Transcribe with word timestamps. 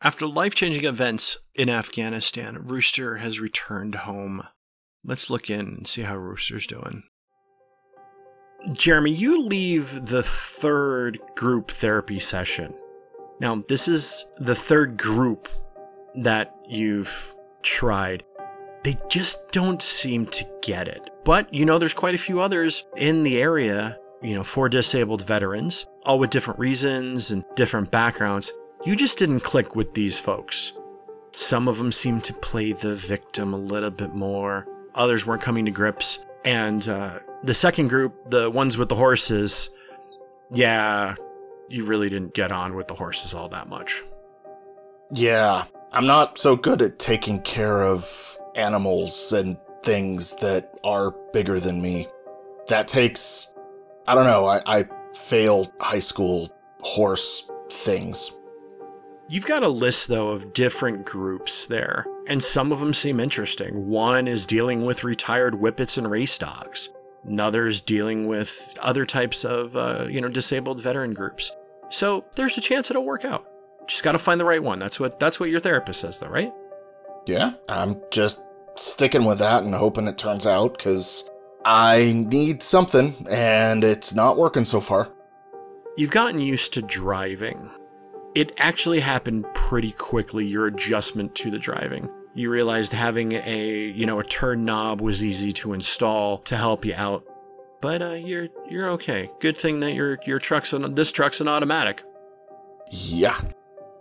After 0.00 0.28
life 0.28 0.54
changing 0.54 0.84
events 0.84 1.38
in 1.56 1.68
Afghanistan, 1.68 2.58
Rooster 2.62 3.16
has 3.16 3.40
returned 3.40 3.96
home. 3.96 4.44
Let's 5.02 5.28
look 5.28 5.50
in 5.50 5.60
and 5.60 5.88
see 5.88 6.02
how 6.02 6.16
Rooster's 6.16 6.68
doing. 6.68 7.02
Jeremy, 8.74 9.10
you 9.10 9.42
leave 9.42 10.06
the 10.06 10.22
third 10.22 11.18
group 11.34 11.72
therapy 11.72 12.20
session. 12.20 12.72
Now, 13.40 13.64
this 13.68 13.88
is 13.88 14.24
the 14.36 14.54
third 14.54 14.98
group 14.98 15.48
that 16.14 16.54
you've 16.68 17.34
tried. 17.62 18.22
They 18.84 18.96
just 19.08 19.50
don't 19.50 19.82
seem 19.82 20.26
to 20.26 20.46
get 20.62 20.86
it. 20.86 21.10
But, 21.24 21.52
you 21.52 21.64
know, 21.64 21.78
there's 21.78 21.92
quite 21.92 22.14
a 22.14 22.18
few 22.18 22.40
others 22.40 22.86
in 22.96 23.24
the 23.24 23.42
area, 23.42 23.98
you 24.22 24.36
know, 24.36 24.44
for 24.44 24.68
disabled 24.68 25.26
veterans, 25.26 25.86
all 26.06 26.20
with 26.20 26.30
different 26.30 26.60
reasons 26.60 27.32
and 27.32 27.44
different 27.56 27.90
backgrounds. 27.90 28.52
You 28.84 28.96
just 28.96 29.18
didn't 29.18 29.40
click 29.40 29.74
with 29.74 29.94
these 29.94 30.18
folks. 30.18 30.72
Some 31.32 31.68
of 31.68 31.78
them 31.78 31.92
seemed 31.92 32.24
to 32.24 32.32
play 32.32 32.72
the 32.72 32.94
victim 32.94 33.52
a 33.52 33.58
little 33.58 33.90
bit 33.90 34.14
more, 34.14 34.66
others 34.94 35.26
weren't 35.26 35.42
coming 35.42 35.64
to 35.64 35.70
grips. 35.70 36.18
And 36.44 36.88
uh, 36.88 37.18
the 37.42 37.54
second 37.54 37.88
group, 37.88 38.30
the 38.30 38.50
ones 38.50 38.78
with 38.78 38.88
the 38.88 38.94
horses, 38.94 39.70
yeah, 40.50 41.14
you 41.68 41.84
really 41.84 42.08
didn't 42.08 42.34
get 42.34 42.52
on 42.52 42.74
with 42.74 42.88
the 42.88 42.94
horses 42.94 43.34
all 43.34 43.48
that 43.50 43.68
much. 43.68 44.02
Yeah, 45.12 45.64
I'm 45.92 46.06
not 46.06 46.38
so 46.38 46.56
good 46.56 46.82
at 46.82 46.98
taking 46.98 47.40
care 47.42 47.82
of 47.82 48.38
animals 48.54 49.32
and 49.32 49.56
things 49.82 50.34
that 50.36 50.78
are 50.84 51.12
bigger 51.32 51.60
than 51.60 51.80
me. 51.80 52.08
That 52.68 52.88
takes, 52.88 53.50
I 54.06 54.14
don't 54.14 54.24
know, 54.24 54.46
I, 54.46 54.60
I 54.66 54.84
failed 55.14 55.72
high 55.80 55.98
school 55.98 56.50
horse 56.80 57.48
things. 57.70 58.32
You've 59.30 59.46
got 59.46 59.62
a 59.62 59.68
list, 59.68 60.08
though, 60.08 60.28
of 60.28 60.54
different 60.54 61.04
groups 61.04 61.66
there, 61.66 62.06
and 62.26 62.42
some 62.42 62.72
of 62.72 62.80
them 62.80 62.94
seem 62.94 63.20
interesting. 63.20 63.90
One 63.90 64.26
is 64.26 64.46
dealing 64.46 64.86
with 64.86 65.04
retired 65.04 65.54
whippets 65.54 65.98
and 65.98 66.10
race 66.10 66.38
dogs. 66.38 66.94
Another's 67.24 67.82
dealing 67.82 68.26
with 68.26 68.74
other 68.80 69.04
types 69.04 69.44
of, 69.44 69.76
uh, 69.76 70.06
you 70.08 70.22
know, 70.22 70.30
disabled 70.30 70.82
veteran 70.82 71.12
groups. 71.12 71.52
So 71.90 72.24
there's 72.36 72.56
a 72.56 72.62
chance 72.62 72.90
it'll 72.90 73.04
work 73.04 73.26
out. 73.26 73.46
Just 73.86 74.02
got 74.02 74.12
to 74.12 74.18
find 74.18 74.40
the 74.40 74.46
right 74.46 74.62
one. 74.62 74.78
That's 74.78 74.98
what 74.98 75.20
that's 75.20 75.38
what 75.38 75.50
your 75.50 75.60
therapist 75.60 76.00
says, 76.00 76.18
though, 76.18 76.28
right? 76.28 76.52
Yeah, 77.26 77.52
I'm 77.68 78.00
just 78.10 78.40
sticking 78.76 79.26
with 79.26 79.40
that 79.40 79.62
and 79.62 79.74
hoping 79.74 80.06
it 80.06 80.16
turns 80.16 80.46
out 80.46 80.78
because 80.78 81.28
I 81.66 82.12
need 82.14 82.62
something 82.62 83.26
and 83.28 83.84
it's 83.84 84.14
not 84.14 84.38
working 84.38 84.64
so 84.64 84.80
far. 84.80 85.10
You've 85.98 86.12
gotten 86.12 86.40
used 86.40 86.72
to 86.74 86.82
driving. 86.82 87.70
It 88.34 88.52
actually 88.58 89.00
happened 89.00 89.46
pretty 89.54 89.92
quickly, 89.92 90.46
your 90.46 90.66
adjustment 90.66 91.34
to 91.36 91.50
the 91.50 91.58
driving. 91.58 92.08
You 92.34 92.50
realized 92.50 92.92
having 92.92 93.32
a, 93.32 93.88
you 93.88 94.06
know, 94.06 94.20
a 94.20 94.24
turn 94.24 94.64
knob 94.64 95.00
was 95.00 95.24
easy 95.24 95.52
to 95.54 95.72
install 95.72 96.38
to 96.38 96.56
help 96.56 96.84
you 96.84 96.94
out. 96.96 97.24
But 97.80 98.02
uh, 98.02 98.12
you're 98.12 98.48
you're 98.68 98.90
okay. 98.90 99.30
Good 99.40 99.58
thing 99.58 99.80
that 99.80 99.94
your 99.94 100.18
your 100.24 100.38
truck's 100.38 100.72
an, 100.72 100.94
this 100.94 101.12
truck's 101.12 101.40
an 101.40 101.48
automatic. 101.48 102.02
Yeah. 102.90 103.36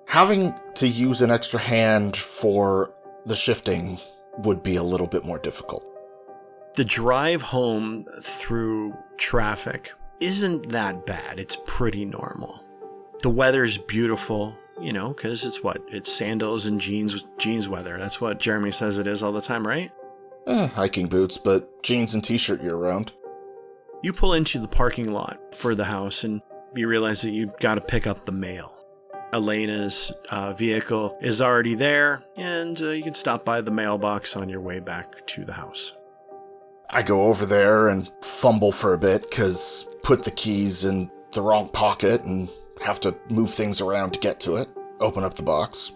Having 0.07 0.53
to 0.75 0.87
use 0.87 1.21
an 1.21 1.31
extra 1.31 1.59
hand 1.59 2.15
for 2.15 2.93
the 3.25 3.35
shifting 3.35 3.97
would 4.39 4.63
be 4.63 4.75
a 4.75 4.83
little 4.83 5.07
bit 5.07 5.25
more 5.25 5.39
difficult. 5.39 5.85
The 6.75 6.85
drive 6.85 7.41
home 7.41 8.03
through 8.21 8.95
traffic 9.17 9.93
isn't 10.19 10.69
that 10.69 11.05
bad. 11.05 11.39
It's 11.39 11.57
pretty 11.65 12.05
normal. 12.05 12.63
The 13.21 13.29
weather's 13.29 13.77
beautiful, 13.77 14.57
you 14.79 14.93
know, 14.93 15.09
because 15.09 15.45
it's 15.45 15.63
what? 15.63 15.81
It's 15.87 16.11
sandals 16.11 16.65
and 16.65 16.79
jeans 16.79 17.25
jeans 17.37 17.67
weather. 17.67 17.97
That's 17.97 18.21
what 18.21 18.39
Jeremy 18.39 18.71
says 18.71 18.99
it 18.99 19.07
is 19.07 19.23
all 19.23 19.31
the 19.31 19.41
time, 19.41 19.65
right? 19.65 19.91
Eh, 20.45 20.67
hiking 20.67 21.07
boots, 21.07 21.37
but 21.37 21.83
jeans 21.83 22.13
and 22.13 22.23
t-shirt 22.23 22.61
year 22.61 22.75
round. 22.75 23.11
You 24.03 24.13
pull 24.13 24.33
into 24.33 24.59
the 24.59 24.67
parking 24.67 25.11
lot 25.11 25.53
for 25.53 25.75
the 25.75 25.85
house 25.85 26.23
and 26.23 26.41
you 26.75 26.87
realize 26.87 27.21
that 27.23 27.31
you've 27.31 27.57
got 27.59 27.75
to 27.75 27.81
pick 27.81 28.05
up 28.05 28.25
the 28.25 28.31
mail. 28.31 28.71
Elena's 29.33 30.11
uh, 30.31 30.53
vehicle 30.53 31.17
is 31.21 31.41
already 31.41 31.75
there, 31.75 32.23
and 32.37 32.81
uh, 32.81 32.89
you 32.91 33.03
can 33.03 33.13
stop 33.13 33.43
by 33.43 33.59
the 33.59 33.71
mailbox 33.71 34.37
on 34.37 34.47
your 34.47 34.61
way 34.61 34.79
back 34.79 35.25
to 35.27 35.43
the 35.43 35.53
house. 35.53 35.97
I 36.89 37.03
go 37.03 37.23
over 37.23 37.45
there 37.45 37.89
and 37.89 38.09
fumble 38.23 38.71
for 38.71 38.93
a 38.93 38.97
bit 38.97 39.23
because 39.29 39.89
put 40.03 40.23
the 40.23 40.31
keys 40.31 40.85
in 40.85 41.11
the 41.33 41.41
wrong 41.41 41.67
pocket 41.69 42.21
and 42.21 42.49
have 42.81 42.99
to 43.01 43.15
move 43.29 43.49
things 43.49 43.81
around 43.81 44.11
to 44.11 44.19
get 44.19 44.39
to 44.41 44.55
it. 44.55 44.69
Open 44.99 45.23
up 45.23 45.35
the 45.35 45.43
box. 45.43 45.91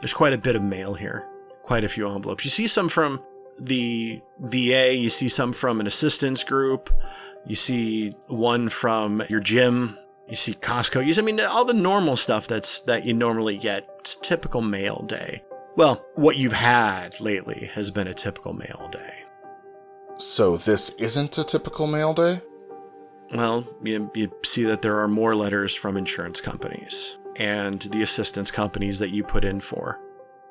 There's 0.00 0.14
quite 0.14 0.32
a 0.32 0.38
bit 0.38 0.56
of 0.56 0.62
mail 0.62 0.94
here, 0.94 1.28
quite 1.62 1.84
a 1.84 1.88
few 1.88 2.08
envelopes. 2.08 2.44
You 2.44 2.50
see 2.50 2.66
some 2.66 2.88
from 2.88 3.22
the 3.58 4.20
VA, 4.38 4.94
you 4.94 5.10
see 5.10 5.28
some 5.28 5.52
from 5.52 5.80
an 5.80 5.86
assistance 5.86 6.42
group, 6.42 6.90
you 7.46 7.54
see 7.54 8.10
one 8.28 8.68
from 8.68 9.22
your 9.28 9.40
gym, 9.40 9.96
you 10.28 10.36
see 10.36 10.54
Costco. 10.54 11.04
You 11.04 11.14
see, 11.14 11.20
I 11.20 11.24
mean, 11.24 11.40
all 11.40 11.64
the 11.64 11.74
normal 11.74 12.16
stuff 12.16 12.48
that's 12.48 12.80
that 12.82 13.04
you 13.04 13.14
normally 13.14 13.58
get. 13.58 13.88
It's 14.00 14.16
typical 14.16 14.62
mail 14.62 15.04
day. 15.06 15.44
Well, 15.76 16.04
what 16.14 16.36
you've 16.36 16.52
had 16.52 17.20
lately 17.20 17.70
has 17.74 17.90
been 17.90 18.06
a 18.06 18.14
typical 18.14 18.52
mail 18.52 18.88
day. 18.90 19.12
So 20.18 20.56
this 20.56 20.90
isn't 20.96 21.38
a 21.38 21.44
typical 21.44 21.86
mail 21.86 22.12
day? 22.12 22.40
Well, 23.32 23.66
you, 23.82 24.10
you 24.14 24.32
see 24.44 24.64
that 24.64 24.82
there 24.82 24.98
are 25.00 25.08
more 25.08 25.34
letters 25.34 25.74
from 25.74 25.96
insurance 25.96 26.40
companies 26.40 27.16
and 27.36 27.80
the 27.80 28.02
assistance 28.02 28.50
companies 28.50 28.98
that 28.98 29.10
you 29.10 29.24
put 29.24 29.44
in 29.44 29.60
for. 29.60 29.98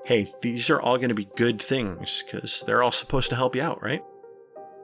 Hey, 0.06 0.34
these 0.42 0.70
are 0.72 0.82
all 0.82 0.98
going 0.98 1.10
to 1.10 1.16
be 1.16 1.30
good 1.36 1.62
things 1.62 2.24
because 2.26 2.64
they're 2.66 2.82
all 2.82 2.92
supposed 2.92 3.30
to 3.30 3.36
help 3.36 3.56
you 3.56 3.62
out, 3.62 3.84
right? 3.84 4.04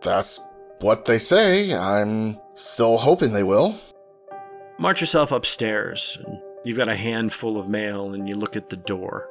That's 0.03 0.39
what 0.79 1.05
they 1.05 1.17
say. 1.17 1.73
I'm 1.73 2.39
still 2.53 2.97
hoping 2.97 3.33
they 3.33 3.43
will. 3.43 3.79
March 4.79 5.01
yourself 5.01 5.31
upstairs. 5.31 6.19
And 6.23 6.39
you've 6.63 6.77
got 6.77 6.89
a 6.89 6.95
handful 6.95 7.57
of 7.57 7.67
mail 7.67 8.13
and 8.13 8.29
you 8.29 8.35
look 8.35 8.55
at 8.55 8.69
the 8.69 8.77
door. 8.77 9.27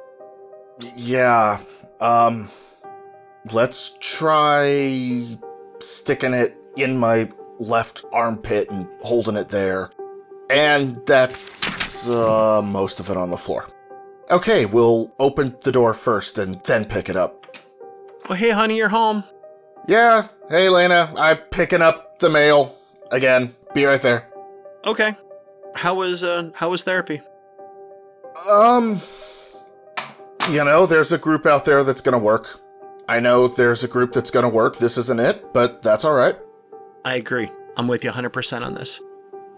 Yeah. 0.97 1.61
Um 2.01 2.49
let's 3.53 3.97
try 4.01 5.23
sticking 5.79 6.33
it 6.33 6.55
in 6.75 6.97
my 6.97 7.29
left 7.59 8.05
armpit 8.11 8.69
and 8.69 8.87
holding 9.01 9.35
it 9.35 9.49
there. 9.49 9.91
And 10.49 10.99
that's 11.05 12.07
uh, 12.07 12.61
most 12.63 12.99
of 12.99 13.09
it 13.09 13.17
on 13.17 13.29
the 13.29 13.37
floor. 13.37 13.69
Okay, 14.29 14.65
we'll 14.65 15.13
open 15.19 15.55
the 15.61 15.71
door 15.71 15.93
first 15.93 16.37
and 16.37 16.59
then 16.61 16.85
pick 16.85 17.09
it 17.09 17.15
up. 17.15 17.57
Oh, 18.29 18.33
hey, 18.33 18.51
honey, 18.51 18.77
you're 18.77 18.89
home. 18.89 19.23
Yeah, 19.87 20.27
hey, 20.49 20.67
Lena, 20.67 21.13
I'm 21.15 21.37
picking 21.49 21.81
up 21.81 22.19
the 22.19 22.29
mail 22.29 22.75
again. 23.11 23.55
Be 23.73 23.85
right 23.85 24.01
there. 24.01 24.27
Okay. 24.85 25.15
How 25.75 25.95
was 25.95 26.23
uh 26.23 26.51
how 26.55 26.69
was 26.69 26.83
therapy? 26.83 27.21
Um, 28.51 28.99
you 30.49 30.63
know, 30.63 30.85
there's 30.85 31.11
a 31.11 31.17
group 31.17 31.45
out 31.45 31.65
there 31.65 31.83
that's 31.83 32.01
gonna 32.01 32.17
work. 32.17 32.59
I 33.07 33.19
know 33.19 33.47
there's 33.47 33.83
a 33.83 33.87
group 33.87 34.11
that's 34.11 34.31
gonna 34.31 34.49
work. 34.49 34.77
This 34.77 34.97
isn't 34.97 35.19
it, 35.19 35.53
but 35.53 35.81
that's 35.81 36.03
all 36.03 36.13
right. 36.13 36.35
I 37.07 37.15
agree. 37.15 37.49
I'm 37.77 37.87
with 37.87 38.03
you 38.03 38.11
100% 38.11 38.65
on 38.65 38.73
this. 38.73 38.99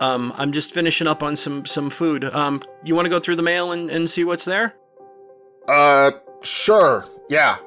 Um, 0.01 0.31
I'm 0.37 0.51
just 0.51 0.71
finishing 0.71 1.07
up 1.07 1.23
on 1.23 1.35
some 1.35 1.65
some 1.65 1.89
food. 1.89 2.23
Um, 2.23 2.61
you 2.83 2.93
want 2.93 3.07
to 3.07 3.09
go 3.09 3.17
through 3.19 3.37
the 3.37 3.41
mail 3.41 3.71
and, 3.71 3.89
and 3.89 4.07
see 4.07 4.23
what's 4.23 4.45
there? 4.45 4.75
Uh, 5.67 6.11
sure. 6.43 7.07
Yeah. 7.27 7.57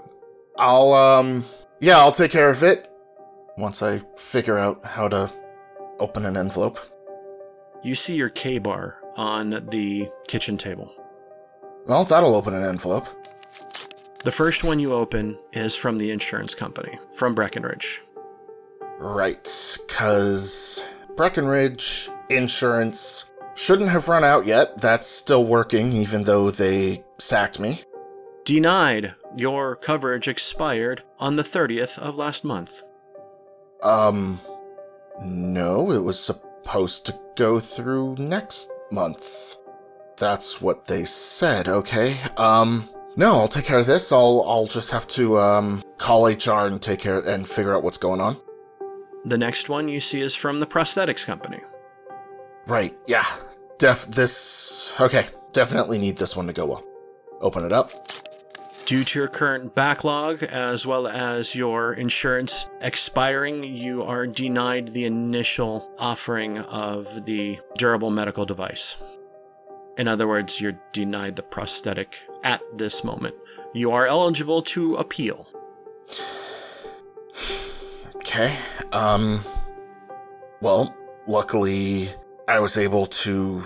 I'll, 0.57 0.93
um, 0.93 1.45
yeah, 1.81 1.99
I'll 1.99 2.13
take 2.13 2.31
care 2.31 2.49
of 2.49 2.63
it 2.63 2.89
once 3.59 3.83
I 3.83 4.03
figure 4.17 4.57
out 4.57 4.85
how 4.85 5.09
to 5.09 5.29
open 5.99 6.27
an 6.27 6.37
envelope. 6.37 6.79
You 7.83 7.97
see 7.97 8.15
your 8.15 8.29
KA-BAR 8.29 9.03
on 9.17 9.51
the 9.69 10.09
kitchen 10.29 10.57
table. 10.57 10.95
Well, 11.87 12.05
that'll 12.05 12.37
open 12.37 12.55
an 12.55 12.63
envelope. 12.63 13.09
The 14.23 14.31
first 14.31 14.63
one 14.63 14.79
you 14.79 14.93
open 14.93 15.41
is 15.53 15.75
from 15.75 15.99
the 15.99 16.13
insurance 16.13 16.55
company, 16.55 16.97
from 17.13 17.35
Breckenridge. 17.35 18.01
Right, 19.03 19.79
because 19.89 20.85
Breckenridge 21.17 22.09
insurance 22.31 23.33
shouldn't 23.57 23.91
have 23.91 24.09
run 24.09 24.23
out 24.23 24.47
yet. 24.47 24.79
That's 24.79 25.09
still 25.09 25.45
working, 25.45 25.93
even 25.93 26.23
though 26.23 26.53
they 26.53 27.03
sacked 27.19 27.59
me. 27.59 27.81
Denied. 28.45 29.15
Your 29.37 29.75
coverage 29.75 30.29
expired 30.29 31.03
on 31.19 31.35
the 31.35 31.43
30th 31.43 31.99
of 31.99 32.15
last 32.15 32.45
month. 32.45 32.83
Um, 33.83 34.39
no, 35.21 35.91
it 35.91 35.99
was 36.05 36.21
supposed 36.21 37.05
to 37.07 37.19
go 37.35 37.59
through 37.59 38.15
next 38.21 38.71
month. 38.93 39.57
That's 40.17 40.63
what 40.63 40.85
they 40.85 41.03
said, 41.05 41.67
okay. 41.67 42.15
Um, 42.37 42.89
no, 43.17 43.33
I'll 43.33 43.49
take 43.49 43.65
care 43.65 43.79
of 43.79 43.87
this. 43.87 44.13
I'll 44.13 44.45
I'll 44.47 44.67
just 44.67 44.93
have 44.93 45.09
to 45.09 45.39
um 45.39 45.83
call 45.99 46.27
HR 46.27 46.67
and 46.67 46.81
take 46.81 47.01
care 47.01 47.19
and 47.19 47.47
figure 47.47 47.75
out 47.75 47.83
what's 47.83 47.99
going 47.99 48.21
on. 48.21 48.37
The 49.25 49.39
next 49.39 49.69
one 49.69 49.89
you 49.89 50.01
see 50.01 50.21
is 50.21 50.35
from 50.35 50.61
the 50.61 50.67
prosthetics 50.67 51.25
company. 51.25 51.61
Right, 52.67 52.97
yeah. 53.07 53.25
Def 53.79 54.07
this 54.07 54.95
okay. 55.01 55.27
Definitely 55.53 55.99
need 55.99 56.17
this 56.17 56.37
one 56.37 56.47
to 56.47 56.53
go 56.53 56.67
well. 56.67 56.85
open 57.41 57.65
it 57.65 57.73
up. 57.73 57.91
Due 58.87 59.05
to 59.05 59.19
your 59.19 59.29
current 59.29 59.75
backlog 59.75 60.43
as 60.43 60.87
well 60.87 61.07
as 61.07 61.55
your 61.55 61.93
insurance 61.95 62.67
expiring, 62.81 63.63
you 63.63 64.03
are 64.03 64.27
denied 64.27 64.93
the 64.93 65.05
initial 65.05 65.91
offering 65.99 66.59
of 66.59 67.25
the 67.27 67.59
durable 67.77 68.11
medical 68.11 68.45
device. 68.45 68.97
In 69.99 70.09
other 70.09 70.27
words, 70.27 70.61
you're 70.61 70.81
denied 70.93 71.37
the 71.37 71.43
prosthetic 71.43 72.19
at 72.43 72.61
this 72.77 73.05
moment. 73.05 73.35
You 73.73 73.93
are 73.93 74.07
eligible 74.07 74.63
to 74.63 74.97
appeal. 74.97 75.49
Okay. 78.35 78.57
Um 78.93 79.41
well, 80.63 80.97
luckily 81.27 82.07
I 82.49 82.61
was 82.61 82.79
able 82.79 83.05
to 83.05 83.63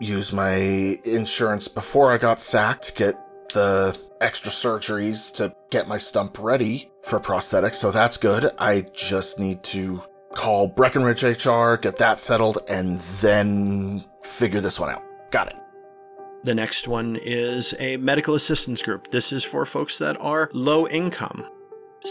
use 0.00 0.32
my 0.32 0.56
insurance 1.04 1.68
before 1.68 2.10
I 2.10 2.18
got 2.18 2.40
sacked 2.40 2.88
to 2.88 2.94
get 2.94 3.14
the 3.52 3.96
extra 4.20 4.50
surgeries 4.50 5.32
to 5.34 5.54
get 5.70 5.86
my 5.86 5.98
stump 5.98 6.36
ready 6.40 6.90
for 7.02 7.20
prosthetics, 7.20 7.74
so 7.74 7.92
that's 7.92 8.16
good. 8.16 8.50
I 8.58 8.82
just 8.92 9.38
need 9.38 9.62
to 9.64 10.02
call 10.32 10.66
Breckenridge 10.66 11.22
HR, 11.22 11.76
get 11.76 11.94
that 11.98 12.18
settled, 12.18 12.58
and 12.68 12.98
then 13.20 14.04
figure 14.24 14.60
this 14.60 14.80
one 14.80 14.90
out. 14.90 15.04
Got 15.30 15.52
it. 15.54 15.60
The 16.42 16.56
next 16.56 16.88
one 16.88 17.16
is 17.22 17.72
a 17.78 17.98
medical 17.98 18.34
assistance 18.34 18.82
group. 18.82 19.12
This 19.12 19.32
is 19.32 19.44
for 19.44 19.64
folks 19.64 19.96
that 19.98 20.20
are 20.20 20.50
low 20.52 20.88
income. 20.88 21.48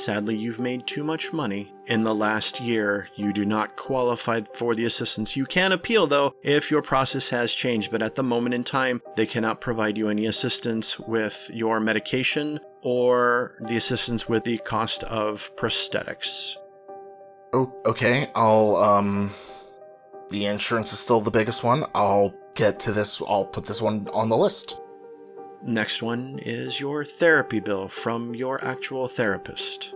Sadly, 0.03 0.38
you've 0.38 0.59
made 0.59 0.85
too 0.85 1.03
much 1.03 1.33
money. 1.33 1.73
In 1.88 2.03
the 2.03 2.13
last 2.13 2.61
year, 2.61 3.09
you 3.15 3.33
do 3.33 3.45
not 3.45 3.75
qualify 3.75 4.41
for 4.53 4.75
the 4.75 4.85
assistance. 4.85 5.35
You 5.35 5.45
can 5.45 5.71
appeal, 5.71 6.07
though, 6.07 6.33
if 6.44 6.69
your 6.69 6.81
process 6.81 7.29
has 7.29 7.51
changed, 7.51 7.91
but 7.91 8.01
at 8.01 8.15
the 8.15 8.23
moment 8.23 8.53
in 8.53 8.63
time, 8.63 9.01
they 9.15 9.25
cannot 9.25 9.59
provide 9.59 9.97
you 9.97 10.07
any 10.07 10.27
assistance 10.27 10.99
with 10.99 11.49
your 11.51 11.79
medication 11.79 12.59
or 12.83 13.55
the 13.59 13.75
assistance 13.75 14.29
with 14.29 14.44
the 14.44 14.59
cost 14.59 15.03
of 15.03 15.53
prosthetics. 15.55 16.55
Oh, 17.51 17.73
okay. 17.85 18.27
I'll, 18.35 18.75
um, 18.75 19.31
the 20.29 20.45
insurance 20.45 20.94
is 20.94 20.99
still 20.99 21.21
the 21.21 21.31
biggest 21.31 21.63
one. 21.63 21.85
I'll 21.95 22.33
get 22.55 22.79
to 22.81 22.91
this. 22.91 23.21
I'll 23.27 23.45
put 23.45 23.65
this 23.65 23.81
one 23.81 24.07
on 24.13 24.29
the 24.29 24.38
list. 24.38 24.79
Next 25.63 26.01
one 26.01 26.39
is 26.44 26.80
your 26.80 27.04
therapy 27.04 27.59
bill 27.59 27.88
from 27.88 28.36
your 28.36 28.63
actual 28.63 29.07
therapist. 29.07 29.94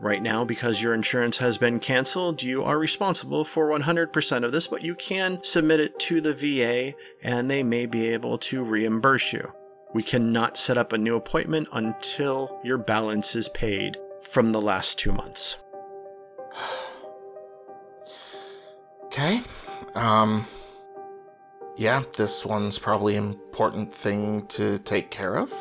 Right 0.00 0.22
now, 0.22 0.44
because 0.44 0.80
your 0.80 0.94
insurance 0.94 1.38
has 1.38 1.58
been 1.58 1.80
canceled, 1.80 2.42
you 2.42 2.62
are 2.62 2.78
responsible 2.78 3.44
for 3.44 3.68
100% 3.68 4.44
of 4.44 4.52
this, 4.52 4.68
but 4.68 4.84
you 4.84 4.94
can 4.94 5.42
submit 5.42 5.80
it 5.80 5.98
to 6.00 6.20
the 6.20 6.34
VA 6.34 6.94
and 7.24 7.50
they 7.50 7.64
may 7.64 7.86
be 7.86 8.06
able 8.08 8.38
to 8.38 8.62
reimburse 8.62 9.32
you. 9.32 9.52
We 9.94 10.04
cannot 10.04 10.56
set 10.56 10.76
up 10.76 10.92
a 10.92 10.98
new 10.98 11.16
appointment 11.16 11.68
until 11.72 12.60
your 12.62 12.78
balance 12.78 13.34
is 13.34 13.48
paid 13.48 13.96
from 14.20 14.52
the 14.52 14.60
last 14.60 14.98
two 14.98 15.12
months. 15.12 15.56
Okay. 19.08 19.40
Um, 19.94 20.44
yeah, 21.78 22.02
this 22.16 22.44
one's 22.44 22.78
probably 22.78 23.14
an 23.14 23.24
important 23.24 23.94
thing 23.94 24.46
to 24.48 24.78
take 24.80 25.10
care 25.10 25.36
of. 25.36 25.52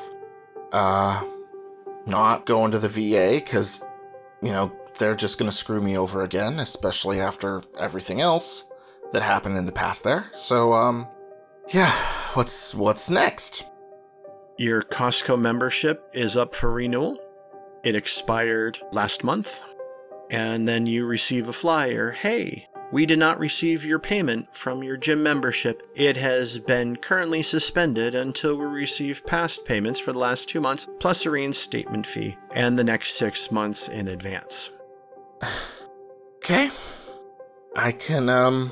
Uh, 0.72 1.24
not 2.08 2.48
going 2.48 2.72
to 2.72 2.80
the 2.80 2.90
VA 2.90 3.36
because, 3.36 3.86
you 4.42 4.50
know, 4.50 4.72
they're 4.98 5.16
just 5.16 5.38
going 5.38 5.50
to 5.50 5.56
screw 5.56 5.80
me 5.80 5.96
over 5.96 6.24
again, 6.24 6.60
especially 6.60 7.22
after 7.22 7.62
everything 7.80 8.19
else 8.19 8.68
that 9.12 9.22
happened 9.22 9.58
in 9.58 9.68
the 9.68 9.72
past 9.72 10.04
there. 10.04 10.28
So, 10.31 10.74
um, 10.74 11.08
yeah, 11.72 11.92
what's 12.34 12.74
what's 12.74 13.12
next? 13.12 13.66
Your 14.58 14.81
Costco 14.81 15.40
membership 15.40 16.10
is 16.13 16.36
up 16.36 16.56
for 16.56 16.72
renewal. 16.72 17.20
It 17.84 17.96
expired 17.96 18.80
last 18.92 19.24
month. 19.24 19.63
And 20.31 20.68
then 20.68 20.88
you 20.88 21.06
receive 21.06 21.48
a 21.48 21.54
flyer. 21.54 22.12
Hey, 22.12 22.68
we 22.92 23.06
did 23.06 23.19
not 23.19 23.39
receive 23.39 23.84
your 23.84 24.00
payment 24.00 24.56
from 24.56 24.84
your 24.84 24.98
gym 24.98 25.22
membership. 25.22 25.89
It 25.95 26.18
has 26.18 26.60
been 26.60 26.95
currently 26.95 27.44
suspended 27.44 28.16
until 28.16 28.56
we 28.56 28.66
receive 28.66 29.25
past 29.25 29.66
payments 29.66 30.00
for 30.00 30.13
the 30.13 30.19
last 30.19 30.48
two 30.48 30.62
months, 30.62 30.88
plus 31.00 31.25
a 31.25 31.31
reinstatement 31.31 32.06
fee, 32.06 32.38
and 32.51 32.80
the 32.80 32.84
next 32.84 33.18
six 33.18 33.51
months 33.51 33.88
in 33.88 34.07
advance. 34.07 34.69
Okay. 36.50 36.69
I 37.75 37.92
can, 37.92 38.30
um, 38.30 38.72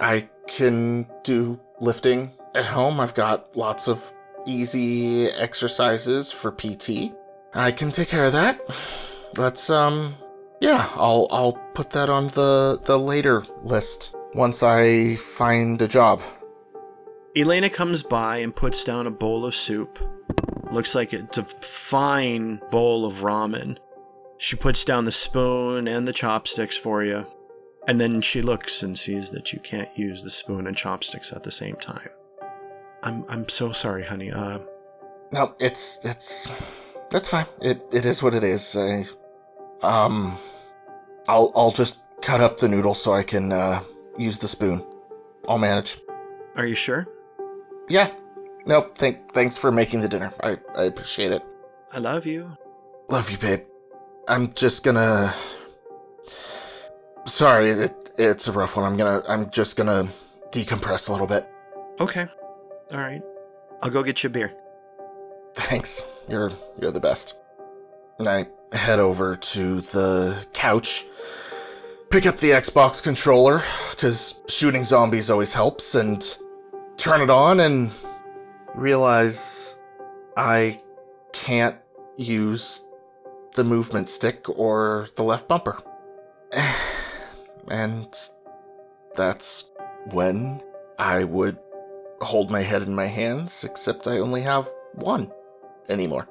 I 0.00 0.28
can 0.48 1.06
do 1.22 1.60
lifting 1.78 2.32
at 2.56 2.66
home. 2.66 2.98
I've 2.98 3.14
got 3.14 3.56
lots 3.56 3.86
of 3.86 4.12
easy 4.44 5.26
exercises 5.26 6.32
for 6.32 6.50
PT. 6.50 7.14
I 7.54 7.70
can 7.70 7.92
take 7.92 8.08
care 8.08 8.24
of 8.24 8.32
that. 8.32 8.60
Let's, 9.36 9.70
um, 9.70 10.16
yeah, 10.60 10.88
I'll 10.94 11.26
I'll 11.30 11.52
put 11.74 11.90
that 11.90 12.08
on 12.10 12.28
the 12.28 12.80
the 12.84 12.98
later 12.98 13.44
list 13.62 14.14
once 14.34 14.62
I 14.62 15.16
find 15.16 15.80
a 15.80 15.88
job. 15.88 16.20
Elena 17.36 17.70
comes 17.70 18.02
by 18.02 18.38
and 18.38 18.54
puts 18.54 18.84
down 18.84 19.06
a 19.06 19.10
bowl 19.10 19.44
of 19.44 19.54
soup. 19.54 19.98
Looks 20.72 20.94
like 20.94 21.12
it's 21.12 21.38
a 21.38 21.44
fine 21.44 22.60
bowl 22.70 23.04
of 23.04 23.14
ramen. 23.22 23.78
She 24.38 24.56
puts 24.56 24.84
down 24.84 25.04
the 25.04 25.12
spoon 25.12 25.88
and 25.88 26.06
the 26.06 26.12
chopsticks 26.12 26.76
for 26.76 27.04
you. 27.04 27.26
And 27.86 28.00
then 28.00 28.20
she 28.20 28.42
looks 28.42 28.82
and 28.82 28.98
sees 28.98 29.30
that 29.30 29.52
you 29.52 29.60
can't 29.60 29.88
use 29.96 30.22
the 30.22 30.30
spoon 30.30 30.66
and 30.66 30.76
chopsticks 30.76 31.32
at 31.32 31.42
the 31.42 31.50
same 31.50 31.76
time. 31.76 32.08
I'm 33.02 33.24
I'm 33.28 33.48
so 33.48 33.72
sorry, 33.72 34.04
honey. 34.04 34.30
Uh 34.32 34.58
No, 35.32 35.54
it's 35.60 36.04
it's 36.04 36.50
that's 37.10 37.28
fine. 37.28 37.46
It 37.62 37.80
it 37.92 38.04
is 38.04 38.22
what 38.22 38.34
it 38.34 38.44
is. 38.44 38.76
I 38.76 39.04
um, 39.82 40.36
I'll 41.28 41.52
I'll 41.54 41.70
just 41.70 42.00
cut 42.22 42.40
up 42.40 42.56
the 42.58 42.68
noodle 42.68 42.94
so 42.94 43.12
I 43.12 43.22
can 43.22 43.52
uh, 43.52 43.80
use 44.16 44.38
the 44.38 44.48
spoon. 44.48 44.84
I'll 45.48 45.58
manage. 45.58 45.98
Are 46.56 46.66
you 46.66 46.74
sure? 46.74 47.06
Yeah. 47.88 48.10
Nope. 48.66 48.96
Thank 48.96 49.32
thanks 49.32 49.56
for 49.56 49.72
making 49.72 50.00
the 50.00 50.08
dinner. 50.08 50.32
I 50.42 50.58
I 50.74 50.84
appreciate 50.84 51.32
it. 51.32 51.42
I 51.94 51.98
love 51.98 52.26
you. 52.26 52.56
Love 53.08 53.30
you, 53.30 53.38
babe. 53.38 53.60
I'm 54.28 54.52
just 54.52 54.84
gonna. 54.84 55.32
Sorry, 57.24 57.70
it, 57.70 58.10
it's 58.18 58.48
a 58.48 58.52
rough 58.52 58.76
one. 58.76 58.84
I'm 58.84 58.96
gonna. 58.96 59.22
I'm 59.28 59.50
just 59.50 59.76
gonna 59.76 60.08
decompress 60.50 61.08
a 61.08 61.12
little 61.12 61.26
bit. 61.26 61.48
Okay. 62.00 62.26
All 62.92 62.98
right. 62.98 63.22
I'll 63.82 63.90
go 63.90 64.02
get 64.02 64.22
you 64.22 64.28
a 64.28 64.30
beer. 64.30 64.52
Thanks. 65.54 66.04
You're 66.28 66.50
you're 66.80 66.90
the 66.90 67.00
best. 67.00 67.34
And 68.18 68.28
I 68.28 68.48
head 68.72 68.98
over 68.98 69.36
to 69.36 69.80
the 69.80 70.46
couch, 70.52 71.04
pick 72.10 72.26
up 72.26 72.36
the 72.36 72.50
Xbox 72.50 73.02
controller, 73.02 73.60
because 73.90 74.40
shooting 74.48 74.84
zombies 74.84 75.30
always 75.30 75.54
helps, 75.54 75.94
and 75.94 76.38
turn 76.96 77.20
it 77.20 77.30
on 77.30 77.60
and 77.60 77.90
realize 78.74 79.76
I 80.36 80.80
can't 81.32 81.76
use 82.16 82.82
the 83.54 83.64
movement 83.64 84.08
stick 84.08 84.46
or 84.48 85.08
the 85.16 85.22
left 85.22 85.48
bumper. 85.48 85.82
and 87.68 88.14
that's 89.14 89.70
when 90.12 90.62
I 90.98 91.24
would 91.24 91.58
hold 92.20 92.50
my 92.50 92.62
head 92.62 92.82
in 92.82 92.94
my 92.94 93.06
hands, 93.06 93.64
except 93.64 94.08
I 94.08 94.18
only 94.18 94.42
have 94.42 94.66
one 94.94 95.30
anymore. 95.88 96.28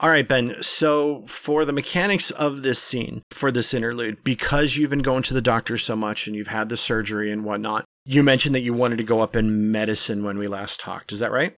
All 0.00 0.10
right, 0.10 0.28
Ben. 0.28 0.54
So, 0.62 1.24
for 1.26 1.64
the 1.64 1.72
mechanics 1.72 2.30
of 2.30 2.62
this 2.62 2.80
scene, 2.80 3.22
for 3.32 3.50
this 3.50 3.74
interlude, 3.74 4.22
because 4.22 4.76
you've 4.76 4.90
been 4.90 5.02
going 5.02 5.24
to 5.24 5.34
the 5.34 5.42
doctor 5.42 5.76
so 5.76 5.96
much 5.96 6.28
and 6.28 6.36
you've 6.36 6.48
had 6.48 6.68
the 6.68 6.76
surgery 6.76 7.32
and 7.32 7.44
whatnot, 7.44 7.84
you 8.04 8.22
mentioned 8.22 8.54
that 8.54 8.60
you 8.60 8.72
wanted 8.72 8.98
to 8.98 9.04
go 9.04 9.20
up 9.20 9.34
in 9.34 9.72
medicine 9.72 10.22
when 10.22 10.38
we 10.38 10.46
last 10.46 10.78
talked. 10.78 11.10
Is 11.10 11.18
that 11.18 11.32
right? 11.32 11.54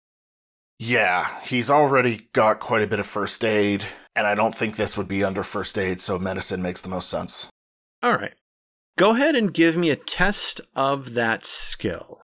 Yeah, 0.79 1.27
he's 1.43 1.69
already 1.69 2.29
got 2.31 2.61
quite 2.61 2.81
a 2.81 2.87
bit 2.87 3.01
of 3.01 3.05
first 3.05 3.43
aid, 3.43 3.83
and 4.15 4.25
I 4.25 4.35
don't 4.35 4.55
think 4.55 4.77
this 4.77 4.97
would 4.97 5.09
be 5.09 5.21
under 5.21 5.43
first 5.43 5.77
aid, 5.77 5.99
so 5.99 6.17
medicine 6.17 6.61
makes 6.61 6.79
the 6.79 6.87
most 6.87 7.09
sense. 7.09 7.49
All 8.01 8.15
right. 8.15 8.35
Go 8.97 9.11
ahead 9.11 9.35
and 9.35 9.53
give 9.53 9.75
me 9.75 9.89
a 9.89 9.97
test 9.97 10.61
of 10.77 11.13
that 11.15 11.45
skill. 11.45 12.21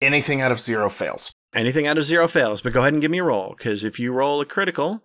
Anything 0.00 0.40
out 0.40 0.50
of 0.50 0.58
zero 0.58 0.90
fails. 0.90 1.30
Anything 1.54 1.86
out 1.86 1.98
of 1.98 2.04
zero 2.04 2.26
fails, 2.26 2.60
but 2.62 2.72
go 2.72 2.80
ahead 2.80 2.92
and 2.94 3.00
give 3.02 3.12
me 3.12 3.18
a 3.18 3.24
roll, 3.24 3.54
because 3.56 3.84
if 3.84 4.00
you 4.00 4.12
roll 4.12 4.40
a 4.40 4.44
critical, 4.44 5.04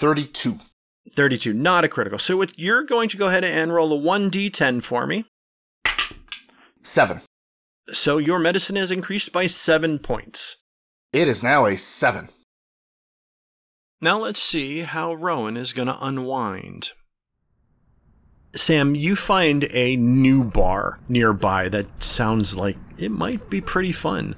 32. 0.00 0.58
32, 1.10 1.52
not 1.52 1.84
a 1.84 1.88
critical. 1.88 2.18
So 2.18 2.38
what, 2.38 2.58
you're 2.58 2.84
going 2.84 3.10
to 3.10 3.18
go 3.18 3.28
ahead 3.28 3.44
and 3.44 3.72
roll 3.72 3.92
a 3.92 4.00
1d10 4.00 4.82
for 4.82 5.06
me. 5.06 5.26
7. 6.82 7.20
So 7.92 8.16
your 8.16 8.38
medicine 8.38 8.76
has 8.76 8.90
increased 8.90 9.30
by 9.30 9.46
7 9.46 9.98
points. 9.98 10.56
It 11.12 11.28
is 11.28 11.42
now 11.42 11.66
a 11.66 11.76
7. 11.76 12.28
Now 14.00 14.20
let's 14.20 14.40
see 14.40 14.80
how 14.80 15.12
Rowan 15.12 15.58
is 15.58 15.74
going 15.74 15.88
to 15.88 15.98
unwind. 16.00 16.92
Sam, 18.56 18.94
you 18.94 19.16
find 19.16 19.66
a 19.70 19.96
new 19.96 20.44
bar 20.44 20.98
nearby 21.10 21.68
that 21.68 22.02
sounds 22.02 22.56
like 22.56 22.78
it 22.98 23.10
might 23.10 23.50
be 23.50 23.60
pretty 23.60 23.92
fun. 23.92 24.34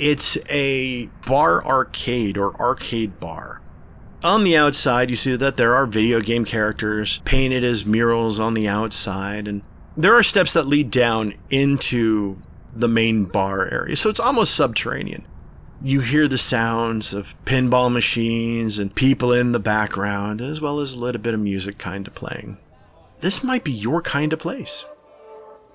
It's 0.00 0.36
a 0.50 1.08
bar 1.24 1.64
arcade 1.64 2.36
or 2.36 2.60
arcade 2.60 3.20
bar. 3.20 3.62
On 4.24 4.42
the 4.42 4.56
outside, 4.56 5.10
you 5.10 5.16
see 5.16 5.36
that 5.36 5.56
there 5.56 5.74
are 5.74 5.86
video 5.86 6.20
game 6.20 6.44
characters 6.44 7.18
painted 7.24 7.62
as 7.62 7.86
murals 7.86 8.40
on 8.40 8.54
the 8.54 8.66
outside, 8.66 9.46
and 9.46 9.62
there 9.96 10.14
are 10.14 10.22
steps 10.22 10.52
that 10.54 10.66
lead 10.66 10.90
down 10.90 11.34
into 11.50 12.38
the 12.74 12.88
main 12.88 13.24
bar 13.24 13.68
area, 13.72 13.96
so 13.96 14.10
it's 14.10 14.20
almost 14.20 14.54
subterranean. 14.54 15.24
You 15.80 16.00
hear 16.00 16.26
the 16.26 16.38
sounds 16.38 17.14
of 17.14 17.36
pinball 17.44 17.92
machines 17.92 18.78
and 18.78 18.92
people 18.94 19.32
in 19.32 19.52
the 19.52 19.60
background, 19.60 20.40
as 20.40 20.60
well 20.60 20.80
as 20.80 20.94
a 20.94 20.98
little 20.98 21.20
bit 21.20 21.34
of 21.34 21.40
music 21.40 21.78
kind 21.78 22.08
of 22.08 22.14
playing 22.14 22.58
this 23.20 23.42
might 23.42 23.64
be 23.64 23.72
your 23.72 24.02
kind 24.02 24.32
of 24.32 24.38
place. 24.38 24.84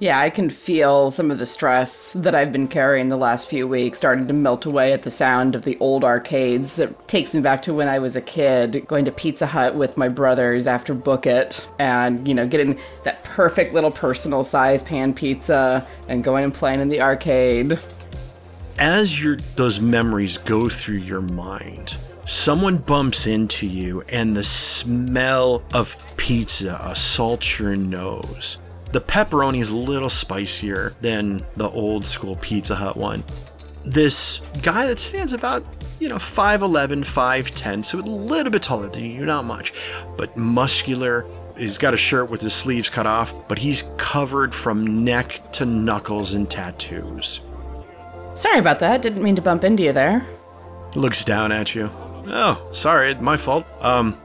Yeah, 0.04 0.20
I 0.20 0.32
can 0.32 0.50
feel 0.50 1.12
some 1.12 1.32
of 1.32 1.40
the 1.40 1.46
stress 1.46 2.12
that 2.12 2.36
I've 2.36 2.52
been 2.52 2.68
carrying 2.68 3.08
the 3.08 3.16
last 3.16 3.48
few 3.48 3.70
weeks 3.70 3.98
starting 3.98 4.28
to 4.28 4.34
melt 4.34 4.66
away 4.66 4.92
at 4.92 5.04
the 5.04 5.10
sound 5.10 5.56
of 5.56 5.64
the 5.64 5.78
old 5.80 6.04
arcades. 6.04 6.78
It 6.78 7.08
takes 7.08 7.34
me 7.34 7.40
back 7.40 7.62
to 7.62 7.74
when 7.74 7.88
I 7.88 8.00
was 8.00 8.18
a 8.18 8.22
kid, 8.22 8.86
going 8.86 9.06
to 9.06 9.14
Pizza 9.14 9.46
Hut 9.46 9.76
with 9.76 9.96
my 9.96 10.10
brothers 10.10 10.68
after 10.68 10.94
Book 10.94 11.26
It, 11.26 11.70
and, 11.80 12.28
you 12.28 12.34
know, 12.34 12.46
getting 12.46 12.78
that 13.06 13.24
perfect 13.24 13.74
little 13.74 13.92
personal 13.92 14.44
size 14.44 14.84
pan 14.84 15.14
pizza 15.14 15.88
and 16.10 16.22
going 16.22 16.44
and 16.44 16.54
playing 16.54 16.82
in 16.82 16.90
the 16.90 17.00
arcade. 17.00 17.80
As 18.80 19.24
your 19.24 19.38
those 19.56 19.80
memories 19.80 20.38
go 20.38 20.68
through 20.68 20.98
your 20.98 21.22
mind, 21.22 21.96
someone 22.26 22.76
bumps 22.76 23.26
into 23.26 23.66
you 23.66 24.04
and 24.10 24.36
the 24.36 24.44
smell 24.44 25.64
of 25.74 25.96
pizza 26.18 26.78
assaults 26.84 27.58
your 27.58 27.78
nose. 27.78 28.60
The 28.94 29.02
pepperoni 29.02 29.60
is 29.60 29.72
a 29.72 29.76
little 29.76 30.10
spicier 30.10 30.94
than 31.02 31.44
the 31.58 31.68
old 31.68 32.06
school 32.06 32.36
Pizza 32.36 32.76
Hut 32.76 32.96
one. 32.96 33.24
This 33.84 34.38
guy 34.62 34.86
that 34.86 35.00
stands 35.00 35.34
about, 35.34 35.66
you 36.00 36.10
know, 36.10 36.18
5'11, 36.18 37.00
5'10, 37.00 37.84
so 37.84 37.98
a 37.98 38.02
little 38.02 38.52
bit 38.52 38.62
taller 38.62 38.88
than 38.90 39.04
you, 39.04 39.26
not 39.26 39.46
much, 39.46 39.74
but 40.16 40.38
muscular. 40.38 41.26
He's 41.58 41.80
got 41.80 41.96
a 41.96 41.98
shirt 41.98 42.30
with 42.30 42.42
his 42.42 42.54
sleeves 42.54 42.88
cut 42.88 43.08
off, 43.08 43.34
but 43.48 43.58
he's 43.58 43.84
covered 43.98 44.54
from 44.54 45.04
neck 45.04 45.42
to 45.54 45.66
knuckles 45.66 46.36
in 46.36 46.46
tattoos. 46.46 47.42
Sorry 48.36 48.60
about 48.60 48.78
that. 48.80 49.02
Didn't 49.02 49.24
mean 49.24 49.36
to 49.36 49.42
bump 49.42 49.64
into 49.64 49.82
you 49.82 49.92
there. 49.92 50.24
Looks 50.94 51.26
down 51.26 51.52
at 51.52 51.74
you. 51.74 51.90
Oh, 52.28 52.70
sorry, 52.72 53.16
my 53.16 53.38
fault. 53.38 53.66
Um, 53.82 54.16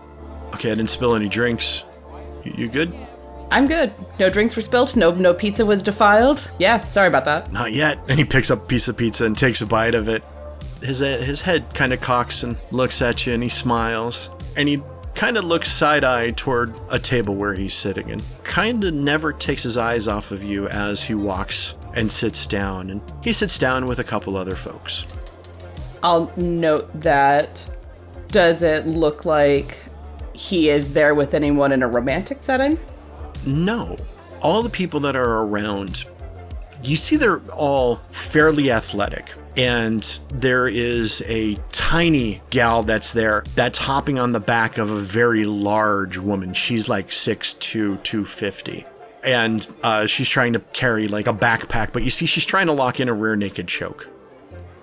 okay, 0.54 0.70
I 0.70 0.74
didn't 0.74 0.90
spill 0.90 1.14
any 1.14 1.30
drinks. 1.30 1.84
You, 2.44 2.52
you 2.58 2.68
good? 2.68 3.07
I'm 3.50 3.66
good. 3.66 3.92
No 4.18 4.28
drinks 4.28 4.56
were 4.56 4.62
spilled. 4.62 4.94
No, 4.94 5.12
no 5.12 5.32
pizza 5.32 5.64
was 5.64 5.82
defiled. 5.82 6.50
Yeah, 6.58 6.80
sorry 6.80 7.08
about 7.08 7.24
that. 7.24 7.50
Not 7.52 7.72
yet. 7.72 7.98
And 8.08 8.18
he 8.18 8.24
picks 8.24 8.50
up 8.50 8.62
a 8.62 8.66
piece 8.66 8.88
of 8.88 8.96
pizza 8.96 9.24
and 9.24 9.36
takes 9.36 9.62
a 9.62 9.66
bite 9.66 9.94
of 9.94 10.08
it. 10.08 10.22
His 10.82 11.02
uh, 11.02 11.18
his 11.24 11.40
head 11.40 11.74
kind 11.74 11.92
of 11.92 12.00
cocks 12.00 12.42
and 12.42 12.56
looks 12.70 13.02
at 13.02 13.26
you, 13.26 13.32
and 13.32 13.42
he 13.42 13.48
smiles, 13.48 14.30
and 14.56 14.68
he 14.68 14.80
kind 15.14 15.36
of 15.36 15.44
looks 15.44 15.68
side 15.72 16.04
eye 16.04 16.30
toward 16.30 16.78
a 16.90 16.98
table 17.00 17.34
where 17.34 17.54
he's 17.54 17.74
sitting, 17.74 18.12
and 18.12 18.22
kind 18.44 18.84
of 18.84 18.94
never 18.94 19.32
takes 19.32 19.64
his 19.64 19.76
eyes 19.76 20.06
off 20.06 20.30
of 20.30 20.44
you 20.44 20.68
as 20.68 21.02
he 21.02 21.14
walks 21.14 21.74
and 21.94 22.12
sits 22.12 22.46
down. 22.46 22.90
And 22.90 23.00
he 23.24 23.32
sits 23.32 23.58
down 23.58 23.86
with 23.86 23.98
a 23.98 24.04
couple 24.04 24.36
other 24.36 24.54
folks. 24.54 25.04
I'll 26.02 26.32
note 26.36 26.88
that 27.00 27.64
does 28.28 28.62
it 28.62 28.86
look 28.86 29.24
like 29.24 29.78
he 30.32 30.68
is 30.70 30.92
there 30.92 31.14
with 31.14 31.34
anyone 31.34 31.72
in 31.72 31.82
a 31.82 31.88
romantic 31.88 32.44
setting? 32.44 32.78
No. 33.46 33.96
All 34.40 34.62
the 34.62 34.70
people 34.70 35.00
that 35.00 35.16
are 35.16 35.42
around, 35.42 36.04
you 36.82 36.96
see 36.96 37.16
they're 37.16 37.40
all 37.52 37.96
fairly 38.12 38.70
athletic. 38.70 39.32
And 39.56 40.02
there 40.32 40.68
is 40.68 41.22
a 41.26 41.56
tiny 41.72 42.40
gal 42.50 42.84
that's 42.84 43.12
there 43.12 43.42
that's 43.56 43.78
hopping 43.78 44.18
on 44.18 44.30
the 44.30 44.40
back 44.40 44.78
of 44.78 44.90
a 44.90 45.00
very 45.00 45.44
large 45.44 46.16
woman. 46.16 46.54
She's 46.54 46.88
like 46.88 47.08
6'2, 47.08 48.02
250 48.02 48.84
and 49.24 49.66
uh, 49.82 50.06
she's 50.06 50.28
trying 50.28 50.52
to 50.52 50.60
carry 50.60 51.08
like 51.08 51.26
a 51.26 51.32
backpack, 51.32 51.92
but 51.92 52.02
you 52.02 52.10
see 52.10 52.24
she's 52.24 52.44
trying 52.44 52.66
to 52.66 52.72
lock 52.72 53.00
in 53.00 53.08
a 53.08 53.12
rear 53.12 53.36
naked 53.36 53.68
choke. 53.68 54.08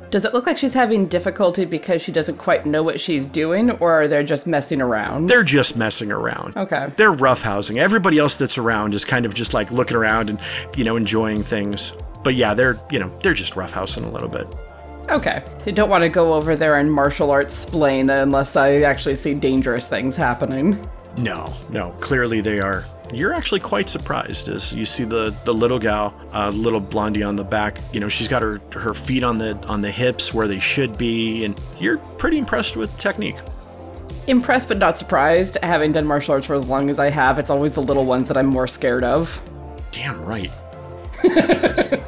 Does 0.10 0.26
it 0.26 0.34
look 0.34 0.46
like 0.46 0.58
she's 0.58 0.74
having 0.74 1.08
difficulty 1.08 1.66
because 1.66 2.02
she 2.02 2.12
doesn't 2.12 2.38
quite 2.38 2.66
know 2.66 2.84
what 2.84 3.00
she's 3.00 3.28
doing, 3.28 3.72
or 3.72 3.92
are 3.92 4.08
they 4.08 4.24
just 4.24 4.48
messing 4.48 4.82
around? 4.82 5.28
They're 5.28 5.44
just 5.44 5.76
messing 5.76 6.12
around. 6.12 6.56
Okay. 6.56 6.92
They're 6.96 7.12
roughhousing. 7.12 7.78
Everybody 7.78 8.20
else 8.20 8.38
that's 8.38 8.58
around 8.58 8.94
is 8.94 9.04
kind 9.04 9.26
of 9.26 9.34
just 9.34 9.54
like 9.54 9.72
looking 9.72 9.98
around 9.98 10.30
and, 10.30 10.40
you 10.76 10.84
know, 10.84 10.96
enjoying 10.96 11.44
things. 11.44 11.94
But 12.24 12.36
yeah, 12.36 12.54
they're, 12.54 12.80
you 12.92 13.00
know, 13.00 13.10
they're 13.22 13.34
just 13.34 13.54
roughhousing 13.54 14.06
a 14.06 14.10
little 14.10 14.30
bit. 14.30 14.48
Okay. 15.10 15.44
I 15.66 15.72
don't 15.72 15.90
want 15.90 16.02
to 16.02 16.10
go 16.10 16.34
over 16.34 16.56
there 16.56 16.80
and 16.80 16.92
martial 16.92 17.30
arts 17.30 17.54
splain 17.54 18.10
unless 18.10 18.56
I 18.56 18.82
actually 18.82 19.16
see 19.16 19.34
dangerous 19.34 19.88
things 19.88 20.16
happening. 20.16 20.84
No, 21.18 21.54
no. 21.70 21.92
Clearly 21.92 22.42
they 22.42 22.60
are 22.60 22.86
you're 23.14 23.34
actually 23.34 23.60
quite 23.60 23.90
surprised 23.90 24.50
as 24.50 24.74
you 24.74 24.86
see 24.86 25.04
the 25.04 25.36
the 25.46 25.54
little 25.54 25.80
gal, 25.80 26.14
uh, 26.34 26.50
little 26.50 26.80
blondie 26.80 27.24
on 27.24 27.36
the 27.36 27.44
back. 27.44 27.80
You 27.94 28.00
know, 28.00 28.10
she's 28.10 28.28
got 28.28 28.42
her 28.42 28.62
her 28.74 28.94
feet 28.94 29.24
on 29.24 29.38
the 29.38 29.58
on 29.68 29.82
the 29.82 29.92
hips 29.92 30.34
where 30.34 30.48
they 30.48 30.60
should 30.60 30.98
be, 30.98 31.46
and 31.46 31.60
you're 31.80 31.98
pretty 32.18 32.38
impressed 32.38 32.76
with 32.76 32.98
technique. 32.98 33.38
Impressed 34.28 34.68
but 34.68 34.78
not 34.78 34.98
surprised. 34.98 35.58
Having 35.62 35.92
done 35.94 36.06
martial 36.06 36.34
arts 36.34 36.48
for 36.48 36.56
as 36.56 36.66
long 36.66 36.90
as 36.90 37.00
I 37.00 37.10
have, 37.10 37.38
it's 37.38 37.50
always 37.50 37.76
the 37.76 37.84
little 37.84 38.06
ones 38.06 38.28
that 38.28 38.38
I'm 38.38 38.48
more 38.48 38.68
scared 38.68 39.04
of. 39.04 39.42
Damn 39.92 40.22
right. 40.24 40.52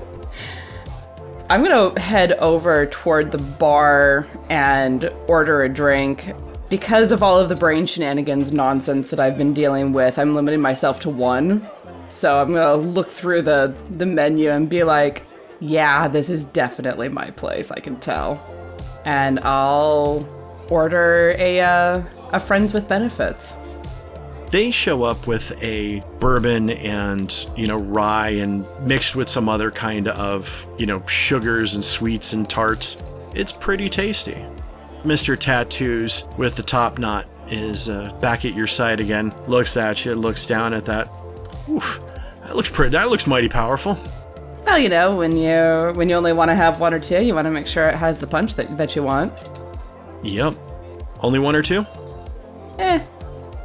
I'm 1.49 1.63
gonna 1.63 1.97
head 1.99 2.33
over 2.33 2.87
toward 2.87 3.31
the 3.31 3.37
bar 3.37 4.27
and 4.49 5.09
order 5.27 5.63
a 5.63 5.69
drink 5.69 6.33
because 6.69 7.11
of 7.11 7.23
all 7.23 7.39
of 7.39 7.49
the 7.49 7.55
brain 7.55 7.85
shenanigans 7.85 8.51
nonsense 8.51 9.09
that 9.09 9.19
I've 9.19 9.37
been 9.37 9.53
dealing 9.53 9.93
with, 9.93 10.19
I'm 10.19 10.33
limiting 10.33 10.61
myself 10.61 10.99
to 11.01 11.09
one. 11.09 11.67
So 12.09 12.39
I'm 12.39 12.53
gonna 12.53 12.75
look 12.75 13.09
through 13.09 13.43
the 13.43 13.75
the 13.97 14.05
menu 14.05 14.49
and 14.49 14.69
be 14.69 14.83
like, 14.83 15.23
yeah, 15.59 16.07
this 16.07 16.29
is 16.29 16.45
definitely 16.45 17.09
my 17.09 17.31
place. 17.31 17.71
I 17.71 17.79
can 17.79 17.99
tell, 17.99 18.39
and 19.05 19.39
I'll 19.39 20.27
order 20.69 21.33
a 21.37 21.61
uh, 21.61 22.03
a 22.31 22.39
friends 22.39 22.73
with 22.73 22.87
benefits. 22.87 23.55
They 24.51 24.71
show 24.71 25.03
up 25.03 25.27
with 25.27 25.61
a 25.61 26.01
bourbon 26.19 26.69
and 26.69 27.33
you 27.57 27.67
know 27.67 27.77
rye 27.77 28.29
and 28.29 28.65
mixed 28.85 29.15
with 29.15 29.27
some 29.27 29.49
other 29.49 29.71
kind 29.71 30.07
of 30.07 30.67
you 30.77 30.85
know 30.85 31.05
sugars 31.07 31.75
and 31.75 31.83
sweets 31.83 32.33
and 32.33 32.49
tarts. 32.49 32.97
It's 33.35 33.51
pretty 33.51 33.89
tasty. 33.89 34.45
Mr. 35.07 35.39
Tattoos 35.39 36.25
with 36.37 36.57
the 36.57 36.63
top 36.63 36.99
knot 36.99 37.25
is 37.47 37.87
uh, 37.87 38.11
back 38.19 38.43
at 38.43 38.53
your 38.53 38.67
side 38.67 38.99
again. 38.99 39.33
Looks 39.47 39.77
at 39.77 40.03
you, 40.03 40.13
looks 40.13 40.45
down 40.45 40.73
at 40.73 40.83
that. 40.85 41.09
Oof, 41.69 42.01
that 42.43 42.57
looks 42.57 42.69
pretty. 42.69 42.91
That 42.91 43.07
looks 43.07 43.25
mighty 43.25 43.47
powerful. 43.47 43.97
Well, 44.65 44.77
you 44.77 44.89
know, 44.89 45.15
when 45.15 45.37
you 45.37 45.93
when 45.95 46.09
you 46.09 46.15
only 46.15 46.33
want 46.33 46.51
to 46.51 46.55
have 46.55 46.81
one 46.81 46.93
or 46.93 46.99
two, 46.99 47.23
you 47.23 47.33
want 47.33 47.45
to 47.45 47.51
make 47.51 47.67
sure 47.67 47.83
it 47.83 47.95
has 47.95 48.19
the 48.19 48.27
punch 48.27 48.55
that 48.55 48.77
that 48.77 48.97
you 48.97 49.03
want. 49.03 49.49
Yep. 50.23 50.55
Only 51.21 51.39
one 51.39 51.55
or 51.55 51.61
two? 51.61 51.85
Eh, 52.77 53.01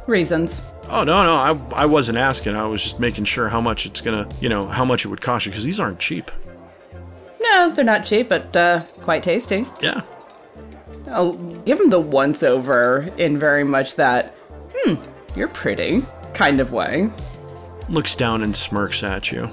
reasons. 0.07 0.61
Oh 0.87 1.03
no, 1.03 1.23
no, 1.23 1.35
I 1.35 1.83
I 1.83 1.85
wasn't 1.85 2.17
asking. 2.17 2.55
I 2.55 2.65
was 2.65 2.81
just 2.81 3.01
making 3.01 3.25
sure 3.25 3.49
how 3.49 3.59
much 3.59 3.85
it's 3.85 3.99
gonna, 3.99 4.29
you 4.39 4.47
know, 4.47 4.65
how 4.65 4.85
much 4.85 5.03
it 5.03 5.09
would 5.09 5.21
cost 5.21 5.45
you 5.45 5.51
because 5.51 5.65
these 5.65 5.79
aren't 5.81 5.99
cheap. 5.99 6.31
No, 7.41 7.69
they're 7.69 7.83
not 7.83 8.05
cheap, 8.05 8.29
but 8.29 8.55
uh, 8.55 8.79
quite 9.01 9.23
tasty. 9.23 9.65
Yeah, 9.81 10.03
I'll 11.13 11.33
give 11.65 11.79
him 11.79 11.89
the 11.89 11.99
once 11.99 12.43
over 12.43 13.09
in 13.17 13.37
very 13.37 13.63
much 13.63 13.95
that, 13.95 14.35
hmm, 14.73 14.95
you're 15.35 15.47
pretty 15.47 16.01
kind 16.33 16.59
of 16.59 16.71
way. 16.71 17.09
Looks 17.89 18.15
down 18.15 18.41
and 18.41 18.55
smirks 18.55 19.03
at 19.03 19.31
you. 19.31 19.49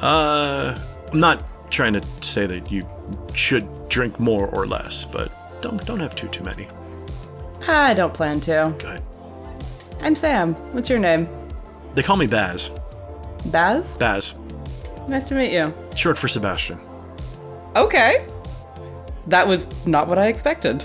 Uh, 0.00 0.78
I'm 1.12 1.20
not 1.20 1.70
trying 1.70 1.94
to 1.94 2.02
say 2.20 2.46
that 2.46 2.70
you 2.70 2.86
should 3.34 3.88
drink 3.88 4.20
more 4.20 4.48
or 4.48 4.66
less, 4.66 5.04
but 5.04 5.32
don't 5.62 5.84
don't 5.86 6.00
have 6.00 6.14
too 6.14 6.28
too 6.28 6.42
many. 6.42 6.68
I 7.68 7.94
don't 7.94 8.12
plan 8.12 8.40
to. 8.40 8.74
Good. 8.78 9.00
I'm 10.00 10.16
Sam. 10.16 10.54
What's 10.74 10.90
your 10.90 10.98
name? 10.98 11.28
They 11.94 12.02
call 12.02 12.16
me 12.16 12.26
Baz. 12.26 12.70
Baz? 13.46 13.96
Baz. 13.96 14.34
Nice 15.08 15.24
to 15.24 15.34
meet 15.34 15.52
you. 15.52 15.72
Short 15.94 16.18
for 16.18 16.28
Sebastian. 16.28 16.80
Okay. 17.76 18.26
That 19.26 19.46
was 19.46 19.66
not 19.86 20.08
what 20.08 20.18
I 20.18 20.26
expected. 20.26 20.82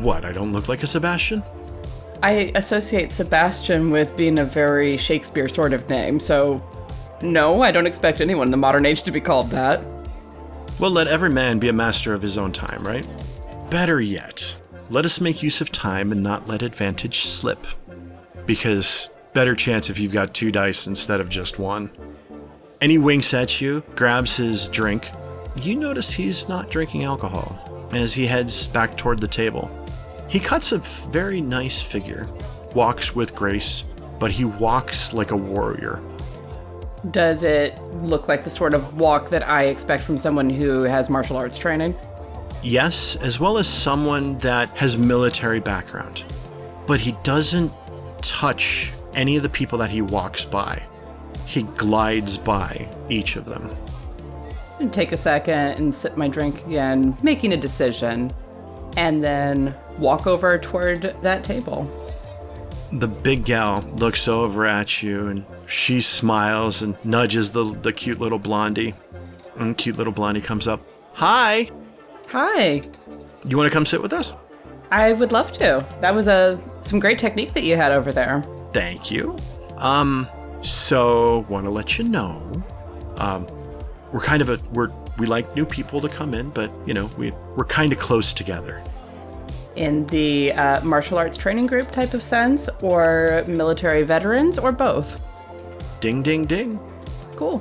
What? 0.00 0.24
I 0.24 0.32
don't 0.32 0.52
look 0.52 0.68
like 0.68 0.82
a 0.82 0.86
Sebastian? 0.86 1.42
I 2.22 2.50
associate 2.54 3.12
Sebastian 3.12 3.90
with 3.90 4.16
being 4.16 4.38
a 4.38 4.44
very 4.44 4.96
Shakespeare 4.96 5.48
sort 5.48 5.72
of 5.72 5.88
name, 5.88 6.18
so 6.18 6.62
no, 7.22 7.62
I 7.62 7.70
don't 7.70 7.86
expect 7.86 8.20
anyone 8.20 8.48
in 8.48 8.50
the 8.50 8.56
modern 8.56 8.86
age 8.86 9.02
to 9.02 9.10
be 9.10 9.20
called 9.20 9.50
that. 9.50 9.84
Well, 10.78 10.90
let 10.90 11.06
every 11.06 11.30
man 11.30 11.58
be 11.58 11.68
a 11.68 11.72
master 11.72 12.12
of 12.12 12.22
his 12.22 12.36
own 12.36 12.52
time, 12.52 12.84
right? 12.84 13.06
Better 13.70 14.00
yet, 14.00 14.54
let 14.90 15.04
us 15.04 15.20
make 15.20 15.42
use 15.42 15.60
of 15.60 15.72
time 15.72 16.12
and 16.12 16.22
not 16.22 16.48
let 16.48 16.62
advantage 16.62 17.20
slip. 17.20 17.66
Because 18.44 19.10
better 19.32 19.54
chance 19.54 19.90
if 19.90 19.98
you've 19.98 20.12
got 20.12 20.34
two 20.34 20.52
dice 20.52 20.86
instead 20.86 21.20
of 21.20 21.28
just 21.28 21.58
one. 21.58 21.90
And 22.80 22.90
he 22.90 22.98
winks 22.98 23.32
at 23.34 23.60
you, 23.60 23.82
grabs 23.94 24.36
his 24.36 24.68
drink. 24.68 25.10
You 25.62 25.74
notice 25.74 26.10
he's 26.10 26.48
not 26.48 26.70
drinking 26.70 27.04
alcohol 27.04 27.88
as 27.92 28.12
he 28.12 28.26
heads 28.26 28.68
back 28.68 28.96
toward 28.96 29.20
the 29.20 29.28
table. 29.28 29.70
He 30.28 30.38
cuts 30.38 30.72
a 30.72 30.78
very 30.78 31.40
nice 31.40 31.80
figure, 31.80 32.28
walks 32.74 33.14
with 33.14 33.34
grace, 33.34 33.84
but 34.18 34.30
he 34.30 34.44
walks 34.44 35.12
like 35.12 35.30
a 35.30 35.36
warrior. 35.36 36.00
Does 37.10 37.42
it 37.42 37.80
look 38.02 38.28
like 38.28 38.44
the 38.44 38.50
sort 38.50 38.74
of 38.74 38.96
walk 38.96 39.30
that 39.30 39.48
I 39.48 39.66
expect 39.66 40.02
from 40.02 40.18
someone 40.18 40.50
who 40.50 40.82
has 40.82 41.08
martial 41.08 41.36
arts 41.36 41.56
training? 41.56 41.94
Yes, 42.62 43.16
as 43.16 43.38
well 43.38 43.58
as 43.58 43.68
someone 43.68 44.38
that 44.38 44.68
has 44.70 44.96
military 44.96 45.60
background. 45.60 46.24
But 46.86 47.00
he 47.00 47.12
doesn't 47.22 47.72
touch 48.22 48.92
any 49.14 49.36
of 49.36 49.42
the 49.42 49.48
people 49.48 49.78
that 49.78 49.90
he 49.90 50.02
walks 50.02 50.44
by. 50.44 50.84
He 51.46 51.62
glides 51.62 52.36
by 52.36 52.88
each 53.08 53.36
of 53.36 53.44
them. 53.44 53.70
And 54.78 54.92
take 54.92 55.12
a 55.12 55.16
second 55.16 55.78
and 55.78 55.94
sip 55.94 56.16
my 56.16 56.28
drink 56.28 56.66
again, 56.66 57.16
making 57.22 57.52
a 57.52 57.56
decision, 57.56 58.30
and 58.96 59.24
then 59.24 59.74
walk 59.98 60.26
over 60.26 60.58
toward 60.58 61.16
that 61.22 61.44
table. 61.44 61.90
The 62.92 63.08
big 63.08 63.44
gal 63.44 63.80
looks 63.94 64.28
over 64.28 64.66
at 64.66 65.02
you 65.02 65.26
and 65.28 65.44
she 65.66 66.00
smiles 66.00 66.82
and 66.82 66.96
nudges 67.04 67.52
the, 67.52 67.64
the 67.64 67.92
cute 67.92 68.20
little 68.20 68.38
blondie. 68.38 68.94
And 69.58 69.76
cute 69.76 69.96
little 69.96 70.12
blondie 70.12 70.40
comes 70.40 70.66
up. 70.66 70.86
Hi! 71.14 71.70
Hi. 72.28 72.82
You 73.46 73.56
want 73.56 73.70
to 73.70 73.74
come 73.74 73.86
sit 73.86 74.02
with 74.02 74.12
us? 74.12 74.36
I 74.90 75.12
would 75.14 75.32
love 75.32 75.52
to. 75.52 75.86
That 76.00 76.14
was 76.14 76.28
a 76.28 76.60
some 76.80 77.00
great 77.00 77.18
technique 77.18 77.52
that 77.54 77.64
you 77.64 77.76
had 77.76 77.92
over 77.92 78.12
there. 78.12 78.44
Thank 78.72 79.10
you. 79.10 79.36
Um, 79.78 80.28
so 80.62 81.46
want 81.48 81.64
to 81.64 81.70
let 81.70 81.98
you 81.98 82.04
know, 82.04 82.52
um, 83.18 83.46
we're 84.12 84.20
kind 84.20 84.42
of 84.42 84.48
a 84.48 84.58
we're 84.72 84.90
we 85.18 85.26
like 85.26 85.54
new 85.56 85.66
people 85.66 86.00
to 86.00 86.08
come 86.08 86.34
in, 86.34 86.50
but 86.50 86.70
you 86.86 86.94
know 86.94 87.10
we 87.18 87.32
we're 87.56 87.64
kind 87.64 87.92
of 87.92 87.98
close 87.98 88.32
together. 88.32 88.82
In 89.74 90.06
the 90.06 90.52
uh, 90.52 90.82
martial 90.84 91.18
arts 91.18 91.36
training 91.36 91.66
group 91.66 91.90
type 91.90 92.14
of 92.14 92.22
sense, 92.22 92.68
or 92.82 93.44
military 93.46 94.02
veterans, 94.04 94.58
or 94.58 94.72
both. 94.72 95.20
Ding 96.00 96.22
ding 96.22 96.46
ding. 96.46 96.78
Cool. 97.36 97.58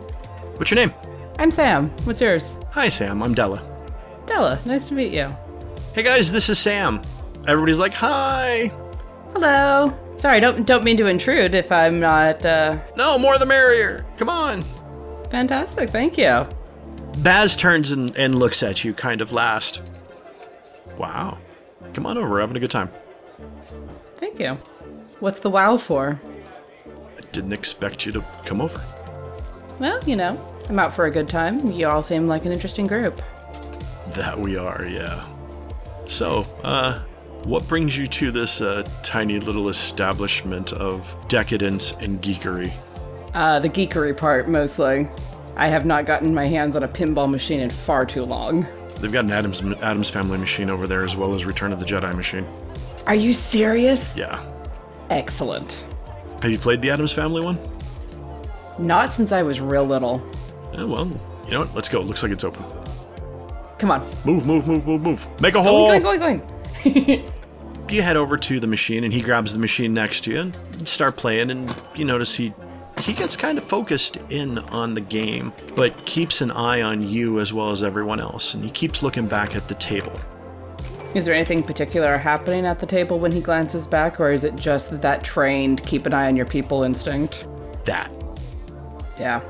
What's 0.58 0.72
your 0.72 0.78
name? 0.78 0.94
I'm 1.40 1.52
Sam. 1.52 1.90
What's 2.06 2.22
yours? 2.22 2.58
Hi 2.72 2.88
Sam, 2.90 3.22
I'm 3.22 3.34
Della. 3.34 3.62
Della. 4.26 4.60
Nice 4.66 4.88
to 4.88 4.94
meet 4.94 5.14
you. 5.14 5.28
Hey 5.94 6.04
guys, 6.04 6.32
this 6.32 6.50
is 6.50 6.58
Sam. 6.60 7.02
Everybody's 7.48 7.80
like, 7.80 7.94
hi. 7.94 8.72
Hello. 9.34 9.94
Sorry, 10.16 10.40
don't 10.40 10.66
don't 10.66 10.84
mean 10.84 10.96
to 10.98 11.08
intrude 11.08 11.54
if 11.56 11.72
I'm 11.72 12.00
not 12.00 12.46
uh, 12.46 12.78
No, 12.96 13.18
more 13.18 13.38
the 13.38 13.46
merrier. 13.46 14.06
Come 14.18 14.30
on. 14.30 14.64
Fantastic. 15.30 15.90
Thank 15.90 16.18
you. 16.18 16.48
Baz 17.20 17.56
turns 17.56 17.92
and, 17.92 18.16
and 18.18 18.36
looks 18.36 18.62
at 18.62 18.84
you 18.84 18.94
kind 18.94 19.22
of 19.22 19.32
last. 19.32 19.82
Wow. 20.98 21.38
Come 21.94 22.06
on 22.06 22.18
over, 22.18 22.30
we're 22.30 22.42
having 22.42 22.58
a 22.58 22.60
good 22.60 22.72
time. 22.72 22.90
Thank 24.16 24.40
you. 24.40 24.58
What's 25.20 25.40
the 25.40 25.50
wow 25.50 25.78
for? 25.78 26.20
I 27.18 27.22
didn't 27.32 27.54
expect 27.54 28.06
you 28.06 28.12
to 28.14 28.24
come 28.46 28.62
over. 28.62 28.82
Well, 29.80 30.00
you 30.06 30.16
know, 30.16 30.40
I'm 30.70 30.80
out 30.80 30.94
for 30.94 31.06
a 31.06 31.12
good 31.12 31.28
time. 31.28 31.72
You 31.72 31.88
all 31.88 32.04
seem 32.04 32.28
like 32.28 32.46
an 32.46 32.52
interesting 32.52 32.88
group. 32.88 33.22
That 34.10 34.38
we 34.38 34.58
are, 34.58 34.86
yeah. 34.86 35.28
So, 36.06 36.46
uh, 36.64 37.00
what 37.44 37.68
brings 37.68 37.98
you 37.98 38.08
to 38.08 38.32
this 38.32 38.62
uh, 38.62 38.84
tiny 39.04 39.40
little 39.40 39.70
establishment 39.70 40.74
of 40.74 41.16
decadence 41.28 41.94
and 41.94 42.22
geekery? 42.22 42.72
Uh, 43.36 43.60
the 43.60 43.70
geekery 43.70 44.16
part, 44.16 44.48
mostly. 44.48 45.10
I 45.58 45.68
have 45.68 45.86
not 45.86 46.06
gotten 46.06 46.34
my 46.34 46.46
hands 46.46 46.78
on 46.78 46.84
a 46.84 46.88
pinball 46.88 47.30
machine 47.30 47.60
in 47.60 47.70
far 47.70 48.06
too 48.06 48.24
long. 48.24 48.66
They've 49.02 49.12
got 49.12 49.26
an 49.26 49.32
Addams 49.32 49.62
Addams 49.62 50.10
Family 50.10 50.38
machine 50.38 50.70
over 50.70 50.88
there 50.88 51.04
as 51.04 51.18
well 51.18 51.34
as 51.34 51.46
Return 51.46 51.74
of 51.74 51.82
the 51.82 51.86
Jedi 51.86 52.16
machine. 52.16 52.48
Are 53.08 53.14
you 53.14 53.34
serious? 53.34 54.16
Yeah. 54.18 54.44
Excellent. 55.10 55.86
Have 56.42 56.50
you 56.50 56.58
played 56.58 56.82
the 56.82 56.90
Addams 56.90 57.12
Family 57.12 57.44
one? 57.44 57.60
Not 58.80 59.12
since 59.12 59.34
I 59.34 59.42
was 59.42 59.60
real 59.60 59.86
little. 59.86 60.22
Yeah, 60.74 60.86
well, 60.86 61.08
you 61.46 61.52
know 61.52 61.60
what? 61.60 61.76
Let's 61.76 61.90
go. 61.90 62.00
Looks 62.00 62.24
like 62.24 62.32
it's 62.32 62.46
open. 62.46 62.64
Come 63.80 63.92
on. 63.92 64.10
Move, 64.24 64.46
move, 64.46 64.66
move, 64.66 64.86
move, 64.86 65.02
move. 65.02 65.42
Make 65.42 65.56
a 65.56 65.62
hole. 65.62 65.90
Going, 65.90 66.02
going, 66.02 66.20
going, 66.20 66.42
going. 67.06 67.32
You 67.90 68.02
head 68.02 68.16
over 68.16 68.38
to 68.38 68.60
the 68.62 68.68
machine, 68.68 69.04
and 69.04 69.14
he 69.14 69.22
grabs 69.22 69.54
the 69.54 69.60
machine 69.60 69.94
next 69.94 70.22
to 70.22 70.32
you 70.32 70.40
and 70.40 70.88
start 70.88 71.18
playing. 71.18 71.52
And 71.52 71.84
you 71.96 72.06
notice 72.06 72.34
he 72.34 72.54
he 73.02 73.14
gets 73.14 73.36
kind 73.36 73.58
of 73.58 73.64
focused 73.64 74.18
in 74.30 74.58
on 74.58 74.94
the 74.94 75.02
game, 75.02 75.54
but 75.76 76.06
keeps 76.06 76.42
an 76.42 76.52
eye 76.52 76.82
on 76.82 77.04
you 77.04 77.40
as 77.40 77.54
well 77.54 77.70
as 77.70 77.84
everyone 77.84 78.20
else. 78.20 78.54
And 78.54 78.64
he 78.64 78.70
keeps 78.72 79.04
looking 79.04 79.28
back 79.28 79.56
at 79.56 79.68
the 79.68 79.76
table. 79.76 80.20
Is 81.14 81.26
there 81.26 81.34
anything 81.34 81.64
particular 81.64 82.18
happening 82.18 82.66
at 82.66 82.80
the 82.80 82.86
table 82.86 83.20
when 83.20 83.32
he 83.32 83.40
glances 83.42 83.88
back, 83.88 84.20
or 84.20 84.32
is 84.32 84.44
it 84.44 84.56
just 84.56 85.02
that 85.02 85.24
trained 85.24 85.82
keep 85.84 86.06
an 86.06 86.14
eye 86.14 86.28
on 86.28 86.36
your 86.36 86.46
people 86.46 86.84
instinct? 86.84 87.46
That 87.86 88.12
Yeah. 89.18 89.42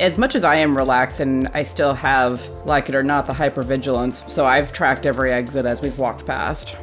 As 0.00 0.18
much 0.18 0.34
as 0.34 0.44
I 0.44 0.56
am 0.56 0.76
relaxed 0.76 1.20
and 1.20 1.48
I 1.54 1.62
still 1.62 1.94
have, 1.94 2.48
like 2.64 2.88
it 2.88 2.94
or 2.94 3.02
not, 3.02 3.26
the 3.26 3.32
hypervigilance, 3.32 4.28
so 4.30 4.44
I've 4.46 4.72
tracked 4.72 5.06
every 5.06 5.30
exit 5.30 5.66
as 5.66 5.82
we've 5.82 5.98
walked 5.98 6.26
past. 6.26 6.76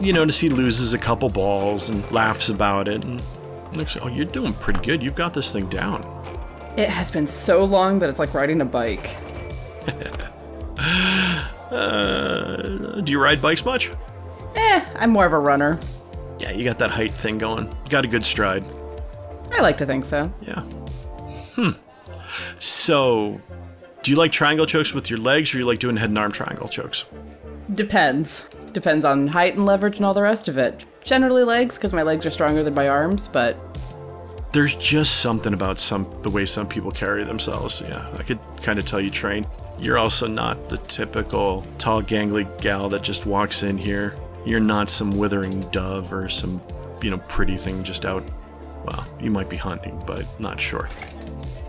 you 0.00 0.12
notice 0.12 0.38
he 0.38 0.48
loses 0.48 0.92
a 0.92 0.98
couple 0.98 1.28
balls 1.28 1.88
and 1.88 2.08
laughs 2.10 2.48
about 2.48 2.88
it. 2.88 3.04
And 3.04 3.22
looks, 3.76 3.96
oh, 4.00 4.08
you're 4.08 4.24
doing 4.24 4.52
pretty 4.54 4.80
good. 4.80 5.02
You've 5.02 5.14
got 5.14 5.34
this 5.34 5.52
thing 5.52 5.66
down. 5.68 6.02
It 6.76 6.88
has 6.88 7.10
been 7.10 7.26
so 7.26 7.64
long 7.64 7.98
that 8.00 8.08
it's 8.08 8.18
like 8.18 8.34
riding 8.34 8.60
a 8.60 8.64
bike. 8.64 9.10
Uh, 11.70 13.00
do 13.00 13.10
you 13.10 13.20
ride 13.20 13.42
bikes 13.42 13.64
much? 13.64 13.90
Eh, 14.54 14.86
I'm 14.96 15.10
more 15.10 15.26
of 15.26 15.32
a 15.32 15.38
runner. 15.38 15.80
Yeah, 16.38 16.52
you 16.52 16.62
got 16.64 16.78
that 16.78 16.90
height 16.90 17.10
thing 17.10 17.38
going. 17.38 17.66
You 17.66 17.90
got 17.90 18.04
a 18.04 18.08
good 18.08 18.24
stride. 18.24 18.64
I 19.50 19.60
like 19.60 19.76
to 19.78 19.86
think 19.86 20.04
so. 20.04 20.32
Yeah. 20.42 20.60
Hmm. 21.54 21.70
So, 22.60 23.40
do 24.02 24.10
you 24.10 24.16
like 24.16 24.30
triangle 24.30 24.66
chokes 24.66 24.94
with 24.94 25.10
your 25.10 25.18
legs, 25.18 25.54
or 25.54 25.58
you 25.58 25.64
like 25.64 25.80
doing 25.80 25.96
head 25.96 26.10
and 26.10 26.18
arm 26.18 26.30
triangle 26.32 26.68
chokes? 26.68 27.06
Depends. 27.74 28.48
Depends 28.72 29.04
on 29.04 29.28
height 29.28 29.54
and 29.54 29.64
leverage 29.66 29.96
and 29.96 30.06
all 30.06 30.14
the 30.14 30.22
rest 30.22 30.48
of 30.48 30.58
it. 30.58 30.84
Generally 31.04 31.44
legs, 31.44 31.76
because 31.76 31.92
my 31.92 32.02
legs 32.02 32.24
are 32.24 32.30
stronger 32.30 32.62
than 32.62 32.74
my 32.74 32.88
arms, 32.88 33.28
but 33.28 33.56
There's 34.52 34.74
just 34.76 35.20
something 35.20 35.52
about 35.52 35.78
some 35.78 36.06
the 36.22 36.30
way 36.30 36.46
some 36.46 36.66
people 36.66 36.90
carry 36.90 37.24
themselves. 37.24 37.82
Yeah, 37.86 38.08
I 38.16 38.22
could 38.22 38.40
kind 38.62 38.78
of 38.78 38.84
tell 38.86 39.00
you 39.00 39.10
train. 39.10 39.46
You're 39.78 39.98
also 39.98 40.26
not 40.28 40.68
the 40.68 40.78
typical 40.78 41.66
tall, 41.78 42.02
gangly 42.02 42.46
gal 42.62 42.88
that 42.90 43.02
just 43.02 43.26
walks 43.26 43.62
in 43.64 43.76
here. 43.76 44.14
You're 44.46 44.60
not 44.60 44.88
some 44.88 45.10
withering 45.18 45.60
dove 45.72 46.12
or 46.12 46.28
some, 46.28 46.60
you 47.02 47.10
know, 47.10 47.18
pretty 47.28 47.56
thing 47.56 47.82
just 47.82 48.04
out. 48.04 48.22
Well, 48.84 49.06
you 49.20 49.30
might 49.30 49.48
be 49.50 49.56
hunting, 49.56 50.00
but 50.06 50.24
not 50.38 50.60
sure. 50.60 50.88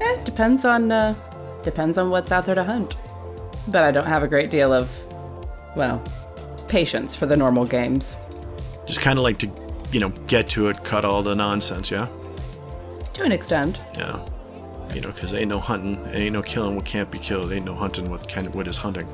eh, 0.01 0.23
depends 0.23 0.63
on 0.65 0.91
uh, 0.91 1.15
depends 1.63 1.97
on 1.97 2.09
what's 2.11 2.31
out 2.31 2.45
there 2.45 2.55
to 2.55 2.63
hunt. 2.63 2.95
But 3.67 3.83
I 3.83 3.91
don't 3.91 4.05
have 4.05 4.21
a 4.21 4.27
great 4.27 4.51
deal 4.51 4.71
of, 4.71 4.89
well, 5.75 6.03
patience 6.67 7.15
for 7.15 7.25
the 7.25 7.35
normal 7.35 7.65
games. 7.65 8.15
Just 8.85 9.01
kind 9.01 9.17
of 9.17 9.23
like 9.23 9.37
to, 9.39 9.49
you 9.91 9.99
know, 9.99 10.09
get 10.27 10.47
to 10.49 10.67
it, 10.67 10.83
cut 10.83 11.05
all 11.05 11.21
the 11.21 11.35
nonsense. 11.35 11.91
Yeah. 11.91 12.07
To 13.13 13.23
an 13.23 13.31
extent. 13.31 13.79
Yeah. 13.95 14.25
You 14.93 15.01
know, 15.01 15.11
because 15.11 15.33
ain't 15.33 15.49
no 15.49 15.59
hunting, 15.59 15.99
ain't 16.13 16.33
no 16.33 16.41
killing 16.41 16.75
what 16.75 16.85
can't 16.85 17.11
be 17.11 17.19
killed, 17.19 17.51
ain't 17.51 17.65
no 17.65 17.75
hunting 17.75 18.09
what 18.09 18.27
can 18.27 18.51
what 18.51 18.67
is 18.67 18.77
hunting. 18.77 19.07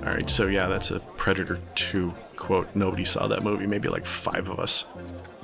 All 0.00 0.14
right, 0.14 0.30
so 0.30 0.46
yeah, 0.46 0.68
that's 0.68 0.90
a 0.90 1.00
Predator 1.16 1.58
2 1.74 2.12
quote. 2.36 2.68
Nobody 2.74 3.04
saw 3.04 3.26
that 3.26 3.42
movie, 3.42 3.66
maybe 3.66 3.88
like 3.88 4.06
five 4.06 4.48
of 4.48 4.58
us. 4.58 4.86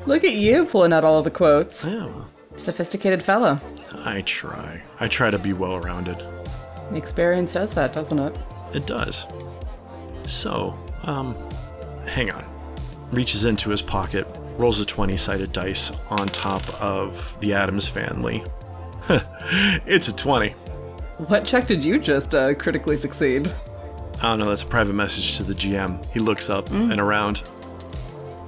Look 0.07 0.25
at 0.25 0.35
you 0.35 0.65
pulling 0.65 0.93
out 0.93 1.05
all 1.05 1.19
of 1.19 1.25
the 1.25 1.31
quotes. 1.31 1.85
Yeah, 1.85 2.25
Sophisticated 2.57 3.23
fellow. 3.23 3.61
I 4.05 4.23
try. 4.23 4.83
I 5.01 5.09
try 5.09 5.31
to 5.31 5.39
be 5.39 5.53
well 5.53 5.81
rounded. 5.81 6.25
Experience 6.95 7.53
does 7.53 7.75
that, 7.75 7.93
doesn't 7.93 8.19
it? 8.19 8.39
It 8.75 8.87
does. 8.87 9.27
So, 10.27 10.79
um, 11.03 11.37
hang 12.07 12.31
on. 12.31 12.34
Reaches 13.15 13.45
into 13.45 13.71
his 13.71 13.81
pocket, 13.81 14.27
rolls 14.57 14.81
a 14.81 14.85
20 14.85 15.17
sided 15.17 15.53
dice 15.53 15.93
on 16.11 16.27
top 16.27 16.69
of 16.83 17.39
the 17.39 17.55
Addams 17.55 17.87
family. 17.87 18.43
it's 19.87 20.09
a 20.09 20.17
20. 20.17 20.49
What 21.29 21.45
check 21.45 21.69
did 21.69 21.85
you 21.85 22.01
just 22.01 22.35
uh, 22.35 22.55
critically 22.55 22.97
succeed? 22.97 23.55
I 24.17 24.23
don't 24.23 24.41
know, 24.41 24.49
that's 24.49 24.63
a 24.63 24.67
private 24.67 24.95
message 24.95 25.37
to 25.37 25.45
the 25.45 25.53
GM. 25.53 26.05
He 26.07 26.19
looks 26.19 26.51
up 26.51 26.69
and 26.73 27.01
around. 27.01 27.39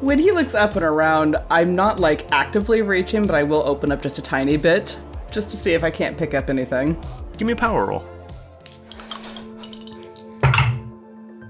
When 0.00 0.18
he 0.18 0.32
looks 0.32 0.56
up 0.56 0.74
and 0.74 0.84
around, 0.84 1.36
I'm 1.48 1.76
not 1.76 2.00
like 2.00 2.26
actively 2.32 2.82
reaching, 2.82 3.22
but 3.22 3.36
I 3.36 3.44
will 3.44 3.62
open 3.62 3.92
up 3.92 4.02
just 4.02 4.18
a 4.18 4.22
tiny 4.22 4.56
bit 4.56 4.98
just 5.30 5.52
to 5.52 5.56
see 5.56 5.74
if 5.74 5.84
I 5.84 5.92
can't 5.92 6.18
pick 6.18 6.34
up 6.34 6.50
anything. 6.50 7.00
Give 7.38 7.46
me 7.46 7.52
a 7.52 7.56
power 7.56 7.86
roll. 7.86 8.04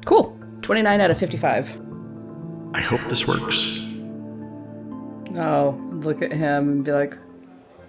Cool. 0.05 0.39
29 0.61 1.01
out 1.01 1.11
of 1.11 1.17
55. 1.17 1.86
I 2.77 2.81
hope 2.81 3.01
this 3.09 3.27
works. 3.27 3.83
Oh, 5.35 5.81
look 5.93 6.21
at 6.21 6.31
him 6.31 6.69
and 6.69 6.85
be 6.85 6.93
like, 6.93 7.17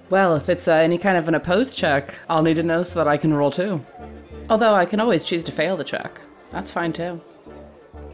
well, 0.10 0.38
if 0.38 0.48
it's 0.48 0.66
uh, 0.66 0.76
any 0.76 0.98
kind 0.98 1.18
of 1.18 1.28
an 1.28 1.36
opposed 1.36 1.78
check, 1.78 2.16
I'll 2.30 2.42
need 2.42 2.56
to 2.56 2.64
know 2.64 2.84
so 2.84 2.96
that 2.96 3.08
I 3.08 3.18
can 3.18 3.34
roll 3.34 3.52
too. 3.52 3.84
Although 4.50 4.74
I 4.74 4.86
can 4.86 5.02
always 5.02 5.26
choose 5.26 5.44
to 5.44 5.52
fail 5.52 5.76
the 5.76 5.84
check. 5.84 6.22
That's 6.52 6.72
fine 6.72 6.94
too. 6.94 7.22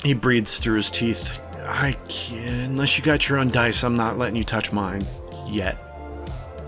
He 0.02 0.16
breathes 0.16 0.58
through 0.58 0.78
his 0.78 0.90
teeth. 0.90 1.46
I 1.60 1.96
can't. 2.08 2.72
Unless 2.72 2.98
you 2.98 3.04
got 3.04 3.30
your 3.30 3.38
own 3.38 3.52
dice, 3.52 3.84
I'm 3.84 3.96
not 3.96 4.18
letting 4.18 4.36
you 4.36 4.44
touch 4.44 4.74
mine. 4.74 5.04
Yet. 5.48 5.78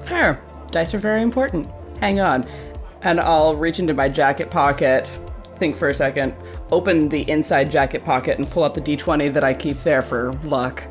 Here, 0.08 0.40
dice 0.70 0.94
are 0.94 1.00
very 1.00 1.24
important. 1.24 1.68
Hang 2.00 2.20
on. 2.20 2.46
And 3.02 3.20
I'll 3.20 3.56
reach 3.56 3.80
into 3.80 3.96
my 3.96 4.08
jacket 4.08 4.52
pocket, 4.52 5.12
think 5.56 5.76
for 5.76 5.88
a 5.88 5.96
second, 5.96 6.36
open 6.72 7.10
the 7.10 7.30
inside 7.30 7.72
jacket 7.72 8.04
pocket, 8.04 8.38
and 8.38 8.50
pull 8.50 8.64
out 8.64 8.74
the 8.74 8.82
d20 8.82 9.34
that 9.34 9.44
I 9.44 9.54
keep 9.54 9.78
there 9.80 10.02
for 10.02 10.34
luck. 10.44 10.84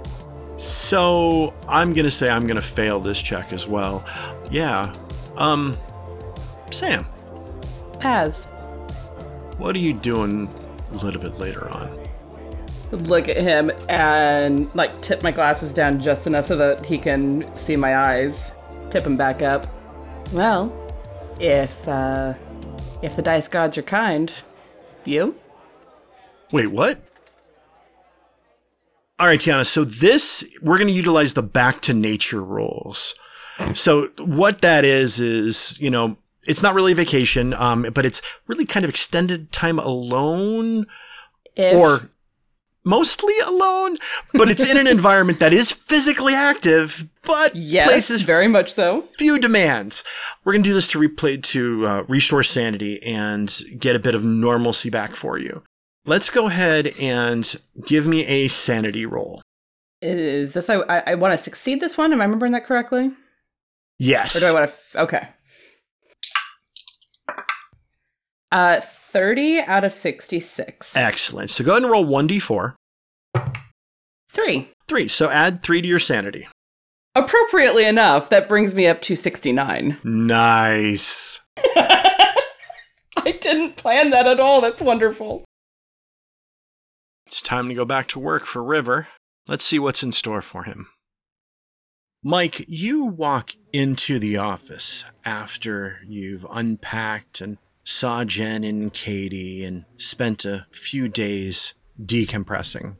So 0.56 1.52
I'm 1.68 1.92
gonna 1.94 2.10
say 2.10 2.30
I'm 2.30 2.46
gonna 2.46 2.62
fail 2.62 3.00
this 3.00 3.20
check 3.20 3.52
as 3.52 3.66
well. 3.66 4.04
Yeah. 4.50 4.94
Um, 5.36 5.76
Sam, 6.70 7.06
Baz, 8.00 8.46
what 9.58 9.74
are 9.74 9.80
you 9.80 9.92
doing 9.92 10.48
a 10.92 10.96
little 10.96 11.20
bit 11.20 11.38
later 11.38 11.68
on? 11.68 12.04
look 12.92 13.28
at 13.28 13.36
him 13.36 13.70
and 13.88 14.72
like 14.74 15.00
tip 15.00 15.22
my 15.22 15.30
glasses 15.30 15.72
down 15.72 16.00
just 16.00 16.26
enough 16.26 16.46
so 16.46 16.56
that 16.56 16.84
he 16.84 16.98
can 16.98 17.44
see 17.56 17.76
my 17.76 17.96
eyes. 17.96 18.52
Tip 18.90 19.04
him 19.04 19.16
back 19.16 19.42
up. 19.42 19.66
Well, 20.32 20.72
if 21.40 21.86
uh, 21.88 22.34
if 23.02 23.16
the 23.16 23.22
dice 23.22 23.48
gods 23.48 23.76
are 23.78 23.82
kind, 23.82 24.32
you. 25.04 25.34
Wait, 26.54 26.68
what? 26.68 27.02
All 29.18 29.26
right, 29.26 29.40
Tiana. 29.40 29.66
So 29.66 29.82
this 29.82 30.44
we're 30.62 30.78
going 30.78 30.86
to 30.86 30.94
utilize 30.94 31.34
the 31.34 31.42
back 31.42 31.82
to 31.82 31.92
nature 31.92 32.44
rules. 32.44 33.16
So 33.74 34.10
what 34.18 34.60
that 34.60 34.84
is 34.84 35.18
is 35.18 35.76
you 35.80 35.90
know 35.90 36.16
it's 36.46 36.62
not 36.62 36.74
really 36.74 36.92
a 36.92 36.94
vacation, 36.94 37.54
um, 37.54 37.88
but 37.92 38.06
it's 38.06 38.22
really 38.46 38.66
kind 38.66 38.84
of 38.84 38.90
extended 38.90 39.50
time 39.50 39.80
alone 39.80 40.86
If, 41.56 41.76
or 41.76 42.08
mostly 42.84 43.36
alone, 43.44 43.96
but 44.32 44.48
it's 44.48 44.62
in 44.62 44.76
an 44.76 44.86
environment 44.96 45.40
that 45.40 45.52
is 45.52 45.72
physically 45.72 46.34
active, 46.34 47.08
but 47.24 47.56
yes, 47.56 47.88
places 47.88 48.22
very 48.22 48.46
much 48.46 48.72
so. 48.72 49.08
few 49.18 49.40
demands. 49.40 50.04
We're 50.44 50.52
gonna 50.52 50.62
do 50.62 50.74
this 50.74 50.86
to 50.88 51.00
replay 51.00 51.42
to 51.42 51.86
uh, 51.88 52.02
restore 52.08 52.44
sanity 52.44 53.02
and 53.02 53.60
get 53.76 53.96
a 53.96 53.98
bit 53.98 54.14
of 54.14 54.22
normalcy 54.22 54.88
back 54.88 55.16
for 55.16 55.36
you. 55.36 55.64
Let's 56.06 56.28
go 56.28 56.48
ahead 56.48 56.92
and 57.00 57.56
give 57.86 58.06
me 58.06 58.26
a 58.26 58.48
sanity 58.48 59.06
roll. 59.06 59.40
Is 60.02 60.52
this 60.52 60.68
I, 60.68 60.76
I, 60.80 60.98
I 61.12 61.14
want 61.14 61.32
to 61.32 61.38
succeed 61.38 61.80
this 61.80 61.96
one? 61.96 62.12
Am 62.12 62.20
I 62.20 62.24
remembering 62.24 62.52
that 62.52 62.66
correctly? 62.66 63.10
Yes. 63.98 64.36
Or 64.36 64.40
do 64.40 64.46
I 64.46 64.52
want 64.52 64.66
to? 64.68 64.72
F- 64.74 64.96
okay. 64.96 65.28
Uh, 68.52 68.80
thirty 68.82 69.60
out 69.60 69.82
of 69.82 69.94
sixty-six. 69.94 70.94
Excellent. 70.94 71.48
So 71.50 71.64
go 71.64 71.70
ahead 71.72 71.84
and 71.84 71.90
roll 71.90 72.04
one 72.04 72.28
d4. 72.28 72.74
Three. 74.28 74.68
Three. 74.86 75.08
So 75.08 75.30
add 75.30 75.62
three 75.62 75.80
to 75.80 75.88
your 75.88 75.98
sanity. 75.98 76.46
Appropriately 77.14 77.86
enough, 77.86 78.28
that 78.28 78.48
brings 78.48 78.74
me 78.74 78.86
up 78.86 79.00
to 79.02 79.16
sixty-nine. 79.16 79.98
Nice. 80.04 81.40
I 81.56 83.32
didn't 83.40 83.76
plan 83.76 84.10
that 84.10 84.26
at 84.26 84.38
all. 84.38 84.60
That's 84.60 84.82
wonderful. 84.82 85.44
It's 87.26 87.40
time 87.40 87.68
to 87.68 87.74
go 87.74 87.84
back 87.84 88.06
to 88.08 88.18
work 88.18 88.44
for 88.44 88.62
River. 88.62 89.08
Let's 89.48 89.64
see 89.64 89.78
what's 89.78 90.02
in 90.02 90.12
store 90.12 90.42
for 90.42 90.64
him. 90.64 90.88
Mike, 92.22 92.64
you 92.68 93.04
walk 93.04 93.52
into 93.72 94.18
the 94.18 94.36
office 94.36 95.04
after 95.24 96.00
you've 96.06 96.46
unpacked 96.50 97.40
and 97.40 97.58
saw 97.82 98.24
Jen 98.24 98.64
and 98.64 98.92
Katie 98.92 99.64
and 99.64 99.84
spent 99.96 100.44
a 100.44 100.66
few 100.70 101.08
days 101.08 101.74
decompressing. 102.00 102.96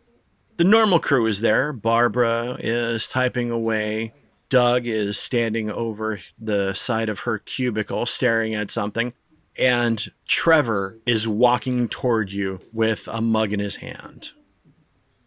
The 0.56 0.64
normal 0.64 1.00
crew 1.00 1.26
is 1.26 1.40
there. 1.40 1.72
Barbara 1.72 2.56
is 2.60 3.08
typing 3.08 3.50
away. 3.50 4.12
Doug 4.48 4.86
is 4.86 5.18
standing 5.18 5.70
over 5.70 6.20
the 6.38 6.74
side 6.74 7.08
of 7.08 7.20
her 7.20 7.38
cubicle 7.38 8.06
staring 8.06 8.54
at 8.54 8.70
something. 8.70 9.14
And 9.58 10.10
Trevor 10.26 10.98
is 11.06 11.28
walking 11.28 11.88
toward 11.88 12.32
you 12.32 12.60
with 12.72 13.08
a 13.10 13.20
mug 13.20 13.52
in 13.52 13.60
his 13.60 13.76
hand. 13.76 14.32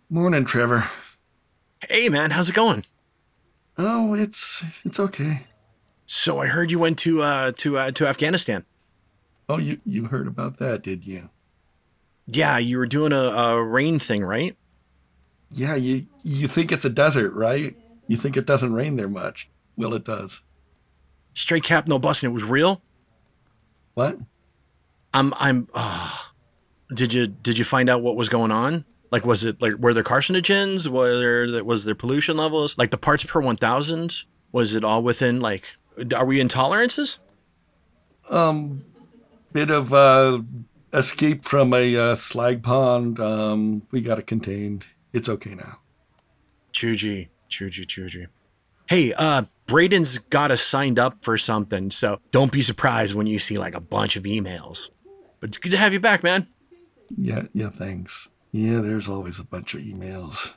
Morning, 0.09 0.45
Trevor. 0.45 0.89
Hey 1.89 2.09
man, 2.09 2.31
how's 2.31 2.49
it 2.49 2.55
going? 2.55 2.83
Oh, 3.77 4.13
it's 4.13 4.63
it's 4.83 4.99
okay. 4.99 5.45
So 6.05 6.39
I 6.39 6.47
heard 6.47 6.71
you 6.71 6.79
went 6.79 6.97
to 6.99 7.21
uh 7.21 7.51
to 7.57 7.77
uh, 7.77 7.91
to 7.91 8.07
Afghanistan. 8.07 8.65
Oh, 9.47 9.57
you 9.57 9.79
you 9.85 10.05
heard 10.05 10.27
about 10.27 10.57
that, 10.57 10.81
did 10.83 11.05
you? 11.05 11.29
Yeah, 12.25 12.57
you 12.57 12.77
were 12.77 12.85
doing 12.85 13.13
a, 13.13 13.15
a 13.15 13.63
rain 13.63 13.99
thing, 13.99 14.23
right? 14.23 14.57
Yeah, 15.51 15.75
you 15.75 16.07
you 16.23 16.47
think 16.49 16.71
it's 16.71 16.83
a 16.85 16.89
desert, 16.89 17.33
right? 17.33 17.77
You 18.07 18.17
think 18.17 18.35
it 18.35 18.45
doesn't 18.45 18.73
rain 18.73 18.97
there 18.97 19.07
much. 19.07 19.49
Well, 19.77 19.93
it 19.93 20.03
does. 20.03 20.41
Straight 21.33 21.63
cap, 21.63 21.87
no 21.87 21.99
busting. 21.99 22.29
It 22.29 22.33
was 22.33 22.43
real. 22.43 22.81
What? 23.97 24.19
I'm 25.11 25.33
I'm. 25.39 25.67
Uh, 25.73 26.15
did 26.93 27.15
you 27.15 27.25
did 27.25 27.57
you 27.57 27.65
find 27.65 27.89
out 27.89 28.03
what 28.03 28.15
was 28.15 28.29
going 28.29 28.51
on? 28.51 28.85
Like, 29.09 29.25
was 29.25 29.43
it 29.43 29.59
like 29.59 29.73
were 29.79 29.91
there 29.91 30.03
carcinogens? 30.03 30.87
Were 30.87 31.17
there 31.47 31.63
was 31.63 31.83
there 31.83 31.95
pollution 31.95 32.37
levels? 32.37 32.77
Like 32.77 32.91
the 32.91 32.99
parts 32.99 33.23
per 33.23 33.41
one 33.41 33.55
thousand? 33.55 34.25
Was 34.51 34.75
it 34.75 34.83
all 34.83 35.01
within 35.01 35.39
like? 35.39 35.77
Are 36.15 36.25
we 36.25 36.39
intolerances? 36.39 37.17
Um, 38.29 38.85
bit 39.51 39.71
of 39.71 39.91
uh 39.91 40.41
escape 40.93 41.43
from 41.43 41.73
a 41.73 41.97
uh, 41.97 42.13
slag 42.13 42.61
pond. 42.61 43.19
Um, 43.19 43.81
we 43.89 44.01
got 44.01 44.19
it 44.19 44.27
contained. 44.27 44.85
It's 45.11 45.27
okay 45.27 45.55
now. 45.55 45.79
Chuji, 46.71 47.29
Chuji, 47.49 47.87
Chuji. 47.87 48.27
Hey, 48.87 49.11
uh, 49.13 49.45
Braden's 49.67 50.17
got 50.17 50.49
us 50.49 50.61
signed 50.61 50.97
up 50.97 51.17
for 51.21 51.37
something, 51.37 51.91
so 51.91 52.19
don't 52.31 52.51
be 52.51 52.61
surprised 52.61 53.13
when 53.13 53.27
you 53.27 53.37
see 53.37 53.57
like 53.57 53.75
a 53.75 53.81
bunch 53.81 54.15
of 54.15 54.23
emails. 54.23 54.89
But 55.39 55.49
it's 55.49 55.57
good 55.57 55.71
to 55.71 55.77
have 55.77 55.93
you 55.93 55.99
back, 55.99 56.23
man. 56.23 56.47
Yeah, 57.15 57.43
yeah. 57.53 57.69
Thanks. 57.69 58.29
Yeah, 58.51 58.79
there's 58.79 59.07
always 59.09 59.39
a 59.39 59.43
bunch 59.43 59.73
of 59.75 59.81
emails. 59.81 60.53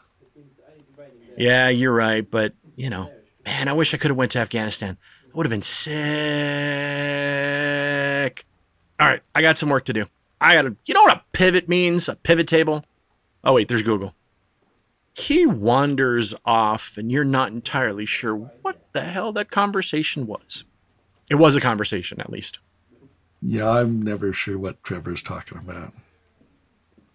Yeah, 1.36 1.68
you're 1.68 1.92
right, 1.92 2.28
but 2.28 2.54
you 2.76 2.88
know, 2.88 3.10
man, 3.44 3.68
I 3.68 3.72
wish 3.72 3.92
I 3.94 3.96
could 3.96 4.10
have 4.10 4.16
went 4.16 4.30
to 4.32 4.38
Afghanistan. 4.38 4.96
I 5.26 5.36
would 5.36 5.46
have 5.46 5.50
been 5.50 5.62
sick. 5.62 5.90
All 8.98 9.06
right, 9.06 9.22
I 9.34 9.42
got 9.42 9.58
some 9.58 9.68
work 9.70 9.84
to 9.86 9.92
do. 9.92 10.04
I 10.40 10.54
got 10.54 10.62
to 10.62 10.76
You 10.86 10.94
know 10.94 11.02
what 11.02 11.16
a 11.16 11.22
pivot 11.32 11.68
means? 11.68 12.08
A 12.08 12.16
pivot 12.16 12.46
table? 12.46 12.84
Oh 13.42 13.54
wait, 13.54 13.68
there's 13.68 13.82
Google. 13.82 14.14
He 15.14 15.46
wanders 15.46 16.34
off 16.44 16.96
and 16.96 17.10
you're 17.10 17.24
not 17.24 17.52
entirely 17.52 18.06
sure 18.06 18.34
what 18.34 18.80
the 18.92 19.02
hell 19.02 19.32
that 19.32 19.50
conversation 19.50 20.26
was. 20.26 20.64
It 21.28 21.36
was 21.36 21.54
a 21.54 21.60
conversation 21.60 22.20
at 22.20 22.30
least. 22.30 22.58
Yeah, 23.42 23.70
I'm 23.70 24.02
never 24.02 24.32
sure 24.32 24.58
what 24.58 24.82
Trevor's 24.82 25.22
talking 25.22 25.58
about. 25.58 25.94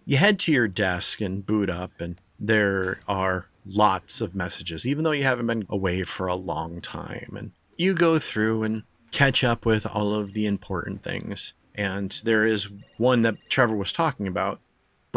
You 0.04 0.16
head 0.16 0.38
to 0.40 0.52
your 0.52 0.68
desk 0.68 1.20
and 1.20 1.44
boot 1.44 1.68
up, 1.68 2.00
and 2.00 2.20
there 2.38 3.00
are 3.08 3.48
lots 3.64 4.20
of 4.20 4.34
messages, 4.34 4.86
even 4.86 5.04
though 5.04 5.12
you 5.12 5.24
haven't 5.24 5.46
been 5.46 5.66
away 5.68 6.02
for 6.02 6.26
a 6.26 6.34
long 6.34 6.80
time. 6.80 7.34
And 7.36 7.52
you 7.76 7.94
go 7.94 8.18
through 8.18 8.62
and 8.62 8.84
catch 9.10 9.42
up 9.44 9.66
with 9.66 9.86
all 9.86 10.14
of 10.14 10.32
the 10.32 10.46
important 10.46 11.02
things. 11.02 11.54
And 11.74 12.10
there 12.24 12.44
is 12.44 12.68
one 12.96 13.22
that 13.22 13.36
Trevor 13.48 13.76
was 13.76 13.92
talking 13.92 14.26
about. 14.26 14.60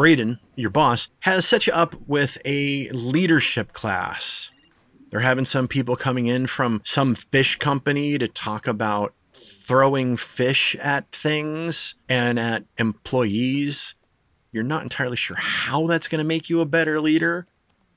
Braden, 0.00 0.40
your 0.56 0.70
boss, 0.70 1.10
has 1.20 1.46
set 1.46 1.66
you 1.66 1.74
up 1.74 1.94
with 2.06 2.38
a 2.46 2.88
leadership 2.88 3.74
class. 3.74 4.50
They're 5.10 5.20
having 5.20 5.44
some 5.44 5.68
people 5.68 5.94
coming 5.94 6.26
in 6.26 6.46
from 6.46 6.80
some 6.86 7.14
fish 7.14 7.58
company 7.58 8.16
to 8.16 8.26
talk 8.26 8.66
about 8.66 9.12
throwing 9.34 10.16
fish 10.16 10.74
at 10.76 11.12
things 11.12 11.96
and 12.08 12.38
at 12.38 12.64
employees. 12.78 13.94
You're 14.52 14.64
not 14.64 14.84
entirely 14.84 15.18
sure 15.18 15.36
how 15.36 15.86
that's 15.86 16.08
going 16.08 16.20
to 16.20 16.24
make 16.26 16.48
you 16.48 16.62
a 16.62 16.64
better 16.64 16.98
leader, 16.98 17.46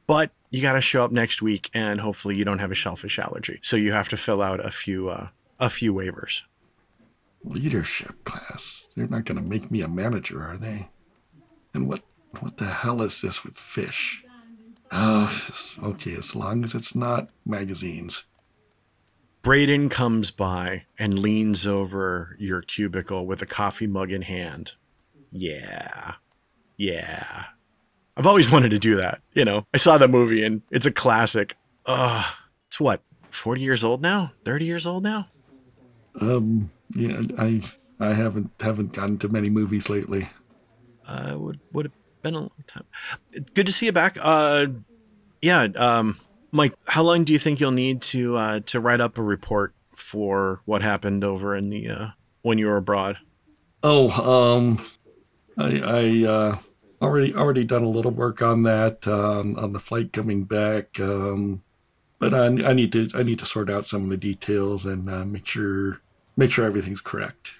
but 0.05 0.31
you 0.49 0.61
got 0.61 0.73
to 0.73 0.81
show 0.81 1.05
up 1.05 1.13
next 1.13 1.41
week 1.41 1.69
and 1.73 2.01
hopefully 2.01 2.35
you 2.35 2.43
don't 2.43 2.59
have 2.59 2.71
a 2.71 2.75
shellfish 2.75 3.17
allergy. 3.17 3.61
So 3.63 3.77
you 3.77 3.93
have 3.93 4.09
to 4.09 4.17
fill 4.17 4.41
out 4.41 4.59
a 4.59 4.71
few 4.71 5.07
uh, 5.07 5.29
a 5.57 5.69
few 5.69 5.93
waivers. 5.93 6.41
Leadership 7.45 8.25
class. 8.25 8.87
They're 8.93 9.07
not 9.07 9.23
going 9.23 9.41
to 9.41 9.49
make 9.49 9.71
me 9.71 9.79
a 9.79 9.87
manager, 9.87 10.43
are 10.43 10.57
they? 10.57 10.89
And 11.73 11.87
what 11.87 12.01
what 12.39 12.57
the 12.57 12.65
hell 12.65 13.01
is 13.01 13.21
this 13.21 13.43
with 13.43 13.57
fish? 13.57 14.23
Oh, 14.91 15.49
okay, 15.81 16.15
as 16.15 16.35
long 16.35 16.63
as 16.63 16.75
it's 16.75 16.95
not 16.95 17.29
magazines. 17.45 18.23
Braden 19.41 19.89
comes 19.89 20.31
by 20.31 20.85
and 20.97 21.19
leans 21.19 21.67
over 21.67 22.35
your 22.39 22.61
cubicle 22.61 23.25
with 23.25 23.41
a 23.41 23.45
coffee 23.45 23.87
mug 23.87 24.11
in 24.11 24.21
hand. 24.21 24.73
Yeah. 25.31 26.13
Yeah. 26.77 27.45
I've 28.15 28.27
always 28.27 28.49
wanted 28.49 28.69
to 28.69 28.79
do 28.79 28.95
that. 28.97 29.21
You 29.33 29.43
know, 29.43 29.65
I 29.73 29.77
saw 29.77 29.97
that 29.97 30.09
movie 30.09 30.43
and 30.43 30.61
it's 30.71 30.85
a 30.85 30.91
classic. 30.91 31.57
Ugh. 31.85 32.25
It's 32.67 32.79
what? 32.79 33.01
40 33.29 33.61
years 33.61 33.83
old 33.83 34.01
now? 34.01 34.31
30 34.45 34.65
years 34.65 34.85
old 34.85 35.03
now? 35.03 35.27
Um, 36.21 36.71
yeah, 36.95 37.21
I 37.37 37.63
I 37.99 38.13
haven't 38.13 38.51
haven't 38.59 38.93
gotten 38.93 39.17
to 39.19 39.29
many 39.29 39.49
movies 39.49 39.89
lately. 39.89 40.29
Uh, 41.07 41.35
would 41.37 41.59
would 41.71 41.85
have 41.85 41.93
been 42.21 42.35
a 42.35 42.39
long 42.39 42.51
time. 42.67 42.85
Good 43.53 43.67
to 43.67 43.73
see 43.73 43.87
you 43.87 43.91
back. 43.91 44.17
Uh, 44.21 44.67
yeah. 45.41 45.67
Um, 45.75 46.17
Mike, 46.51 46.73
how 46.85 47.03
long 47.03 47.23
do 47.23 47.33
you 47.33 47.39
think 47.39 47.59
you'll 47.59 47.71
need 47.71 48.01
to 48.03 48.37
uh, 48.37 48.59
to 48.67 48.79
write 48.79 49.01
up 49.01 49.17
a 49.17 49.23
report 49.23 49.73
for 49.89 50.61
what 50.65 50.81
happened 50.81 51.23
over 51.23 51.55
in 51.55 51.69
the 51.69 51.89
uh, 51.89 52.07
when 52.41 52.57
you 52.57 52.67
were 52.67 52.77
abroad? 52.77 53.17
Oh, 53.81 54.09
um, 54.55 54.85
I 55.57 55.79
I 55.79 56.29
uh, 56.29 56.57
already 57.01 57.35
already 57.35 57.63
done 57.63 57.83
a 57.83 57.89
little 57.89 58.11
work 58.11 58.41
on 58.41 58.63
that 58.63 59.07
um, 59.07 59.57
on 59.57 59.73
the 59.73 59.79
flight 59.79 60.13
coming 60.13 60.45
back. 60.45 60.99
Um, 60.99 61.63
but 62.19 62.33
I, 62.33 62.45
I 62.45 62.73
need 62.73 62.91
to 62.93 63.09
I 63.13 63.23
need 63.23 63.39
to 63.39 63.45
sort 63.45 63.69
out 63.69 63.85
some 63.85 64.03
of 64.05 64.09
the 64.09 64.17
details 64.17 64.85
and 64.85 65.09
uh, 65.09 65.25
make 65.25 65.45
sure 65.45 66.01
make 66.37 66.51
sure 66.51 66.65
everything's 66.65 67.01
correct. 67.01 67.51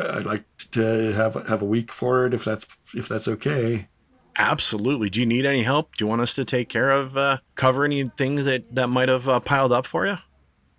I'd 0.00 0.26
like 0.26 0.44
to 0.72 1.12
have 1.12 1.34
have 1.46 1.62
a 1.62 1.66
week 1.66 1.92
for 1.92 2.26
it 2.26 2.34
if 2.34 2.44
that's 2.44 2.66
if 2.94 3.08
that's 3.08 3.28
okay. 3.28 3.88
Absolutely. 4.36 5.10
Do 5.10 5.20
you 5.20 5.26
need 5.26 5.44
any 5.44 5.62
help? 5.62 5.96
Do 5.96 6.04
you 6.04 6.08
want 6.08 6.22
us 6.22 6.34
to 6.34 6.44
take 6.44 6.68
care 6.68 6.90
of 6.90 7.16
uh, 7.16 7.38
cover 7.54 7.84
any 7.84 8.08
things 8.16 8.44
that 8.44 8.74
that 8.74 8.88
might 8.88 9.08
have 9.08 9.28
uh, 9.28 9.40
piled 9.40 9.72
up 9.72 9.86
for 9.86 10.06
you? 10.06 10.18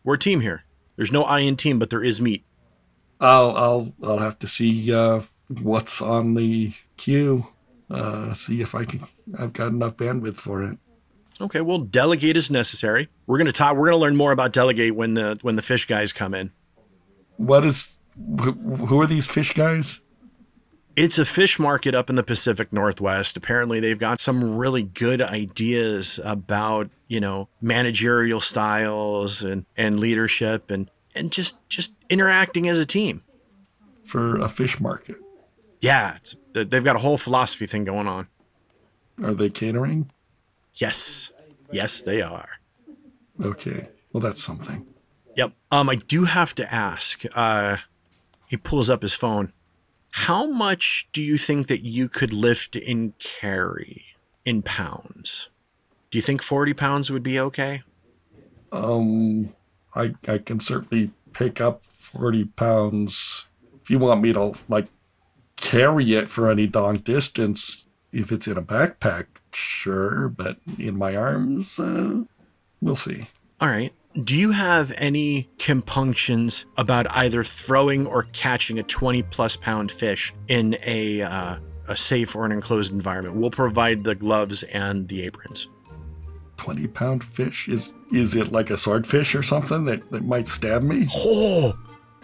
We're 0.04 0.16
a 0.16 0.20
team 0.20 0.42
here. 0.42 0.64
There's 0.96 1.12
no 1.12 1.24
I 1.24 1.40
in 1.40 1.56
team, 1.58 1.80
but 1.80 1.90
there 1.90 2.04
is 2.04 2.22
meat. 2.22 2.46
I'll 3.20 3.56
I'll 3.56 3.94
I'll 4.04 4.18
have 4.20 4.40
to 4.40 4.48
see 4.48 4.94
uh, 4.94 5.22
what's 5.62 6.02
on 6.02 6.34
the 6.34 6.74
queue. 6.98 7.48
Uh, 7.90 8.34
see 8.34 8.62
if 8.62 8.74
I 8.74 8.86
can. 8.86 9.04
I've 9.38 9.54
got 9.54 9.68
enough 9.68 9.98
bandwidth 9.98 10.38
for 10.38 10.64
it. 10.64 10.78
Okay, 11.40 11.62
well, 11.62 11.80
delegate 11.80 12.38
is 12.38 12.52
necessary. 12.52 13.10
We're 13.26 13.38
gonna 13.38 13.52
talk. 13.52 13.76
We're 13.76 13.88
gonna 13.88 13.98
learn 13.98 14.16
more 14.16 14.32
about 14.32 14.54
delegate 14.54 14.96
when 14.96 15.16
the 15.16 15.38
when 15.42 15.56
the 15.56 15.62
fish 15.62 15.86
guys 15.86 16.14
come 16.14 16.34
in. 16.34 16.52
What 17.38 17.66
is? 17.66 17.98
Who, 18.42 18.52
who 18.86 19.00
are 19.02 19.08
these 19.08 19.28
fish 19.28 19.54
guys? 19.54 20.02
It's 20.96 21.18
a 21.18 21.26
fish 21.26 21.58
market 21.58 21.96
up 21.96 22.10
in 22.10 22.16
the 22.16 22.24
Pacific 22.24 22.74
Northwest. 22.74 23.38
Apparently, 23.38 23.80
they've 23.80 23.98
got 23.98 24.20
some 24.20 24.58
really 24.58 24.84
good 24.84 25.22
ideas 25.22 26.20
about 26.24 26.90
you 27.08 27.20
know 27.20 27.48
managerial 27.62 28.42
styles 28.42 29.44
and 29.44 29.66
and 29.78 30.00
leadership 30.00 30.70
and 30.70 30.92
and 31.16 31.32
just 31.32 31.60
just 31.70 31.96
interacting 32.10 32.68
as 32.68 32.78
a 32.78 32.86
team. 32.86 33.24
For 34.04 34.40
a 34.40 34.50
fish 34.50 34.80
market? 34.80 35.16
Yeah, 35.80 36.16
it's, 36.18 36.36
they've 36.54 36.84
got 36.84 36.96
a 36.96 37.00
whole 37.00 37.18
philosophy 37.18 37.66
thing 37.66 37.86
going 37.86 38.08
on. 38.08 38.28
Are 39.24 39.34
they 39.34 39.50
catering? 39.50 40.12
Yes, 40.76 41.32
yes, 41.72 42.02
they 42.02 42.22
are. 42.22 42.50
Okay. 43.42 43.90
Well, 44.12 44.22
that's 44.22 44.44
something. 44.44 44.86
Yep. 45.36 45.54
Um, 45.72 45.90
I 45.90 45.96
do 45.96 46.26
have 46.26 46.54
to 46.56 46.74
ask. 46.74 47.24
Uh, 47.34 47.78
he 48.52 48.58
pulls 48.58 48.90
up 48.90 49.02
his 49.02 49.16
phone. 49.16 49.54
How 50.12 50.46
much 50.46 51.08
do 51.14 51.22
you 51.22 51.38
think 51.38 51.68
that 51.68 51.86
you 51.86 52.10
could 52.10 52.34
lift 52.34 52.76
and 52.76 53.18
carry 53.18 54.08
in 54.44 54.62
pounds? 54.62 55.48
Do 56.10 56.18
you 56.18 56.22
think 56.22 56.42
forty 56.42 56.74
pounds 56.74 57.10
would 57.10 57.24
be 57.24 57.40
okay? 57.40 57.84
Um, 58.74 59.54
I 59.96 60.16
I 60.28 60.38
can 60.38 60.60
certainly 60.60 61.12
pick 61.32 61.62
up 61.62 61.86
forty 61.86 62.44
pounds 62.44 63.46
if 63.82 63.90
you 63.90 64.00
want 64.00 64.22
me 64.22 64.34
to 64.34 64.52
like 64.68 64.88
carry 65.56 66.14
it 66.14 66.30
for 66.30 66.52
any 66.52 66.68
long 66.68 66.98
distance. 66.98 67.86
If 68.12 68.34
it's 68.34 68.48
in 68.48 68.58
a 68.58 68.62
backpack, 68.62 69.28
sure, 69.54 70.28
but 70.28 70.58
in 70.78 70.98
my 70.98 71.16
arms, 71.16 71.80
uh, 71.80 72.24
we'll 72.82 72.98
see. 72.98 73.30
All 73.62 73.70
right. 73.70 73.94
Do 74.24 74.36
you 74.36 74.52
have 74.52 74.91
any 74.97 75.50
compunctions 75.58 76.65
about 76.78 77.10
either 77.15 77.43
throwing 77.43 78.06
or 78.06 78.24
catching 78.34 78.78
a 78.78 78.84
20 78.84 79.24
plus 79.24 79.56
pound 79.56 79.89
fish 79.91 80.34
in 80.50 80.76
a, 80.86 81.21
uh, 81.21 81.58
a 81.88 81.95
safe 81.95 82.36
or 82.36 82.45
an 82.45 82.52
enclosed 82.52 82.91
environment? 82.91 83.36
We'll 83.38 83.52
provide 83.52 84.04
the 84.04 84.15
gloves 84.15 84.63
and 84.63 85.08
the 85.08 85.24
aprons. 85.24 85.69
Twenty 86.58 86.88
pound 86.88 87.24
fish 87.24 87.67
is 87.69 87.91
is 88.12 88.36
it 88.36 88.52
like 88.52 88.69
a 88.69 88.78
swordfish 88.78 89.34
or 89.34 89.41
something 89.41 89.86
that, 89.86 90.12
that 90.12 90.24
might 90.24 90.47
stab 90.47 90.84
me? 90.84 91.08
Oh, 91.15 91.74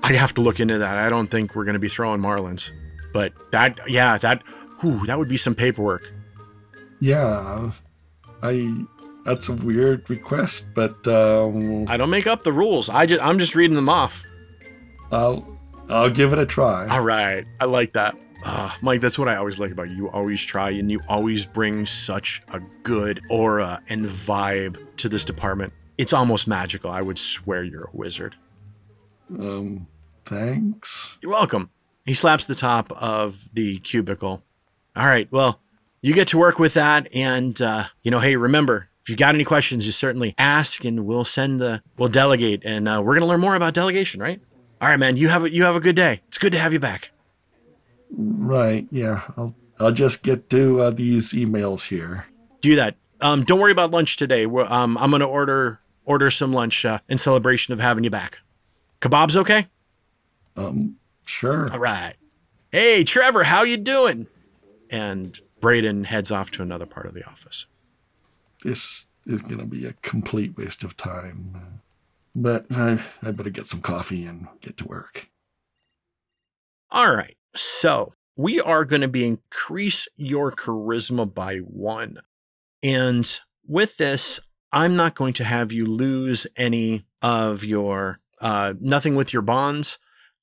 I 0.04 0.14
have 0.14 0.34
to 0.36 0.42
look 0.42 0.60
into 0.60 0.78
that. 0.78 0.98
I 0.98 1.10
don't 1.10 1.28
think 1.28 1.56
we're 1.56 1.64
going 1.64 1.74
to 1.74 1.80
be 1.80 1.90
throwing 1.90 2.22
marlins, 2.22 2.70
but 3.14 3.34
that, 3.52 3.80
yeah, 3.88 4.18
that, 4.20 4.44
whew, 4.82 5.06
that 5.08 5.18
would 5.18 5.28
be 5.28 5.38
some 5.38 5.56
paperwork. 5.56 6.14
Yeah, 7.00 7.72
I. 8.44 8.86
That's 9.28 9.50
a 9.50 9.54
weird 9.54 10.10
request, 10.10 10.68
but 10.74 11.06
um, 11.06 11.86
I 11.90 11.98
don't 11.98 12.10
make 12.10 12.28
up 12.28 12.44
the 12.44 12.54
rules. 12.54 12.88
I 12.88 13.06
just, 13.06 13.22
I'm 13.22 13.40
just 13.40 13.56
reading 13.56 13.76
them 13.76 13.90
off. 13.90 14.24
I'll 15.12 15.60
I'll 15.90 16.10
give 16.10 16.32
it 16.32 16.40
a 16.40 16.46
try. 16.46 16.88
All 16.88 17.02
right, 17.02 17.46
I 17.60 17.66
like 17.66 17.92
that. 17.92 18.18
Uh, 18.46 18.72
Mike, 18.82 19.02
that's 19.02 19.20
what 19.20 19.28
I 19.28 19.36
always 19.36 19.60
like 19.60 19.72
about 19.72 19.90
you. 19.90 19.96
You 19.98 20.10
always 20.12 20.42
try, 20.42 20.70
and 20.70 20.90
you 20.90 21.02
always 21.10 21.46
bring 21.46 21.86
such 21.86 22.42
a 22.54 22.62
good 22.84 23.22
aura 23.30 23.82
and 23.90 24.06
vibe 24.06 24.80
to 24.96 25.10
this 25.10 25.26
department. 25.26 25.74
It's 25.98 26.14
almost 26.14 26.48
magical. 26.48 26.90
I 26.90 27.02
would 27.02 27.20
swear 27.20 27.66
you're 27.66 27.90
a 27.94 27.98
wizard. 27.98 28.38
Um, 29.38 29.88
thanks. 30.24 31.18
You're 31.22 31.34
welcome. 31.34 31.70
He 32.06 32.14
slaps 32.14 32.46
the 32.46 32.56
top 32.56 32.94
of 32.94 33.50
the 33.54 33.80
cubicle. 33.80 34.46
All 34.96 35.06
right, 35.06 35.30
well, 35.34 35.60
you 36.02 36.14
get 36.14 36.30
to 36.30 36.38
work 36.38 36.60
with 36.60 36.76
that, 36.76 37.14
and 37.14 37.62
uh, 37.62 37.86
you 38.04 38.12
know, 38.12 38.22
hey, 38.22 38.38
remember, 38.38 38.88
if 39.08 39.12
you've 39.12 39.20
got 39.20 39.36
any 39.36 39.46
questions, 39.46 39.86
you 39.86 39.94
certainly 39.94 40.36
ask, 40.38 40.84
and 40.84 41.06
we'll 41.06 41.24
send 41.24 41.62
the, 41.62 41.82
we'll 41.98 42.10
delegate, 42.10 42.66
and 42.66 42.90
uh, 42.90 43.02
we're 43.02 43.14
gonna 43.14 43.26
learn 43.26 43.40
more 43.40 43.56
about 43.56 43.74
delegation, 43.74 44.20
right? 44.20 44.42
All 44.82 44.90
right, 44.90 45.00
man. 45.00 45.16
You 45.16 45.30
have 45.30 45.46
a, 45.46 45.50
you 45.50 45.64
have 45.64 45.78
a 45.78 45.80
good 45.80 45.96
day. 45.96 46.20
It's 46.28 46.38
good 46.38 46.52
to 46.52 46.60
have 46.60 46.74
you 46.74 46.80
back. 46.82 47.12
Right. 48.12 48.86
Yeah. 48.92 49.22
I'll 49.38 49.56
I'll 49.80 49.94
just 49.94 50.24
get 50.24 50.50
to 50.50 50.82
uh, 50.82 50.90
these 50.90 51.32
emails 51.32 51.88
here. 51.88 52.26
Do 52.60 52.76
that. 52.76 52.98
Um, 53.22 53.46
don't 53.46 53.62
worry 53.62 53.72
about 53.72 53.92
lunch 53.92 54.18
today. 54.18 54.44
Um, 54.44 54.98
I'm 54.98 55.10
gonna 55.10 55.26
order 55.26 55.80
order 56.04 56.30
some 56.30 56.52
lunch 56.52 56.84
uh, 56.84 57.00
in 57.08 57.18
celebration 57.18 57.72
of 57.72 57.80
having 57.80 58.04
you 58.04 58.10
back. 58.10 58.40
Kebabs, 59.00 59.38
okay? 59.38 59.68
Um, 60.58 60.98
sure. 61.26 61.72
All 61.72 61.80
right. 61.80 62.16
Hey, 62.74 63.06
Trevor, 63.06 63.46
how 63.46 63.64
you 63.64 63.78
doing? 63.78 64.28
And 64.92 65.40
Braden 65.62 66.04
heads 66.04 66.30
off 66.30 66.52
to 66.52 66.62
another 66.62 66.86
part 66.86 67.06
of 67.06 67.14
the 67.14 67.26
office. 67.26 67.68
This 68.64 69.06
is 69.26 69.42
gonna 69.42 69.66
be 69.66 69.86
a 69.86 69.94
complete 70.02 70.58
waste 70.58 70.84
of 70.84 70.98
time. 70.98 71.82
But 72.36 72.66
I 72.72 73.00
I 73.22 73.32
better 73.32 73.50
get 73.50 73.66
some 73.66 73.82
coffee 73.82 74.26
and 74.26 74.48
get 74.62 74.78
to 74.78 74.86
work. 74.86 75.30
All 76.92 77.14
right. 77.14 77.36
So 77.56 78.14
we 78.36 78.62
are 78.62 78.86
going 78.86 79.02
to 79.02 79.08
be 79.08 79.26
increase 79.26 80.08
your 80.16 80.52
charisma 80.52 81.34
by 81.34 81.58
one. 81.58 82.20
And 82.84 83.40
with 83.66 83.98
this, 83.98 84.40
I'm 84.72 84.96
not 84.96 85.16
going 85.16 85.34
to 85.34 85.44
have 85.44 85.72
you 85.72 85.86
lose 85.86 86.46
any 86.56 87.04
of 87.22 87.64
your, 87.64 88.20
uh, 88.40 88.76
nothing 88.80 89.16
with 89.16 89.34
your 89.34 89.42
bonds, 89.42 89.98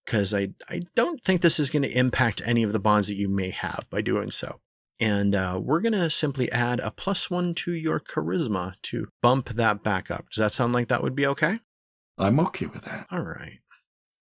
because 0.05 0.35
I, 0.35 0.49
I 0.69 0.81
don't 0.97 1.23
think 1.23 1.41
this 1.41 1.61
is 1.61 1.71
going 1.71 1.85
to 1.85 1.99
impact 1.99 2.43
any 2.45 2.65
of 2.65 2.73
the 2.73 2.81
bonds 2.81 3.07
that 3.09 3.15
you 3.15 3.29
may 3.29 3.51
have 3.51 3.87
by 3.91 4.03
doing 4.03 4.33
so. 4.33 4.61
And 5.01 5.35
uh, 5.35 5.61
we're 5.63 5.81
going 5.81 5.93
to 5.93 6.09
simply 6.09 6.51
add 6.53 6.79
a 6.81 6.91
plus 6.91 7.29
one 7.31 7.55
to 7.55 7.73
your 7.73 7.99
charisma 7.99 8.75
to 8.83 9.09
bump 9.21 9.49
that 9.51 9.83
back 9.83 10.11
up. 10.11 10.27
Does 10.31 10.39
that 10.39 10.53
sound 10.53 10.73
like 10.73 10.89
that 10.89 11.03
would 11.03 11.17
be 11.17 11.27
okay? 11.27 11.59
I'm 12.17 12.39
okay 12.39 12.67
with 12.67 12.83
that. 12.83 13.07
All 13.11 13.23
right. 13.23 13.59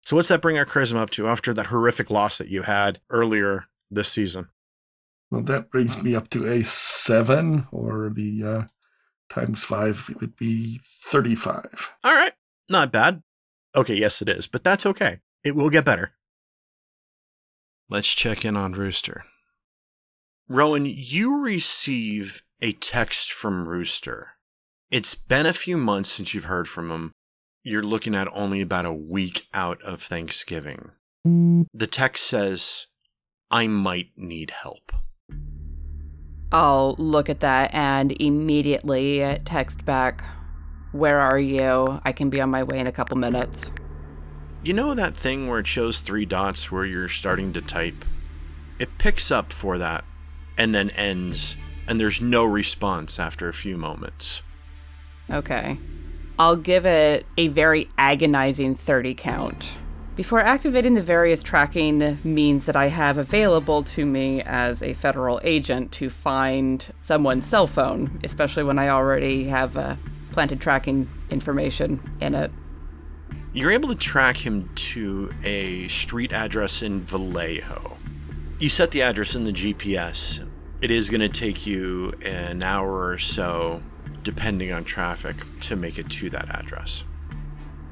So 0.03 0.15
what's 0.15 0.29
that 0.29 0.41
bring 0.41 0.57
our 0.57 0.65
charisma 0.65 0.97
up 0.97 1.09
to 1.11 1.27
after 1.27 1.53
that 1.53 1.67
horrific 1.67 2.09
loss 2.09 2.37
that 2.37 2.47
you 2.47 2.61
had 2.61 2.99
earlier 3.09 3.65
this 3.89 4.09
season? 4.09 4.47
Well, 5.31 5.41
that 5.43 5.69
brings 5.69 6.01
me 6.01 6.15
up 6.15 6.29
to 6.29 6.45
a 6.45 6.63
seven, 6.63 7.67
or 7.71 8.11
the 8.13 8.43
uh, 8.43 8.63
times 9.29 9.63
five 9.63 10.07
it 10.11 10.21
would 10.21 10.35
be 10.35 10.79
thirty-five. 11.05 11.91
All 12.03 12.13
right. 12.13 12.33
Not 12.69 12.91
bad. 12.91 13.23
Okay, 13.75 13.95
yes 13.95 14.21
it 14.21 14.29
is, 14.29 14.47
but 14.47 14.63
that's 14.63 14.85
okay. 14.85 15.19
It 15.43 15.55
will 15.55 15.69
get 15.69 15.85
better. 15.85 16.13
Let's 17.89 18.13
check 18.13 18.45
in 18.45 18.55
on 18.55 18.73
Rooster. 18.73 19.25
Rowan, 20.53 20.85
you 20.85 21.41
receive 21.41 22.43
a 22.61 22.73
text 22.73 23.33
from 23.33 23.67
Rooster. 23.67 24.33
It's 24.91 25.15
been 25.15 25.47
a 25.47 25.51
few 25.51 25.77
months 25.77 26.11
since 26.11 26.35
you've 26.35 26.45
heard 26.45 26.67
from 26.67 26.91
him. 26.91 27.11
You're 27.63 27.81
looking 27.81 28.13
at 28.13 28.27
only 28.31 28.61
about 28.61 28.85
a 28.85 28.93
week 28.93 29.47
out 29.55 29.81
of 29.81 29.99
Thanksgiving. 29.99 30.91
The 31.25 31.87
text 31.87 32.25
says, 32.25 32.85
I 33.49 33.65
might 33.65 34.09
need 34.15 34.51
help. 34.51 34.91
I'll 36.51 36.93
look 36.99 37.31
at 37.31 37.39
that 37.39 37.73
and 37.73 38.11
immediately 38.21 39.39
text 39.45 39.83
back, 39.85 40.23
Where 40.91 41.19
are 41.19 41.39
you? 41.39 41.99
I 42.05 42.11
can 42.11 42.29
be 42.29 42.39
on 42.39 42.51
my 42.51 42.61
way 42.61 42.77
in 42.77 42.85
a 42.85 42.91
couple 42.91 43.17
minutes. 43.17 43.71
You 44.63 44.75
know 44.75 44.93
that 44.93 45.17
thing 45.17 45.47
where 45.47 45.57
it 45.57 45.65
shows 45.65 46.01
three 46.01 46.25
dots 46.25 46.71
where 46.71 46.85
you're 46.85 47.09
starting 47.09 47.53
to 47.53 47.61
type? 47.63 48.05
It 48.77 48.99
picks 48.99 49.31
up 49.31 49.51
for 49.51 49.79
that 49.79 50.05
and 50.57 50.73
then 50.73 50.89
ends, 50.91 51.55
and 51.87 51.99
there's 51.99 52.21
no 52.21 52.43
response 52.43 53.19
after 53.19 53.49
a 53.49 53.53
few 53.53 53.77
moments. 53.77 54.41
Okay. 55.29 55.77
I'll 56.37 56.55
give 56.55 56.85
it 56.85 57.25
a 57.37 57.47
very 57.49 57.89
agonizing 57.97 58.75
30 58.75 59.13
count. 59.15 59.77
Before 60.15 60.39
activating 60.39 60.93
the 60.93 61.01
various 61.01 61.41
tracking 61.41 62.19
means 62.23 62.67
that 62.67 62.75
I 62.75 62.87
have 62.87 63.17
available 63.17 63.81
to 63.83 64.05
me 64.05 64.43
as 64.43 64.83
a 64.83 64.93
federal 64.93 65.41
agent 65.43 65.91
to 65.93 66.11
find 66.11 66.93
someone's 67.01 67.47
cell 67.47 67.65
phone, 67.65 68.19
especially 68.23 68.63
when 68.63 68.77
I 68.77 68.89
already 68.89 69.45
have 69.45 69.75
uh, 69.75 69.95
planted 70.31 70.61
tracking 70.61 71.09
information 71.31 72.15
in 72.21 72.35
it. 72.35 72.51
You're 73.53 73.71
able 73.71 73.89
to 73.89 73.95
track 73.95 74.37
him 74.37 74.69
to 74.75 75.31
a 75.43 75.87
street 75.87 76.31
address 76.31 76.83
in 76.83 77.01
Vallejo. 77.01 77.97
You 78.63 78.69
set 78.69 78.91
the 78.91 79.01
address 79.01 79.35
in 79.35 79.43
the 79.43 79.51
GPS. 79.51 80.49
It 80.79 80.89
is 80.89 81.09
going 81.09 81.19
to 81.19 81.27
take 81.27 81.67
you 81.67 82.13
an 82.23 82.63
hour 82.63 83.09
or 83.09 83.17
so, 83.17 83.83
depending 84.23 84.71
on 84.71 84.85
traffic, 84.85 85.35
to 85.63 85.75
make 85.75 85.99
it 85.99 86.09
to 86.11 86.29
that 86.29 86.47
address. 86.47 87.03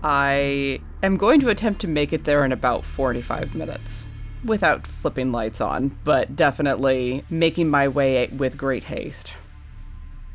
I 0.01 0.79
am 1.03 1.17
going 1.17 1.41
to 1.41 1.49
attempt 1.49 1.81
to 1.81 1.89
make 1.89 2.13
it 2.13 2.23
there 2.23 2.45
in 2.45 2.53
about 2.53 2.85
45 2.85 3.53
minutes 3.53 4.07
without 4.45 4.87
flipping 4.87 5.33
lights 5.33 5.59
on, 5.59 5.97
but 6.05 6.37
definitely 6.37 7.25
making 7.29 7.67
my 7.67 7.89
way 7.89 8.27
with 8.27 8.55
great 8.55 8.85
haste. 8.85 9.33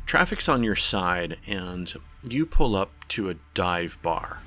Traffic's 0.05 0.47
on 0.47 0.61
your 0.61 0.75
side, 0.75 1.39
and 1.47 1.91
you 2.29 2.45
pull 2.45 2.75
up 2.75 2.91
to 3.07 3.31
a 3.31 3.37
dive 3.55 3.97
bar. 4.03 4.43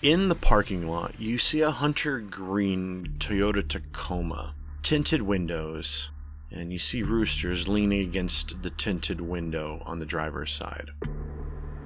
In 0.00 0.30
the 0.30 0.34
parking 0.34 0.88
lot, 0.88 1.20
you 1.20 1.36
see 1.36 1.60
a 1.60 1.70
hunter 1.70 2.20
green 2.20 3.16
Toyota 3.18 3.68
Tacoma, 3.68 4.54
tinted 4.86 5.20
windows, 5.20 6.10
and 6.48 6.72
you 6.72 6.78
see 6.78 7.02
roosters 7.02 7.66
leaning 7.66 8.02
against 8.02 8.62
the 8.62 8.70
tinted 8.70 9.20
window 9.20 9.82
on 9.84 9.98
the 9.98 10.06
driver's 10.06 10.52
side. 10.52 10.92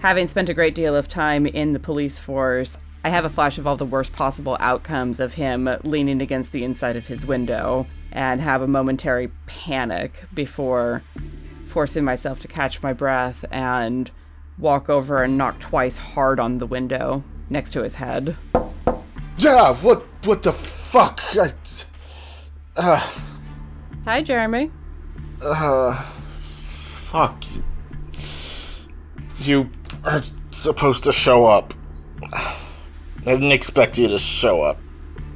Having 0.01 0.29
spent 0.29 0.51
a 0.51 0.55
great 0.55 0.75
deal 0.75 0.95
of 0.95 1.09
time 1.09 1.47
in 1.47 1.73
the 1.73 1.81
police 1.81 2.19
force, 2.19 2.77
I 3.03 3.09
have 3.09 3.25
a 3.25 3.31
flash 3.31 3.57
of 3.57 3.67
all 3.67 3.79
the 3.79 3.87
worst 3.87 4.13
possible 4.13 4.59
outcomes 4.61 5.19
of 5.19 5.33
him 5.33 5.67
leaning 5.83 6.21
against 6.21 6.53
the 6.53 6.63
inside 6.63 6.95
of 6.95 7.07
his 7.07 7.25
window 7.25 7.87
and 8.13 8.39
have 8.43 8.61
a 8.61 8.69
momentary 8.69 9.31
panic 9.47 10.27
before 10.35 11.03
forcing 11.65 12.05
myself 12.05 12.39
to 12.41 12.49
catch 12.49 12.83
my 12.83 12.93
breath 12.93 13.47
and 13.51 14.11
walk 14.59 14.91
over 14.91 15.23
and 15.23 15.39
knock 15.39 15.59
twice 15.59 15.97
hard 15.97 16.39
on 16.39 16.59
the 16.59 16.67
window 16.67 17.25
next 17.49 17.71
to 17.71 17.83
his 17.83 17.95
head. 17.95 18.37
Yeah, 19.39 19.75
what 19.77 20.03
what 20.27 20.43
the 20.43 20.53
fuck? 20.53 21.23
I, 21.35 21.55
uh, 22.81 23.11
Hi, 24.05 24.23
Jeremy. 24.23 24.71
uh, 25.43 25.95
fuck. 26.41 27.45
You 29.39 29.71
aren't 30.05 30.33
supposed 30.51 31.05
to 31.05 31.13
show 31.13 31.47
up. 31.47 31.75
I 32.33 32.55
didn't 33.25 33.53
expect 33.53 33.99
you 33.99 34.09
to 34.09 34.19
show 34.19 34.63
up. 34.63 34.79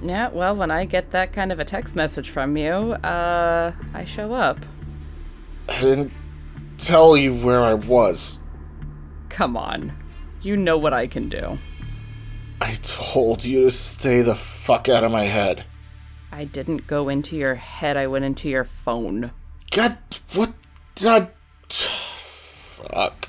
Yeah, 0.02 0.28
well, 0.28 0.56
when 0.56 0.70
I 0.70 0.84
get 0.84 1.10
that 1.12 1.32
kind 1.32 1.52
of 1.52 1.58
a 1.58 1.64
text 1.64 1.96
message 1.96 2.30
from 2.30 2.56
you, 2.56 2.72
uh, 2.72 3.72
I 3.94 4.04
show 4.04 4.34
up. 4.34 4.58
I 5.68 5.80
didn't 5.80 6.12
tell 6.76 7.16
you 7.16 7.34
where 7.34 7.62
I 7.62 7.74
was. 7.74 8.38
Come 9.30 9.56
on. 9.56 9.92
You 10.42 10.56
know 10.56 10.76
what 10.76 10.92
I 10.92 11.06
can 11.06 11.28
do. 11.30 11.58
I 12.60 12.74
told 12.82 13.44
you 13.44 13.62
to 13.62 13.70
stay 13.70 14.22
the 14.22 14.34
fuck 14.34 14.88
out 14.88 15.04
of 15.04 15.10
my 15.10 15.24
head. 15.24 15.64
I 16.34 16.46
didn't 16.46 16.88
go 16.88 17.08
into 17.08 17.36
your 17.36 17.54
head, 17.54 17.96
I 17.96 18.08
went 18.08 18.24
into 18.24 18.48
your 18.48 18.64
phone. 18.64 19.30
God, 19.70 19.98
what? 20.34 20.52
God, 21.00 21.30
fuck. 21.68 23.28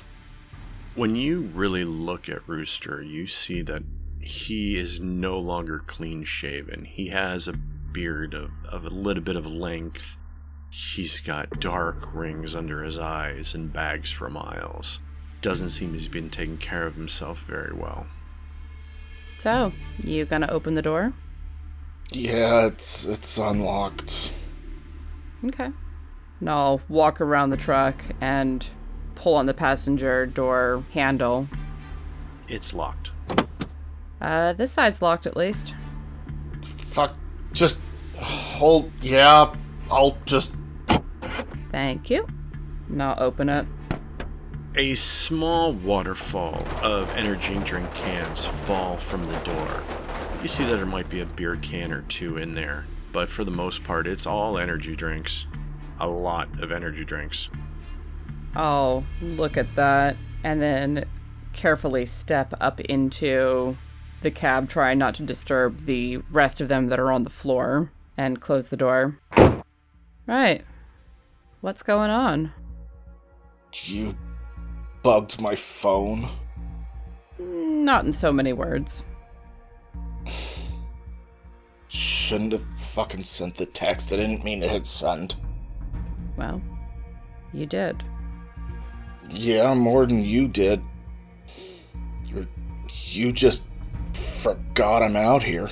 When 0.96 1.14
you 1.14 1.42
really 1.42 1.84
look 1.84 2.28
at 2.28 2.48
Rooster, 2.48 3.00
you 3.00 3.28
see 3.28 3.62
that 3.62 3.84
he 4.20 4.76
is 4.76 4.98
no 4.98 5.38
longer 5.38 5.78
clean 5.78 6.24
shaven. 6.24 6.84
He 6.84 7.10
has 7.10 7.46
a 7.46 7.52
beard 7.52 8.34
of, 8.34 8.50
of 8.68 8.84
a 8.84 8.90
little 8.90 9.22
bit 9.22 9.36
of 9.36 9.46
length. 9.46 10.16
He's 10.70 11.20
got 11.20 11.60
dark 11.60 12.12
rings 12.12 12.56
under 12.56 12.82
his 12.82 12.98
eyes 12.98 13.54
and 13.54 13.72
bags 13.72 14.10
for 14.10 14.28
miles. 14.28 14.98
Doesn't 15.42 15.70
seem 15.70 15.92
he's 15.92 16.08
been 16.08 16.28
taking 16.28 16.58
care 16.58 16.88
of 16.88 16.96
himself 16.96 17.44
very 17.44 17.72
well. 17.72 18.08
So, 19.38 19.72
you 20.02 20.24
gonna 20.24 20.48
open 20.50 20.74
the 20.74 20.82
door? 20.82 21.12
Yeah, 22.12 22.66
it's 22.66 23.04
it's 23.04 23.38
unlocked. 23.38 24.32
Okay. 25.44 25.70
And 26.40 26.50
I'll 26.50 26.80
walk 26.88 27.20
around 27.20 27.50
the 27.50 27.56
truck 27.56 28.04
and 28.20 28.66
pull 29.14 29.34
on 29.34 29.46
the 29.46 29.54
passenger 29.54 30.26
door 30.26 30.84
handle. 30.92 31.48
It's 32.48 32.72
locked. 32.74 33.12
Uh, 34.20 34.52
this 34.52 34.72
side's 34.72 35.02
locked 35.02 35.26
at 35.26 35.36
least. 35.36 35.74
Fuck. 36.62 37.14
Just 37.52 37.80
hold. 38.16 38.90
Yeah, 39.02 39.54
I'll 39.90 40.18
just. 40.24 40.54
Thank 41.70 42.10
you. 42.10 42.26
And 42.88 43.02
I'll 43.02 43.20
open 43.22 43.48
it. 43.48 43.66
A 44.76 44.94
small 44.94 45.72
waterfall 45.72 46.62
of 46.82 47.10
energy 47.16 47.58
drink 47.64 47.92
cans 47.94 48.44
fall 48.44 48.96
from 48.96 49.24
the 49.24 49.38
door. 49.38 49.82
You 50.46 50.48
see 50.48 50.64
that 50.66 50.76
there 50.76 50.86
might 50.86 51.10
be 51.10 51.18
a 51.18 51.26
beer 51.26 51.56
can 51.56 51.90
or 51.90 52.02
two 52.02 52.36
in 52.36 52.54
there, 52.54 52.86
but 53.10 53.28
for 53.28 53.42
the 53.42 53.50
most 53.50 53.82
part, 53.82 54.06
it's 54.06 54.26
all 54.26 54.58
energy 54.58 54.94
drinks. 54.94 55.46
A 55.98 56.06
lot 56.06 56.62
of 56.62 56.70
energy 56.70 57.04
drinks. 57.04 57.48
I'll 58.54 59.04
look 59.20 59.56
at 59.56 59.74
that 59.74 60.16
and 60.44 60.62
then 60.62 61.06
carefully 61.52 62.06
step 62.06 62.54
up 62.60 62.78
into 62.82 63.76
the 64.22 64.30
cab, 64.30 64.68
trying 64.68 64.98
not 64.98 65.16
to 65.16 65.24
disturb 65.24 65.84
the 65.84 66.18
rest 66.30 66.60
of 66.60 66.68
them 66.68 66.86
that 66.90 67.00
are 67.00 67.10
on 67.10 67.24
the 67.24 67.30
floor, 67.30 67.90
and 68.16 68.40
close 68.40 68.70
the 68.70 68.76
door. 68.76 69.18
Right. 70.28 70.64
What's 71.60 71.82
going 71.82 72.10
on? 72.10 72.52
You 73.82 74.16
bugged 75.02 75.40
my 75.40 75.56
phone. 75.56 76.28
Not 77.36 78.06
in 78.06 78.12
so 78.12 78.32
many 78.32 78.52
words. 78.52 79.02
Shouldn't 81.88 82.52
have 82.52 82.66
fucking 82.76 83.24
sent 83.24 83.54
the 83.54 83.66
text. 83.66 84.12
I 84.12 84.16
didn't 84.16 84.44
mean 84.44 84.60
to 84.60 84.68
hit 84.68 84.86
send. 84.86 85.36
Well, 86.36 86.60
you 87.52 87.66
did. 87.66 88.02
Yeah, 89.30 89.74
more 89.74 90.06
than 90.06 90.22
you 90.22 90.48
did. 90.48 90.82
You 92.88 93.32
just 93.32 93.62
forgot 94.12 95.02
I'm 95.02 95.16
out 95.16 95.42
here. 95.42 95.70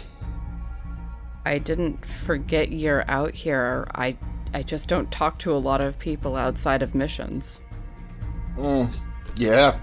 I 1.44 1.58
didn't 1.58 2.04
forget 2.06 2.72
you're 2.72 3.04
out 3.08 3.34
here. 3.34 3.86
I 3.94 4.16
I 4.54 4.62
just 4.62 4.88
don't 4.88 5.10
talk 5.10 5.38
to 5.40 5.52
a 5.52 5.58
lot 5.58 5.80
of 5.80 5.98
people 5.98 6.36
outside 6.36 6.80
of 6.80 6.94
missions. 6.94 7.60
Mm, 8.56 8.88
yeah. 9.36 9.78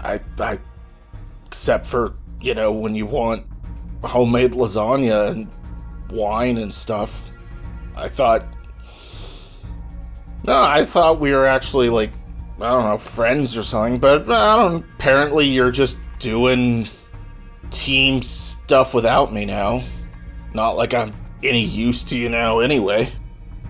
I, 0.00 0.20
I, 0.38 0.58
except 1.46 1.86
for, 1.86 2.14
you 2.40 2.54
know, 2.54 2.70
when 2.72 2.94
you 2.94 3.06
want 3.06 3.46
homemade 4.02 4.52
lasagna 4.52 5.30
and 5.30 5.48
wine 6.10 6.58
and 6.58 6.72
stuff. 6.72 7.30
I 7.96 8.08
thought. 8.08 8.46
No, 10.46 10.62
I 10.62 10.84
thought 10.84 11.18
we 11.18 11.32
were 11.32 11.46
actually, 11.46 11.88
like, 11.88 12.10
I 12.60 12.70
don't 12.70 12.84
know, 12.84 12.98
friends 12.98 13.56
or 13.56 13.62
something, 13.62 13.98
but 13.98 14.28
uh, 14.28 14.34
I 14.34 14.56
don't. 14.56 14.84
Apparently, 14.98 15.46
you're 15.46 15.70
just 15.70 15.98
doing 16.18 16.86
team 17.70 18.22
stuff 18.22 18.94
without 18.94 19.32
me 19.32 19.44
now. 19.44 19.82
Not 20.54 20.76
like 20.76 20.94
I'm 20.94 21.12
any 21.42 21.62
use 21.62 22.04
to 22.04 22.16
you 22.16 22.28
now, 22.28 22.60
anyway. 22.60 23.08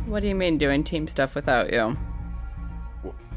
What 0.07 0.21
do 0.21 0.29
you 0.29 0.35
mean 0.35 0.59
doing 0.59 0.85
team 0.85 1.09
stuff 1.09 1.35
without 1.35 1.73
you? 1.73 1.97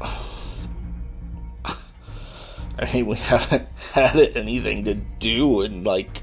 I 2.78 2.94
mean, 2.94 3.06
we 3.06 3.16
haven't 3.18 3.68
had 3.92 4.36
anything 4.36 4.84
to 4.84 4.94
do 4.94 5.62
in 5.62 5.84
like 5.84 6.22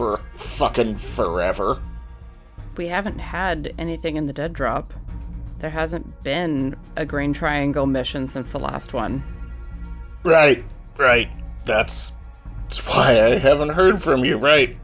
for 0.00 0.16
fucking 0.32 0.96
forever. 0.96 1.78
We 2.78 2.88
haven't 2.88 3.18
had 3.18 3.74
anything 3.76 4.16
in 4.16 4.26
the 4.26 4.32
dead 4.32 4.54
drop. 4.54 4.94
There 5.58 5.68
hasn't 5.68 6.22
been 6.24 6.74
a 6.96 7.04
Green 7.04 7.34
Triangle 7.34 7.84
mission 7.84 8.26
since 8.26 8.48
the 8.48 8.58
last 8.58 8.94
one. 8.94 9.22
Right, 10.24 10.64
right. 10.96 11.28
That's 11.66 12.16
that's 12.62 12.78
why 12.86 13.22
I 13.22 13.36
haven't 13.36 13.74
heard 13.74 14.02
from 14.02 14.24
you. 14.24 14.38
Right. 14.38 14.78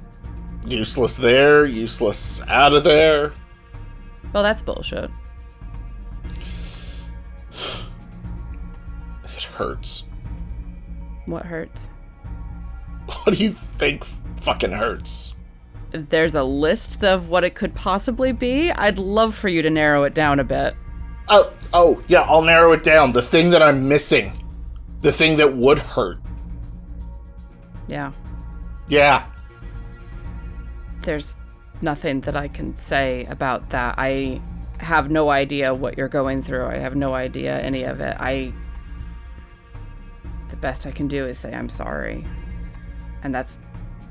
Useless 0.66 1.16
there, 1.16 1.64
useless 1.64 2.42
out 2.46 2.74
of 2.74 2.84
there. 2.84 3.32
Well, 4.34 4.42
that's 4.42 4.60
bullshit. 4.60 5.10
It 9.24 9.44
hurts. 9.54 10.04
What 11.24 11.46
hurts? 11.46 11.88
What 13.06 13.36
do 13.36 13.44
you 13.44 13.50
think 13.50 14.04
fucking 14.36 14.72
hurts? 14.72 15.34
There's 15.92 16.34
a 16.34 16.44
list 16.44 17.04
of 17.04 17.28
what 17.28 17.44
it 17.44 17.54
could 17.54 17.74
possibly 17.74 18.32
be. 18.32 18.70
I'd 18.72 18.98
love 18.98 19.34
for 19.34 19.48
you 19.48 19.62
to 19.62 19.70
narrow 19.70 20.04
it 20.04 20.14
down 20.14 20.40
a 20.40 20.44
bit. 20.44 20.74
Oh, 21.28 21.52
oh, 21.72 22.02
yeah, 22.08 22.22
I'll 22.22 22.42
narrow 22.42 22.72
it 22.72 22.82
down. 22.82 23.12
The 23.12 23.22
thing 23.22 23.50
that 23.50 23.62
I'm 23.62 23.88
missing. 23.88 24.32
The 25.00 25.12
thing 25.12 25.36
that 25.36 25.54
would 25.54 25.78
hurt. 25.78 26.18
Yeah. 27.88 28.12
Yeah. 28.88 29.26
There's 31.02 31.36
nothing 31.80 32.20
that 32.22 32.36
I 32.36 32.48
can 32.48 32.76
say 32.78 33.24
about 33.26 33.70
that. 33.70 33.94
I 33.98 34.40
have 34.78 35.10
no 35.10 35.30
idea 35.30 35.72
what 35.72 35.96
you're 35.96 36.08
going 36.08 36.42
through. 36.42 36.66
I 36.66 36.76
have 36.78 36.96
no 36.96 37.14
idea 37.14 37.58
any 37.58 37.84
of 37.84 38.00
it. 38.00 38.16
I. 38.18 38.52
The 40.48 40.56
best 40.56 40.86
I 40.86 40.90
can 40.90 41.08
do 41.08 41.26
is 41.26 41.38
say 41.38 41.52
I'm 41.52 41.68
sorry. 41.68 42.24
And 43.22 43.34
that's 43.34 43.58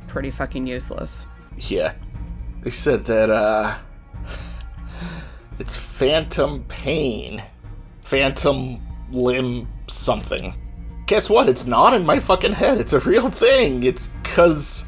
pretty 0.08 0.32
fucking 0.32 0.68
useless. 0.68 1.28
Yeah. 1.58 1.94
They 2.62 2.70
said 2.70 3.06
that, 3.06 3.30
uh. 3.30 3.78
It's 5.60 5.78
phantom 5.78 6.66
pain. 6.68 7.44
Phantom 8.04 8.82
limb 9.12 9.68
something. 9.88 10.54
Guess 11.06 11.30
what? 11.30 11.48
It's 11.48 11.66
not 11.66 11.94
in 11.94 12.06
my 12.06 12.20
fucking 12.20 12.54
head. 12.54 12.80
It's 12.80 12.94
a 12.94 13.00
real 13.00 13.30
thing. 13.30 13.84
It's 13.84 14.10
because. 14.10 14.86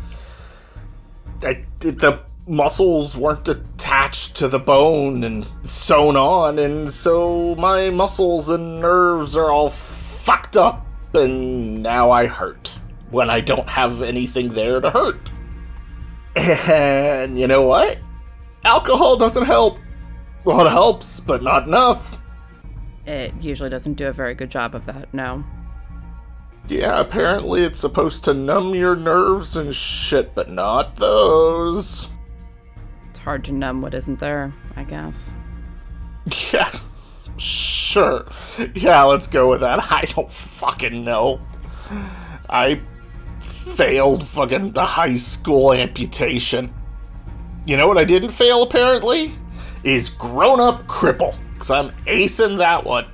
The 1.40 2.22
muscles 2.48 3.16
weren't 3.16 3.48
attached 3.48 4.36
to 4.38 4.48
the 4.48 4.58
bone 4.58 5.24
and 5.24 5.46
sewn 5.64 6.18
on, 6.18 6.58
and 6.58 6.90
so 6.90 7.56
my 7.56 7.92
muscles 7.92 8.50
and 8.50 8.80
nerves 8.82 9.38
are 9.38 9.52
all 9.52 9.70
fucked 9.70 10.58
up, 10.58 10.86
and 11.14 11.84
now 11.84 12.10
I 12.10 12.26
hurt 12.26 12.80
when 13.12 13.30
I 13.30 13.42
don't 13.42 13.70
have 13.70 14.02
anything 14.02 14.50
there 14.50 14.80
to 14.80 14.90
hurt. 14.90 15.32
And 16.36 17.40
you 17.40 17.48
know 17.48 17.64
what? 17.64 17.98
Alcohol 18.64 19.18
doesn't 19.18 19.46
help. 19.46 19.78
Well, 20.44 20.66
it 20.66 20.70
helps, 20.70 21.20
but 21.20 21.42
not 21.42 21.68
enough. 21.68 22.18
It 23.06 23.34
usually 23.42 23.70
doesn't 23.70 23.94
do 23.94 24.08
a 24.08 24.14
very 24.14 24.34
good 24.36 24.52
job 24.52 24.76
of 24.76 24.86
that, 24.86 25.14
no. 25.14 25.44
Yeah, 26.68 27.00
apparently 27.00 27.64
it's 27.64 27.80
supposed 27.80 28.26
to 28.26 28.34
numb 28.34 28.76
your 28.76 28.96
nerves 28.96 29.56
and 29.56 29.74
shit, 29.74 30.36
but 30.36 30.50
not 30.50 30.98
those. 30.98 32.10
It's 33.10 33.20
hard 33.20 33.46
to 33.46 33.54
numb 33.54 33.82
what 33.82 33.94
isn't 33.94 34.20
there, 34.20 34.54
I 34.76 34.84
guess. 34.84 35.34
Yeah, 36.52 36.70
sure. 37.38 38.26
Yeah, 38.76 39.04
let's 39.04 39.28
go 39.28 39.50
with 39.50 39.62
that. 39.62 39.80
I 39.92 40.02
don't 40.02 40.30
fucking 40.30 41.06
know. 41.06 41.40
I 42.50 42.82
failed 43.76 44.26
fucking 44.26 44.72
the 44.72 44.86
high 44.86 45.16
school 45.16 45.74
amputation. 45.74 46.74
You 47.66 47.78
know 47.78 47.88
what 47.88 47.98
I 47.98 48.06
didn't 48.06 48.30
fail, 48.30 48.64
apparently? 48.64 49.32
Is 49.84 50.10
grown 50.10 50.60
up 50.60 50.88
cripple. 50.88 51.38
Because 51.54 51.72
I'm 51.72 51.90
acing 52.06 52.58
that 52.60 52.84
one. 52.84 53.06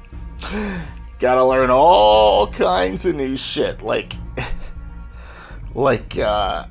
Gotta 1.20 1.44
learn 1.44 1.70
all 1.70 2.48
kinds 2.48 3.06
of 3.06 3.16
new 3.16 3.36
shit, 3.36 3.82
like. 3.82 4.14
like, 5.74 6.18
uh. 6.18 6.66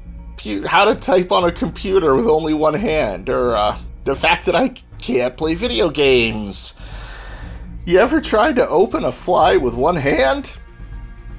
How 0.66 0.84
to 0.86 0.96
type 0.96 1.30
on 1.30 1.44
a 1.44 1.52
computer 1.52 2.16
with 2.16 2.26
only 2.26 2.54
one 2.54 2.74
hand, 2.74 3.28
or, 3.28 3.56
uh. 3.56 3.78
The 4.04 4.14
fact 4.14 4.46
that 4.46 4.54
I 4.54 4.74
can't 4.98 5.36
play 5.36 5.54
video 5.54 5.90
games. 5.90 6.74
You 7.84 7.98
ever 7.98 8.20
tried 8.20 8.56
to 8.56 8.68
open 8.68 9.04
a 9.04 9.12
fly 9.12 9.56
with 9.56 9.74
one 9.74 9.96
hand? 9.96 10.56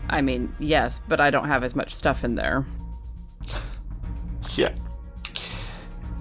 I 0.10 0.22
mean, 0.22 0.54
yes, 0.60 1.00
but 1.08 1.20
I 1.20 1.30
don't 1.30 1.48
have 1.48 1.64
as 1.64 1.76
much 1.76 1.94
stuff 1.94 2.24
in 2.24 2.36
there. 2.36 2.66
Yeah. 4.56 4.74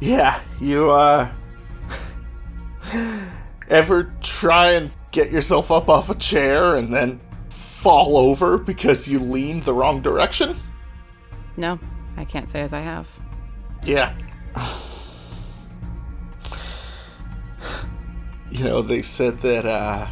Yeah, 0.01 0.41
you, 0.61 0.91
uh. 0.91 1.31
ever 3.69 4.13
try 4.21 4.73
and 4.73 4.91
get 5.11 5.31
yourself 5.31 5.71
up 5.71 5.89
off 5.89 6.11
a 6.11 6.15
chair 6.15 6.77
and 6.77 6.93
then 6.93 7.21
fall 7.49 8.17
over 8.17 8.59
because 8.59 9.09
you 9.09 9.19
leaned 9.19 9.63
the 9.63 9.75
wrong 9.75 10.01
direction? 10.01 10.57
No, 11.57 11.79
I 12.17 12.25
can't 12.25 12.49
say 12.49 12.61
as 12.61 12.73
I 12.73 12.81
have. 12.81 13.09
Yeah. 13.85 14.15
You 18.51 18.65
know, 18.65 18.83
they 18.83 19.01
said 19.03 19.41
that, 19.41 19.65
uh. 19.65 20.07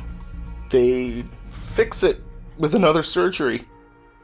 They 0.70 1.24
fix 1.50 2.02
it 2.02 2.22
with 2.60 2.74
another 2.74 3.02
surgery. 3.02 3.64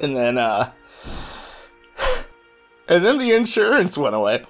And 0.01 0.17
then, 0.17 0.39
uh. 0.39 0.71
And 2.89 3.05
then 3.05 3.19
the 3.19 3.33
insurance 3.33 3.99
went 3.99 4.15
away. 4.15 4.45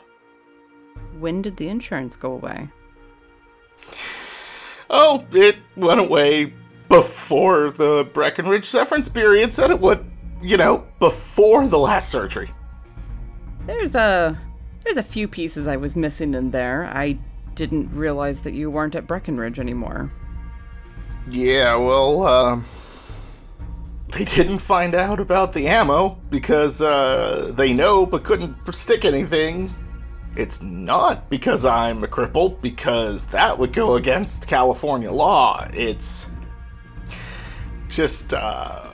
When 1.18 1.40
did 1.40 1.56
the 1.56 1.68
insurance 1.68 2.16
go 2.16 2.32
away? 2.32 2.68
Oh, 4.90 5.24
it 5.32 5.56
went 5.74 6.00
away 6.00 6.52
before 6.90 7.70
the 7.70 8.06
Breckenridge 8.12 8.66
severance 8.66 9.08
period 9.08 9.54
said 9.54 9.70
it 9.70 9.80
would. 9.80 10.04
You 10.42 10.58
know, 10.58 10.86
before 10.98 11.66
the 11.66 11.78
last 11.78 12.10
surgery. 12.10 12.50
There's 13.64 13.94
a 13.94 14.38
there's 14.84 14.98
a 14.98 15.02
few 15.02 15.26
pieces 15.28 15.66
I 15.66 15.76
was 15.76 15.96
missing 15.96 16.34
in 16.34 16.50
there. 16.50 16.84
I 16.84 17.16
didn't 17.54 17.90
realize 17.90 18.42
that 18.42 18.52
you 18.52 18.70
weren't 18.70 18.94
at 18.94 19.06
Breckenridge 19.06 19.58
anymore. 19.58 20.12
Yeah, 21.30 21.74
well, 21.76 22.22
uh, 22.22 22.60
they 24.12 24.24
didn't 24.24 24.58
find 24.58 24.94
out 24.94 25.20
about 25.20 25.52
the 25.52 25.66
ammo 25.66 26.18
because 26.30 26.80
uh, 26.80 27.52
they 27.54 27.72
know 27.72 28.06
but 28.06 28.24
couldn't 28.24 28.56
stick 28.72 29.04
anything. 29.04 29.70
It's 30.36 30.60
not 30.60 31.30
because 31.30 31.64
I'm 31.64 32.04
a 32.04 32.06
cripple, 32.06 32.60
because 32.60 33.26
that 33.28 33.58
would 33.58 33.72
go 33.72 33.94
against 33.94 34.46
California 34.46 35.10
law. 35.10 35.66
It's 35.72 36.30
just, 37.88 38.34
uh, 38.34 38.90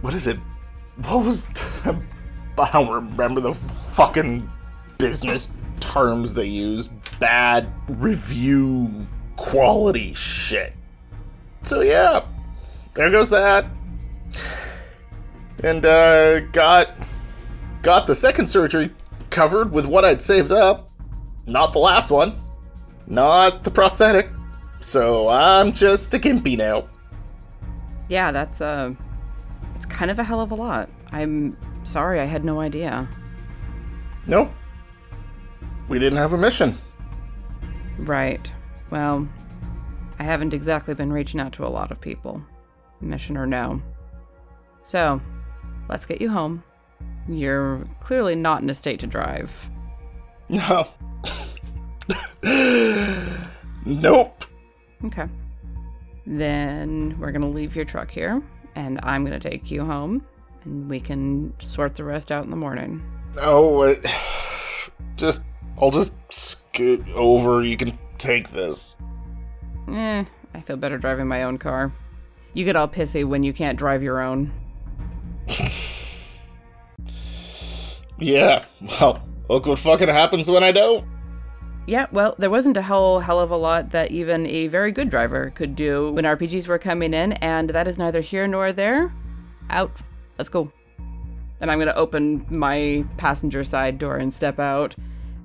what 0.00 0.14
is 0.14 0.28
it? 0.28 0.38
What 1.08 1.24
was. 1.24 1.46
I 2.58 2.70
don't 2.72 2.90
remember 2.90 3.40
the 3.40 3.52
fucking 3.52 4.48
business 4.98 5.50
terms 5.80 6.34
they 6.34 6.46
use. 6.46 6.88
Bad 7.20 7.72
review 7.88 9.06
quality 9.36 10.12
shit. 10.14 10.72
So 11.62 11.80
yeah, 11.80 12.24
there 12.94 13.10
goes 13.10 13.30
that. 13.30 13.66
And 15.62 15.84
uh 15.84 16.40
got 16.40 16.90
got 17.82 18.06
the 18.06 18.14
second 18.14 18.48
surgery 18.48 18.90
covered 19.30 19.72
with 19.72 19.86
what 19.86 20.04
I'd 20.04 20.22
saved 20.22 20.52
up. 20.52 20.90
Not 21.46 21.72
the 21.72 21.78
last 21.78 22.10
one. 22.10 22.34
Not 23.06 23.64
the 23.64 23.70
prosthetic. 23.70 24.30
So 24.80 25.28
I'm 25.28 25.72
just 25.72 26.14
a 26.14 26.18
gimpy 26.18 26.56
now. 26.56 26.86
Yeah, 28.08 28.32
that's 28.32 28.60
uh 28.60 28.94
it's 29.74 29.86
kind 29.86 30.10
of 30.10 30.18
a 30.18 30.24
hell 30.24 30.40
of 30.40 30.50
a 30.50 30.54
lot. 30.54 30.88
I'm 31.12 31.56
sorry 31.84 32.20
I 32.20 32.24
had 32.24 32.44
no 32.44 32.60
idea. 32.60 33.08
Nope. 34.26 34.50
We 35.88 35.98
didn't 35.98 36.18
have 36.18 36.34
a 36.34 36.38
mission. 36.38 36.74
Right. 37.98 38.52
Well, 38.90 39.26
I 40.18 40.22
haven't 40.22 40.52
exactly 40.52 40.94
been 40.94 41.12
reaching 41.12 41.40
out 41.40 41.52
to 41.54 41.66
a 41.66 41.68
lot 41.68 41.90
of 41.90 42.00
people. 42.00 42.42
Mission 43.00 43.36
or 43.36 43.46
no. 43.46 43.80
So, 44.88 45.20
let's 45.90 46.06
get 46.06 46.22
you 46.22 46.30
home. 46.30 46.62
You're 47.28 47.86
clearly 48.00 48.34
not 48.34 48.62
in 48.62 48.70
a 48.70 48.74
state 48.74 49.00
to 49.00 49.06
drive. 49.06 49.68
No. 50.48 50.88
nope. 53.84 54.44
Okay. 55.04 55.28
Then 56.26 57.18
we're 57.20 57.32
gonna 57.32 57.50
leave 57.50 57.76
your 57.76 57.84
truck 57.84 58.10
here, 58.10 58.42
and 58.76 58.98
I'm 59.02 59.26
gonna 59.26 59.38
take 59.38 59.70
you 59.70 59.84
home, 59.84 60.24
and 60.64 60.88
we 60.88 61.00
can 61.00 61.52
sort 61.58 61.94
the 61.94 62.04
rest 62.04 62.32
out 62.32 62.44
in 62.44 62.50
the 62.50 62.56
morning. 62.56 63.02
Oh, 63.38 63.82
uh, 63.82 63.94
just 65.16 65.42
I'll 65.82 65.90
just 65.90 66.16
scoot 66.32 67.06
over. 67.14 67.62
You 67.62 67.76
can 67.76 67.98
take 68.16 68.52
this. 68.52 68.94
Eh, 69.86 70.24
I 70.54 70.60
feel 70.62 70.78
better 70.78 70.96
driving 70.96 71.28
my 71.28 71.42
own 71.42 71.58
car. 71.58 71.92
You 72.54 72.64
get 72.64 72.74
all 72.74 72.88
pissy 72.88 73.28
when 73.28 73.42
you 73.42 73.52
can't 73.52 73.78
drive 73.78 74.02
your 74.02 74.22
own. 74.22 74.50
Yeah. 78.18 78.64
Well, 79.00 79.22
look 79.48 79.66
what 79.66 79.78
fucking 79.78 80.08
happens 80.08 80.50
when 80.50 80.64
I 80.64 80.72
don't. 80.72 81.04
Yeah, 81.86 82.06
well, 82.12 82.34
there 82.38 82.50
wasn't 82.50 82.76
a 82.76 82.82
whole 82.82 83.20
hell 83.20 83.40
of 83.40 83.50
a 83.50 83.56
lot 83.56 83.90
that 83.92 84.10
even 84.10 84.46
a 84.46 84.66
very 84.66 84.92
good 84.92 85.08
driver 85.08 85.50
could 85.54 85.74
do 85.74 86.12
when 86.12 86.24
RPGs 86.24 86.68
were 86.68 86.78
coming 86.78 87.14
in, 87.14 87.32
and 87.34 87.70
that 87.70 87.88
is 87.88 87.96
neither 87.96 88.20
here 88.20 88.46
nor 88.46 88.72
there. 88.72 89.10
Out. 89.70 89.90
Let's 90.36 90.50
go. 90.50 90.70
And 91.60 91.70
I'm 91.70 91.78
going 91.78 91.88
to 91.88 91.96
open 91.96 92.44
my 92.50 93.04
passenger 93.16 93.64
side 93.64 93.98
door 93.98 94.16
and 94.16 94.32
step 94.32 94.58
out, 94.58 94.94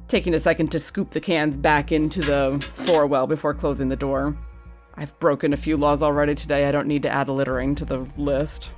taking 0.07 0.33
a 0.33 0.39
second 0.39 0.71
to 0.73 0.79
scoop 0.79 1.11
the 1.11 1.21
cans 1.21 1.55
back 1.57 1.91
into 1.91 2.19
the 2.19 2.59
floor 2.73 3.07
well 3.07 3.25
before 3.25 3.53
closing 3.53 3.87
the 3.87 3.95
door. 3.95 4.37
I've 4.95 5.17
broken 5.19 5.53
a 5.53 5.57
few 5.57 5.77
laws 5.77 6.03
already 6.03 6.35
today. 6.35 6.65
I 6.65 6.71
don't 6.71 6.87
need 6.87 7.03
to 7.03 7.09
add 7.09 7.29
littering 7.29 7.73
to 7.75 7.85
the 7.85 8.05
list. 8.17 8.71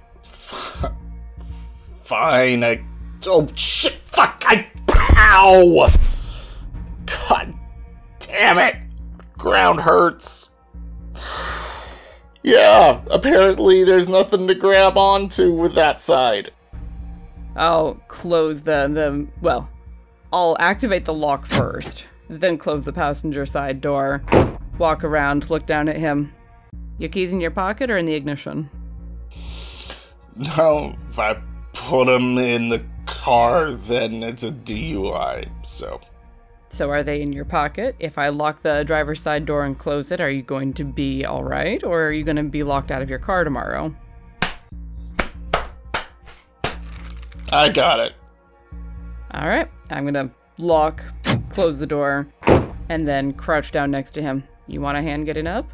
Fine. 2.06 2.64
I. 2.64 2.84
Oh 3.26 3.47
shit! 3.56 3.93
Fuck! 3.93 4.43
I. 4.45 4.68
Pow! 4.88 5.89
God 7.06 7.53
damn 8.20 8.60
it! 8.60 8.76
Ground 9.38 9.82
hurts. 9.82 10.51
Yeah. 12.43 13.01
Apparently, 13.10 13.84
there's 13.84 14.08
nothing 14.08 14.47
to 14.47 14.53
grab 14.53 14.99
onto 14.99 15.60
with 15.60 15.74
that 15.74 15.99
side. 15.99 16.51
I'll 17.56 17.95
close 18.08 18.62
the 18.62 18.88
the 18.93 19.28
well, 19.41 19.68
I'll 20.32 20.56
activate 20.60 21.06
the 21.06 21.14
lock 21.14 21.47
first, 21.47 22.06
then 22.30 22.60
close 22.60 22.86
the 22.86 22.93
passenger 22.93 23.47
side 23.47 23.82
door. 23.82 24.22
Walk 24.78 25.03
around, 25.03 25.49
look 25.49 25.66
down 25.66 25.89
at 25.89 25.95
him. 25.95 26.34
Your 26.99 27.10
keys 27.10 27.34
in 27.34 27.41
your 27.41 27.51
pocket 27.51 27.89
or 27.89 27.97
in 27.97 28.06
the 28.06 28.14
ignition? 28.14 28.70
No, 30.36 30.93
I 31.18 31.38
put 31.76 32.05
them 32.05 32.38
in 32.38 32.69
the 32.69 32.84
car, 33.05 33.71
then 33.71 34.23
it's 34.23 34.43
a 34.43 34.51
DUI. 34.51 35.47
So, 35.63 36.01
So 36.69 36.89
are 36.89 37.03
they 37.03 37.21
in 37.21 37.32
your 37.32 37.45
pocket? 37.45 37.95
If 37.99 38.17
I 38.17 38.30
lock 38.30 38.63
the 38.63 38.84
driver's 38.84 39.21
side 39.21 39.45
door 39.45 39.65
and 39.65 39.78
close 39.78 40.11
it, 40.11 40.19
are 40.19 40.32
you 40.32 40.41
going 40.41 40.73
to 40.73 40.84
be 40.84 41.26
all 41.26 41.43
right 41.43 41.84
or 41.84 42.05
are 42.07 42.11
you 42.11 42.23
going 42.23 42.38
to 42.38 42.43
be 42.43 42.63
locked 42.63 42.91
out 42.91 43.01
of 43.01 43.09
your 43.09 43.19
car 43.19 43.43
tomorrow? 43.43 43.93
I 47.51 47.69
got 47.69 47.99
it. 47.99 48.13
All 49.32 49.47
right. 49.47 49.69
I'm 49.91 50.03
going 50.03 50.15
to 50.15 50.32
lock, 50.57 51.03
close 51.49 51.80
the 51.80 51.86
door, 51.86 52.28
and 52.89 53.07
then 53.07 53.34
crouch 53.34 53.71
down 53.71 53.91
next 53.91 54.11
to 54.13 54.21
him. 54.21 54.43
You 54.67 54.82
want 54.82 54.97
a 54.97 55.01
hand 55.01 55.26
getting 55.26 55.45
up? 55.45 55.69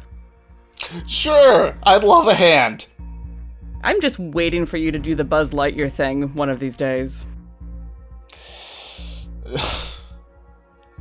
Sure, 1.06 1.76
I'd 1.84 2.04
love 2.04 2.26
a 2.26 2.34
hand. 2.34 2.88
I'm 3.82 4.00
just 4.00 4.18
waiting 4.18 4.64
for 4.66 4.76
you 4.76 4.92
to 4.92 4.98
do 4.98 5.14
the 5.14 5.24
Buzz 5.24 5.52
Lightyear 5.52 5.90
thing 5.90 6.34
one 6.34 6.48
of 6.48 6.58
these 6.58 6.76
days. 6.76 7.26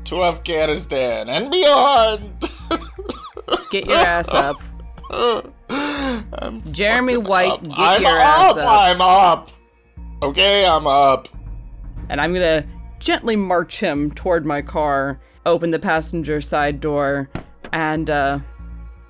To 0.05 0.23
Afghanistan 0.25 1.29
and 1.29 1.49
beyond. 1.51 2.49
Get 3.71 3.85
your 3.85 3.97
ass 3.99 4.27
up. 4.33 4.59
I'm 5.09 6.61
Jeremy 6.73 7.15
White, 7.17 7.51
up. 7.51 7.63
get 7.63 7.77
I'm 7.77 8.01
your 8.01 8.17
ass 8.19 8.51
up. 8.51 8.57
up. 8.57 8.67
I'm 8.67 9.01
up. 9.01 9.49
Okay, 10.21 10.65
I'm 10.65 10.85
up. 10.87 11.29
And 12.09 12.19
I'm 12.19 12.33
gonna 12.33 12.65
gently 12.99 13.35
march 13.37 13.79
him 13.79 14.11
toward 14.11 14.45
my 14.45 14.61
car, 14.61 15.21
open 15.45 15.71
the 15.71 15.79
passenger 15.79 16.41
side 16.41 16.81
door, 16.81 17.29
and 17.71 18.09
uh, 18.09 18.39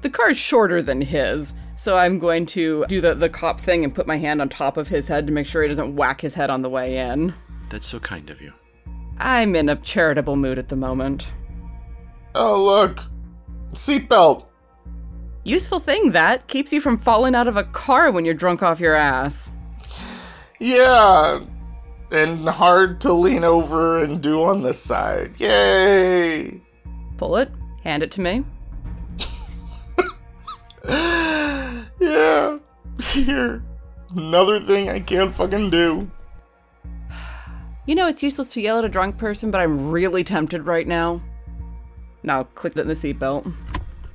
the 0.01 0.09
car's 0.09 0.37
shorter 0.37 0.83
than 0.83 1.01
his. 1.01 1.53
So 1.81 1.97
I'm 1.97 2.19
going 2.19 2.45
to 2.45 2.85
do 2.87 3.01
the, 3.01 3.15
the 3.15 3.27
cop 3.27 3.59
thing 3.59 3.83
and 3.83 3.91
put 3.91 4.05
my 4.05 4.15
hand 4.15 4.39
on 4.39 4.49
top 4.49 4.77
of 4.77 4.87
his 4.87 5.07
head 5.07 5.25
to 5.25 5.33
make 5.33 5.47
sure 5.47 5.63
he 5.63 5.67
doesn't 5.67 5.95
whack 5.95 6.21
his 6.21 6.35
head 6.35 6.51
on 6.51 6.61
the 6.61 6.69
way 6.69 6.97
in. 6.97 7.33
That's 7.69 7.87
so 7.87 7.99
kind 7.99 8.29
of 8.29 8.39
you. 8.39 8.53
I'm 9.17 9.55
in 9.55 9.67
a 9.67 9.75
charitable 9.77 10.35
mood 10.35 10.59
at 10.59 10.69
the 10.69 10.75
moment. 10.75 11.29
Oh 12.35 12.63
look, 12.63 13.05
seatbelt. 13.73 14.45
Useful 15.43 15.79
thing 15.79 16.11
that 16.11 16.47
keeps 16.47 16.71
you 16.71 16.81
from 16.81 16.99
falling 16.99 17.33
out 17.33 17.47
of 17.47 17.57
a 17.57 17.63
car 17.63 18.11
when 18.11 18.25
you're 18.25 18.35
drunk 18.35 18.61
off 18.61 18.79
your 18.79 18.93
ass. 18.93 19.51
Yeah, 20.59 21.39
and 22.11 22.47
hard 22.47 23.01
to 23.01 23.11
lean 23.11 23.43
over 23.43 24.03
and 24.03 24.21
do 24.21 24.43
on 24.43 24.61
this 24.61 24.77
side. 24.77 25.39
Yay! 25.39 26.61
Pull 27.17 27.37
it, 27.37 27.49
hand 27.83 28.03
it 28.03 28.11
to 28.11 28.21
me. 28.21 28.45
yeah, 32.11 32.57
here. 32.99 33.63
Another 34.15 34.59
thing 34.59 34.89
I 34.89 34.99
can't 34.99 35.33
fucking 35.33 35.69
do. 35.69 36.09
You 37.85 37.95
know, 37.95 38.07
it's 38.07 38.21
useless 38.21 38.53
to 38.53 38.61
yell 38.61 38.79
at 38.79 38.85
a 38.85 38.89
drunk 38.89 39.17
person, 39.17 39.51
but 39.51 39.61
I'm 39.61 39.89
really 39.89 40.23
tempted 40.23 40.65
right 40.65 40.87
now. 40.87 41.21
Now, 42.23 42.43
click 42.43 42.73
the, 42.73 42.83
the 42.83 42.93
seatbelt. 42.93 43.51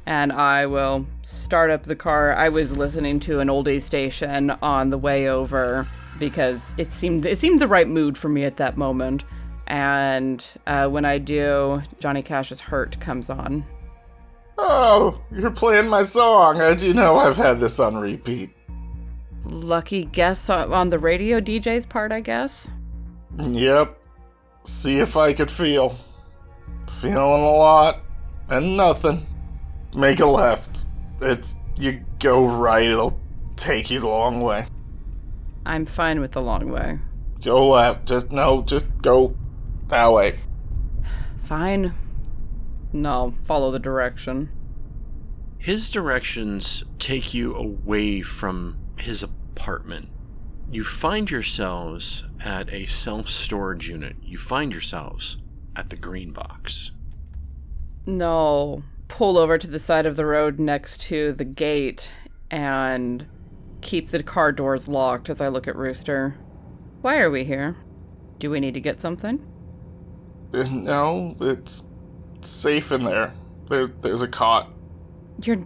And 0.09 0.33
I 0.33 0.67
will 0.67 1.05
start 1.23 1.71
up 1.71 1.83
the 1.83 1.97
car. 1.97 2.33
I 2.35 2.49
was 2.49 2.77
listening 2.77 3.19
to 3.21 3.41
an 3.41 3.49
oldies 3.49 3.83
station 3.83 4.51
on 4.63 4.91
the 4.91 4.99
way 4.99 5.29
over 5.29 5.87
because 6.21 6.75
it 6.79 6.93
seemed 6.93 7.27
it 7.27 7.39
seemed 7.39 7.61
the 7.61 7.67
right 7.67 7.89
mood 7.89 8.17
for 8.17 8.29
me 8.29 8.45
at 8.45 8.57
that 8.59 8.77
moment. 8.77 9.25
And 9.67 10.49
uh, 10.69 10.89
when 10.89 11.05
I 11.05 11.19
do, 11.19 11.83
Johnny 11.99 12.23
Cash's 12.23 12.61
"Hurt" 12.61 13.01
comes 13.01 13.31
on. 13.31 13.67
Oh, 14.59 15.21
you're 15.31 15.51
playing 15.51 15.89
my 15.89 16.03
song. 16.03 16.61
I 16.61 16.75
do 16.75 16.95
know 16.95 17.19
I've 17.19 17.37
had 17.37 17.61
this 17.61 17.79
on 17.79 17.97
repeat. 17.97 18.51
Lucky 19.45 20.07
guess 20.07 20.51
on 20.51 20.73
on 20.73 20.91
the 20.91 20.99
radio 20.99 21.41
DJ's 21.41 21.87
part, 21.87 22.11
I 22.13 22.21
guess. 22.21 22.71
Yep. 23.39 23.99
See 24.65 24.99
if 24.99 25.17
I 25.17 25.33
could 25.33 25.51
feel. 25.51 25.97
Feeling 27.01 27.17
a 27.17 27.51
lot 27.51 28.01
and 28.49 28.77
nothing. 28.77 29.27
Make 29.97 30.21
a 30.21 30.27
left. 30.27 30.87
It's 31.21 31.57
you 31.79 32.05
go 32.19 32.47
right, 32.47 32.89
it'll 32.89 33.21
take 33.57 33.91
you 33.91 34.01
the 34.01 34.09
long 34.09 34.41
way. 34.41 34.67
I'm 35.65 35.85
fine 35.85 36.21
with 36.21 36.33
the 36.33 36.43
long 36.43 36.71
way. 36.71 36.99
Go 37.43 37.69
left. 37.69 38.07
Just 38.07 38.31
no, 38.31 38.63
just 38.63 38.87
go 39.03 39.37
that 39.89 40.11
way. 40.11 40.39
Fine. 41.43 41.93
No, 42.97 43.35
follow 43.45 43.71
the 43.71 43.79
direction. 43.79 44.51
His 45.59 45.91
directions 45.91 46.83
take 46.99 47.35
you 47.35 47.55
away 47.55 48.23
from 48.23 48.79
his 48.99 49.23
apartment. 49.23 50.09
You 50.71 50.83
find 50.83 51.31
yourselves 51.31 52.25
at 52.45 52.73
a 52.73 52.87
self 52.87 53.29
storage 53.29 53.89
unit. 53.89 54.17
You 54.23 54.39
find 54.39 54.73
yourselves 54.73 55.37
at 55.77 55.91
the 55.91 55.97
green 55.97 56.33
box. 56.33 56.93
No. 58.07 58.83
Pull 59.09 59.39
over 59.39 59.59
to 59.59 59.67
the 59.67 59.79
side 59.79 60.07
of 60.07 60.17
the 60.17 60.27
road 60.27 60.59
next 60.59 61.01
to 61.03 61.33
the 61.33 61.45
gate 61.45 62.11
and 62.51 63.27
keep 63.83 64.09
the 64.09 64.23
car 64.23 64.53
doors 64.53 64.89
locked 64.89 65.29
as 65.31 65.41
I 65.41 65.49
look 65.49 65.69
at 65.69 65.77
Rooster. 65.77 66.37
Why 67.03 67.19
are 67.19 67.31
we 67.31 67.45
here? 67.45 67.77
Do 68.39 68.51
we 68.51 68.59
need 68.59 68.75
to 68.75 68.81
get 68.81 69.01
something? 69.01 69.45
Uh, 70.53 70.65
No, 70.71 71.37
it's 71.41 71.85
safe 72.47 72.93
in 72.93 73.05
there. 73.05 73.35
There, 73.69 73.87
there's 73.87 74.23
a 74.23 74.29
cot. 74.29 74.71
You're. 75.43 75.65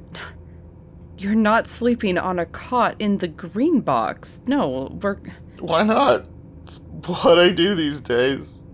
You're 1.19 1.35
not 1.35 1.67
sleeping 1.67 2.17
on 2.17 2.39
a 2.39 2.47
cot 2.47 2.97
in 2.99 3.19
the 3.19 3.29
green 3.29 3.83
box. 3.83 4.41
No, 4.47 4.99
we're. 5.03 5.19
Why 5.61 5.83
not? 5.83 6.27
It's 6.63 6.79
what 7.07 7.39
I 7.39 7.51
do 7.51 7.75
these 7.75 8.01
days. 8.01 8.65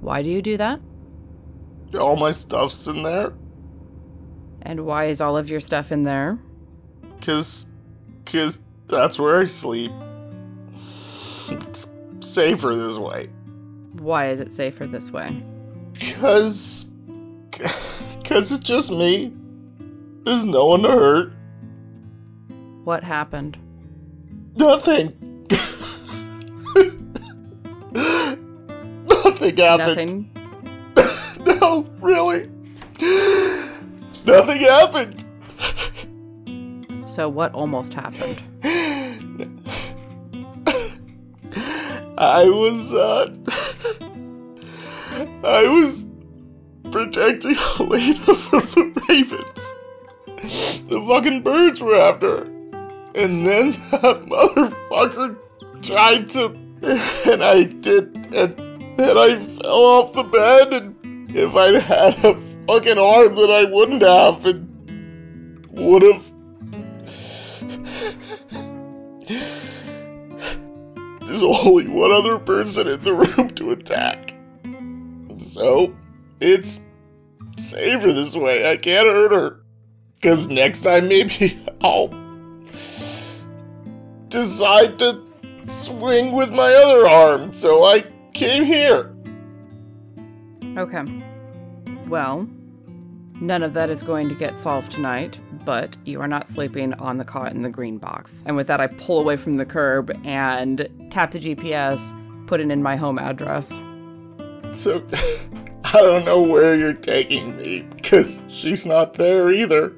Why 0.00 0.22
do 0.22 0.28
you 0.28 0.40
do 0.40 0.56
that? 0.56 0.80
All 1.98 2.16
my 2.16 2.30
stuff's 2.30 2.86
in 2.86 3.02
there. 3.02 3.32
And 4.62 4.86
why 4.86 5.06
is 5.06 5.20
all 5.20 5.36
of 5.36 5.50
your 5.50 5.58
stuff 5.58 5.90
in 5.90 6.04
there? 6.04 6.38
Cause, 7.20 7.66
cause 8.24 8.60
that's 8.86 9.18
where 9.18 9.40
I 9.40 9.44
sleep. 9.44 9.90
It's 11.48 11.88
safer 12.20 12.76
this 12.76 12.98
way. 12.98 13.26
Why 13.94 14.30
is 14.30 14.40
it 14.40 14.52
safer 14.52 14.86
this 14.86 15.10
way? 15.10 15.42
Cause, 16.14 16.91
cause 18.24 18.52
it's 18.52 18.64
just 18.64 18.90
me. 18.90 19.32
There's 20.24 20.44
no 20.44 20.66
one 20.66 20.82
to 20.82 20.90
hurt. 20.90 21.32
What 22.84 23.04
happened? 23.04 23.58
Nothing. 24.56 25.46
Nothing 27.92 29.56
happened. 29.56 29.96
Nothing? 29.96 30.28
No, 31.60 31.90
really. 32.00 32.48
Nothing 34.24 34.60
happened. 34.60 35.24
So, 37.04 37.28
what 37.28 37.52
almost 37.52 37.94
happened? 37.94 38.48
I 42.16 42.48
was, 42.48 42.94
uh. 42.94 43.34
I 45.44 45.66
was 45.68 46.06
protecting 46.92 47.56
Elena 47.80 48.34
from 48.34 48.60
the 48.60 49.02
ravens. 49.08 49.74
The 50.88 51.04
fucking 51.08 51.42
birds 51.42 51.80
were 51.80 51.96
after 51.96 52.28
her. 52.28 52.44
And 53.14 53.46
then 53.46 53.72
that 53.90 54.24
motherfucker 54.26 55.36
tried 55.82 56.28
to. 56.30 56.58
And 57.30 57.42
I 57.42 57.64
did. 57.64 58.14
And 58.34 58.56
then 58.98 59.18
I 59.18 59.36
fell 59.36 59.72
off 59.72 60.12
the 60.12 60.24
bed. 60.24 60.72
And 60.74 61.36
if 61.36 61.54
I'd 61.54 61.82
had 61.82 62.24
a 62.24 62.40
fucking 62.66 62.98
arm 62.98 63.34
that 63.36 63.50
I 63.50 63.64
wouldn't 63.64 64.02
have, 64.02 64.44
it 64.46 64.60
would 65.70 66.02
have. 66.02 66.32
There's 71.26 71.42
only 71.42 71.88
one 71.88 72.12
other 72.12 72.38
person 72.38 72.88
in 72.88 73.02
the 73.02 73.14
room 73.14 73.48
to 73.50 73.70
attack. 73.70 74.34
So, 75.38 75.94
it's 76.42 76.80
safer 77.56 78.12
this 78.12 78.34
way. 78.34 78.70
I 78.70 78.76
can't 78.76 79.06
hurt 79.06 79.32
her. 79.32 79.60
Because 80.16 80.48
next 80.48 80.82
time, 80.82 81.08
maybe 81.08 81.58
I'll 81.80 82.08
decide 84.28 84.98
to 85.00 85.22
swing 85.66 86.32
with 86.32 86.50
my 86.50 86.72
other 86.72 87.08
arm. 87.08 87.52
So 87.52 87.84
I 87.84 88.04
came 88.32 88.64
here. 88.64 89.14
Okay. 90.76 91.04
Well, 92.06 92.48
none 93.40 93.62
of 93.62 93.74
that 93.74 93.90
is 93.90 94.02
going 94.02 94.28
to 94.28 94.34
get 94.34 94.58
solved 94.58 94.90
tonight, 94.90 95.38
but 95.64 95.96
you 96.04 96.20
are 96.20 96.28
not 96.28 96.48
sleeping 96.48 96.94
on 96.94 97.18
the 97.18 97.24
cot 97.24 97.52
in 97.52 97.62
the 97.62 97.70
green 97.70 97.98
box. 97.98 98.42
And 98.46 98.56
with 98.56 98.66
that, 98.68 98.80
I 98.80 98.86
pull 98.86 99.20
away 99.20 99.36
from 99.36 99.54
the 99.54 99.66
curb 99.66 100.16
and 100.24 100.88
tap 101.10 101.32
the 101.32 101.38
GPS, 101.38 102.46
put 102.46 102.60
it 102.60 102.70
in 102.70 102.82
my 102.82 102.96
home 102.96 103.18
address. 103.18 103.80
So, 104.72 105.04
I 105.84 105.98
don't 106.00 106.24
know 106.24 106.40
where 106.40 106.74
you're 106.76 106.92
taking 106.92 107.56
me, 107.56 107.80
because 107.80 108.40
she's 108.48 108.86
not 108.86 109.14
there 109.14 109.52
either. 109.52 109.88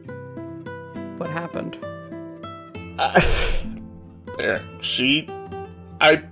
What 1.18 1.30
happened? 1.30 1.78
There, 4.38 4.62
she. 4.80 5.28
I. 6.00 6.22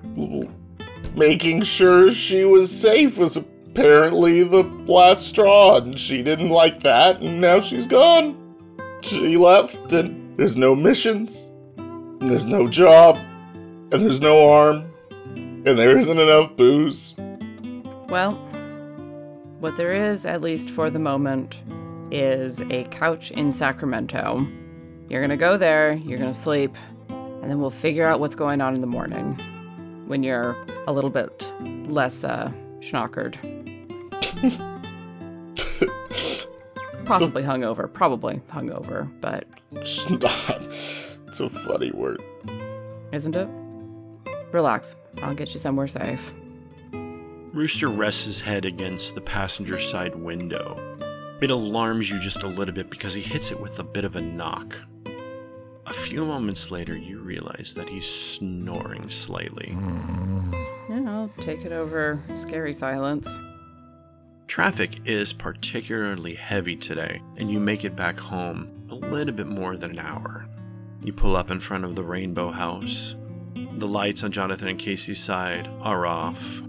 Making 1.14 1.62
sure 1.62 2.11
she 2.11 2.44
was 2.44 2.70
safe 2.70 3.18
was 3.18 3.36
apparently 3.36 4.42
the 4.44 4.62
last 4.86 5.26
straw, 5.28 5.76
and 5.76 5.98
she 5.98 6.22
didn't 6.22 6.48
like 6.48 6.80
that, 6.80 7.20
and 7.20 7.40
now 7.40 7.61
she's 7.61 7.86
gone. 7.86 8.38
She 9.03 9.36
left, 9.36 9.92
and 9.92 10.36
there's 10.38 10.57
no 10.57 10.74
missions, 10.74 11.50
and 11.76 12.26
there's 12.26 12.46
no 12.46 12.66
job, 12.66 13.18
and 13.55 13.92
there's 13.92 14.20
no 14.20 14.48
arm, 14.48 14.90
and 15.34 15.66
there 15.66 15.98
isn't 15.98 16.18
enough 16.18 16.57
booze. 16.57 17.14
Well, 18.09 18.38
what 19.63 19.77
there 19.77 19.93
is, 19.93 20.27
at 20.27 20.43
least 20.43 20.71
for 20.71 20.91
the 20.91 20.99
moment, 20.99 21.63
is 22.11 22.61
a 22.63 22.83
couch 22.91 23.31
in 23.31 23.53
Sacramento. 23.53 24.45
You're 25.09 25.23
gonna 25.23 25.37
go 25.37 25.57
there, 25.57 25.93
you're 25.93 26.19
gonna 26.19 26.35
sleep, 26.35 26.77
and 27.09 27.45
then 27.45 27.61
we'll 27.61 27.71
figure 27.71 28.05
out 28.05 28.19
what's 28.19 28.35
going 28.35 28.61
on 28.61 28.75
in 28.75 28.81
the 28.81 28.89
morning 28.89 29.37
when 30.09 30.25
you're 30.25 30.57
a 30.89 30.93
little 30.93 31.11
bit 31.11 31.49
less 31.89 32.25
uh, 32.25 32.51
schnockered. 32.81 33.37
Possibly 37.05 37.45
hungover, 37.45 37.93
probably 37.93 38.41
hungover, 38.51 39.09
but. 39.21 39.47
It's 41.29 41.39
a 41.39 41.49
funny 41.49 41.93
word. 41.93 42.21
isn't 43.13 43.37
it? 43.37 43.49
Relax, 44.51 44.97
I'll 45.23 45.35
get 45.35 45.55
you 45.55 45.61
somewhere 45.61 45.87
safe. 45.87 46.35
Rooster 47.53 47.88
rests 47.88 48.24
his 48.24 48.40
head 48.40 48.64
against 48.64 49.14
the 49.14 49.20
passenger 49.20 49.78
side 49.78 50.14
window. 50.14 50.74
It 51.42 51.50
alarms 51.50 52.09
you 52.09 52.18
just 52.18 52.42
a 52.42 52.46
little 52.46 52.74
bit 52.74 52.88
because 52.88 53.12
he 53.12 53.20
hits 53.20 53.50
it 53.50 53.61
with 53.61 53.78
a 53.78 53.84
bit 53.84 54.05
of 54.05 54.16
a 54.16 54.22
knock. 54.22 54.80
A 55.86 55.92
few 55.92 56.24
moments 56.24 56.70
later, 56.70 56.96
you 56.96 57.20
realize 57.20 57.74
that 57.76 57.90
he's 57.90 58.07
snoring 58.07 59.11
slightly. 59.11 59.68
Yeah, 60.88 61.05
I'll 61.07 61.30
take 61.40 61.66
it 61.66 61.72
over 61.72 62.22
scary 62.32 62.72
silence. 62.72 63.28
Traffic 64.46 65.07
is 65.07 65.34
particularly 65.34 66.34
heavy 66.34 66.76
today, 66.76 67.20
and 67.36 67.50
you 67.50 67.61
make 67.61 67.84
it 67.84 67.94
back 67.94 68.18
home 68.18 68.86
a 68.90 68.94
little 68.94 69.34
bit 69.34 69.46
more 69.46 69.76
than 69.76 69.90
an 69.90 69.98
hour. 69.98 70.48
You 71.03 71.12
pull 71.12 71.36
up 71.36 71.50
in 71.50 71.61
front 71.61 71.84
of 71.84 71.96
the 71.96 72.05
Rainbow 72.05 72.50
House. 72.50 73.14
The 73.55 73.88
lights 73.88 74.24
on 74.24 74.32
Jonathan 74.32 74.68
and 74.68 74.78
Casey's 74.78 75.22
side 75.22 75.68
are 75.82 76.07
off. 76.07 76.62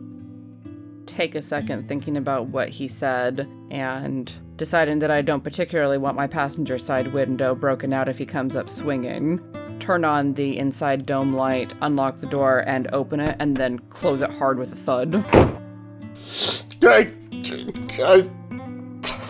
Take 1.16 1.36
a 1.36 1.41
second 1.41 1.88
thinking 1.88 2.18
about 2.18 2.47
what 2.47 2.70
he 2.70 2.88
said 2.88 3.47
and 3.70 4.34
deciding 4.55 4.99
that 4.99 5.11
I 5.11 5.22
don't 5.22 5.43
particularly 5.43 5.97
want 5.97 6.16
my 6.16 6.28
passenger 6.28 6.78
side 6.78 7.14
window 7.14 7.53
broken 7.53 7.93
out 7.93 8.09
if 8.09 8.18
he 8.18 8.26
comes 8.26 8.55
up 8.55 8.70
swinging. 8.70 9.39
Turn 9.80 10.05
on 10.05 10.34
the 10.34 10.57
inside 10.57 11.05
dome 11.05 11.34
light, 11.34 11.74
unlock 11.82 12.18
the 12.18 12.28
door, 12.28 12.64
and 12.68 12.88
open 12.93 13.20
it, 13.20 13.36
and 13.39 13.55
then 13.57 13.80
close 13.89 14.22
it 14.22 14.32
hard 14.32 14.57
with 14.57 14.72
a 14.72 14.76
thud. 14.76 15.16
I, 16.84 17.11
I, 17.99 18.30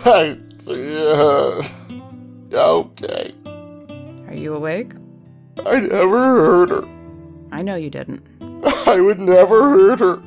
I, 0.06 0.38
uh, 0.68 1.62
okay. 2.52 3.30
Are 4.28 4.34
you 4.34 4.54
awake? 4.54 4.92
I 5.66 5.80
never 5.80 6.46
hurt 6.46 6.70
her. 6.70 6.88
I 7.52 7.62
know 7.62 7.74
you 7.74 7.90
didn't. 7.90 8.24
I 8.86 9.00
would 9.00 9.20
never 9.20 9.70
hurt 9.70 10.00
her. 10.00 10.22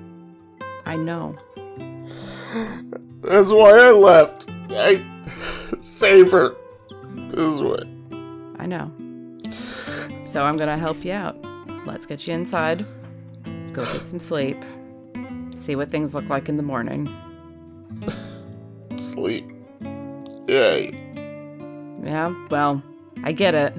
I 0.85 0.95
know. 0.95 1.37
That's 3.21 3.51
why 3.51 3.77
I 3.77 3.91
left. 3.91 4.47
I 4.69 5.05
save 5.81 6.31
her. 6.31 6.55
This 7.31 7.61
way. 7.61 7.83
I 8.59 8.65
know. 8.65 8.91
So 10.27 10.43
I'm 10.43 10.57
gonna 10.57 10.77
help 10.77 11.03
you 11.03 11.13
out. 11.13 11.37
Let's 11.85 12.05
get 12.05 12.27
you 12.27 12.33
inside. 12.33 12.85
Go 13.73 13.83
get 13.83 14.05
some 14.05 14.19
sleep. 14.19 14.57
See 15.51 15.75
what 15.75 15.89
things 15.89 16.13
look 16.13 16.29
like 16.29 16.49
in 16.49 16.57
the 16.57 16.63
morning. 16.63 17.07
Sleep. 18.97 19.51
Yay. 20.47 20.91
Yeah, 22.03 22.33
well, 22.49 22.81
I 23.23 23.31
get 23.31 23.55
it. 23.55 23.73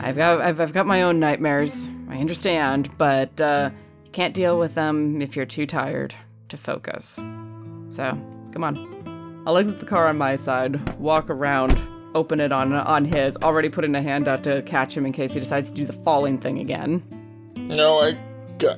I've 0.00 0.16
got 0.16 0.40
I've, 0.40 0.60
I've 0.60 0.72
got 0.72 0.86
my 0.86 1.02
own 1.02 1.20
nightmares. 1.20 1.90
I 2.08 2.18
understand, 2.18 2.90
but 2.98 3.40
uh, 3.40 3.70
you 4.04 4.10
can't 4.10 4.34
deal 4.34 4.58
with 4.58 4.74
them 4.74 5.22
if 5.22 5.36
you're 5.36 5.46
too 5.46 5.66
tired 5.66 6.14
to 6.48 6.56
focus. 6.56 7.20
So, 7.92 8.18
come 8.52 8.64
on. 8.64 9.42
I'll 9.46 9.58
exit 9.58 9.78
the 9.78 9.84
car 9.84 10.08
on 10.08 10.16
my 10.16 10.36
side, 10.36 10.98
walk 10.98 11.28
around, 11.28 11.78
open 12.14 12.40
it 12.40 12.50
on 12.50 12.72
on 12.72 13.04
his, 13.04 13.36
already 13.42 13.68
putting 13.68 13.94
a 13.94 14.00
hand 14.00 14.28
out 14.28 14.42
to 14.44 14.62
catch 14.62 14.96
him 14.96 15.04
in 15.04 15.12
case 15.12 15.34
he 15.34 15.40
decides 15.40 15.68
to 15.68 15.76
do 15.76 15.84
the 15.84 15.92
falling 15.92 16.38
thing 16.38 16.58
again. 16.58 17.02
No, 17.54 18.00
I, 18.00 18.16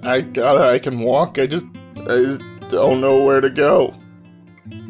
I 0.03 0.21
got 0.21 0.57
it. 0.57 0.63
I 0.63 0.81
can 0.81 0.99
walk. 0.99 1.39
I 1.39 1.47
just, 1.47 1.65
I 1.97 2.17
just 2.17 2.43
don't 2.71 3.01
know 3.01 3.23
where 3.23 3.41
to 3.41 3.51
go. 3.51 3.95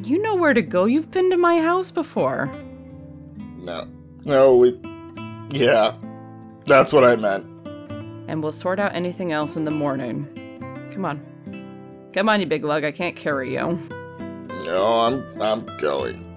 You 0.03 0.23
know 0.23 0.37
where 0.37 0.55
to 0.55 0.63
go. 0.63 0.87
You've 0.87 1.11
been 1.11 1.29
to 1.29 1.37
my 1.37 1.61
house 1.61 1.91
before. 1.91 2.51
No, 3.59 3.87
no, 4.25 4.57
we, 4.57 4.81
yeah, 5.51 5.95
that's 6.65 6.95
what 6.95 7.05
I 7.05 7.17
meant. 7.17 7.45
And 8.27 8.43
we'll 8.43 8.53
sort 8.53 8.81
out 8.81 8.95
anything 8.95 9.33
else 9.33 9.55
in 9.55 9.65
the 9.65 9.71
morning. 9.71 10.27
Come 10.93 11.05
on. 11.05 12.11
Come 12.15 12.31
on, 12.31 12.41
you 12.41 12.47
big 12.47 12.65
lug. 12.65 12.85
I 12.85 12.93
can't 12.93 13.17
carry 13.17 13.53
you. 13.53 13.87
No, 14.65 15.01
I'm, 15.01 15.43
I'm 15.43 15.65
going. 15.79 16.31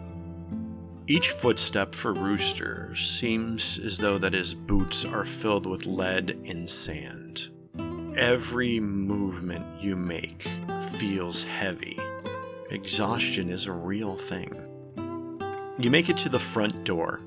Each 1.08 1.30
footstep 1.30 1.96
for 1.96 2.12
Rooster 2.14 2.94
seems 2.94 3.80
as 3.80 3.98
though 3.98 4.18
that 4.18 4.34
his 4.34 4.54
boots 4.54 5.06
are 5.06 5.24
filled 5.24 5.66
with 5.66 5.86
lead 5.86 6.32
and 6.46 6.70
sand. 6.70 7.50
Every 8.18 8.82
movement 8.82 9.66
you 9.80 9.96
make 9.96 10.50
feels 10.98 11.44
heavy. 11.44 11.98
Exhaustion 12.70 13.50
is 13.50 13.68
a 13.68 13.72
real 13.72 14.16
thing. 14.16 14.52
You 15.78 15.90
make 15.90 16.10
it 16.10 16.18
to 16.18 16.30
the 16.30 16.40
front 16.40 16.84
door. 16.84 17.22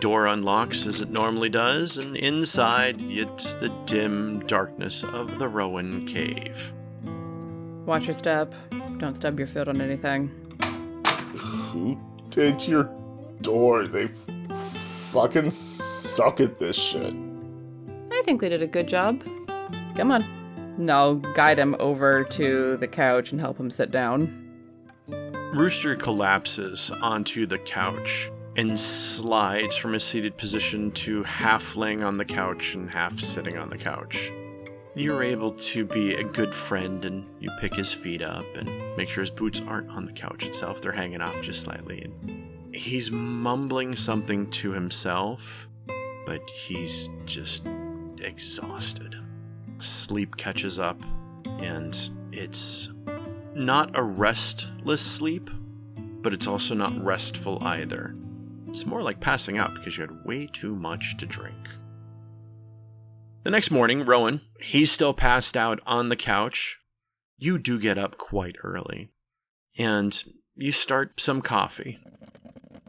Door 0.00 0.26
unlocks 0.26 0.86
as 0.86 1.00
it 1.00 1.08
normally 1.08 1.48
does, 1.48 1.96
and 1.96 2.16
inside 2.16 3.00
it's 3.00 3.54
the 3.54 3.70
dim 3.86 4.40
darkness 4.46 5.02
of 5.02 5.38
the 5.38 5.48
Rowan 5.48 6.04
Cave. 6.04 6.74
Watch 7.86 8.06
your 8.06 8.14
step. 8.14 8.54
Don't 8.98 9.16
stub 9.16 9.38
your 9.38 9.46
foot 9.48 9.68
on 9.68 9.80
anything. 9.80 10.30
Who 11.36 11.98
did 12.30 12.66
your 12.66 12.90
door? 13.40 13.86
They 13.86 14.04
f- 14.04 14.56
fucking 15.12 15.50
suck 15.50 16.40
at 16.40 16.58
this 16.58 16.76
shit. 16.76 17.14
I 18.12 18.22
think 18.24 18.40
they 18.40 18.48
did 18.48 18.62
a 18.62 18.66
good 18.66 18.88
job. 18.88 19.22
Come 19.96 20.10
on. 20.10 20.22
And 20.78 20.90
I'll 20.90 21.16
guide 21.16 21.58
him 21.58 21.76
over 21.78 22.24
to 22.24 22.76
the 22.78 22.88
couch 22.88 23.32
and 23.32 23.40
help 23.40 23.58
him 23.58 23.70
sit 23.70 23.90
down. 23.90 24.40
Rooster 25.52 25.94
collapses 25.94 26.90
onto 27.02 27.46
the 27.46 27.58
couch 27.58 28.30
and 28.56 28.78
slides 28.78 29.76
from 29.76 29.94
a 29.94 30.00
seated 30.00 30.36
position 30.36 30.90
to 30.92 31.22
half 31.24 31.76
laying 31.76 32.02
on 32.02 32.16
the 32.16 32.24
couch 32.24 32.74
and 32.74 32.90
half 32.90 33.18
sitting 33.18 33.56
on 33.56 33.68
the 33.68 33.78
couch. 33.78 34.32
You're 34.96 35.24
able 35.24 35.50
to 35.50 35.84
be 35.84 36.14
a 36.14 36.22
good 36.22 36.54
friend 36.54 37.04
and 37.04 37.26
you 37.40 37.50
pick 37.60 37.74
his 37.74 37.92
feet 37.92 38.22
up 38.22 38.44
and 38.56 38.96
make 38.96 39.08
sure 39.08 39.22
his 39.22 39.30
boots 39.30 39.60
aren't 39.66 39.90
on 39.90 40.04
the 40.06 40.12
couch 40.12 40.46
itself, 40.46 40.80
they're 40.80 40.92
hanging 40.92 41.20
off 41.20 41.42
just 41.42 41.62
slightly. 41.62 42.02
And 42.02 42.72
he's 42.72 43.10
mumbling 43.10 43.96
something 43.96 44.48
to 44.50 44.70
himself, 44.70 45.68
but 46.26 46.48
he's 46.48 47.10
just 47.24 47.66
exhausted. 48.18 49.16
Sleep 49.80 50.36
catches 50.36 50.78
up, 50.78 51.02
and 51.44 52.10
it's 52.30 52.88
not 53.56 53.98
a 53.98 54.02
restless 54.02 55.02
sleep, 55.02 55.50
but 56.22 56.32
it's 56.32 56.46
also 56.46 56.72
not 56.72 56.96
restful 57.02 57.58
either. 57.64 58.14
It's 58.68 58.86
more 58.86 59.02
like 59.02 59.18
passing 59.18 59.58
out 59.58 59.74
because 59.74 59.98
you 59.98 60.02
had 60.02 60.24
way 60.24 60.46
too 60.46 60.76
much 60.76 61.16
to 61.16 61.26
drink. 61.26 61.68
The 63.44 63.50
next 63.50 63.70
morning, 63.70 64.06
Rowan, 64.06 64.40
he's 64.58 64.90
still 64.90 65.12
passed 65.12 65.54
out 65.54 65.78
on 65.86 66.08
the 66.08 66.16
couch. 66.16 66.78
You 67.36 67.58
do 67.58 67.78
get 67.78 67.98
up 67.98 68.16
quite 68.16 68.56
early, 68.64 69.10
and 69.78 70.24
you 70.54 70.72
start 70.72 71.20
some 71.20 71.42
coffee. 71.42 71.98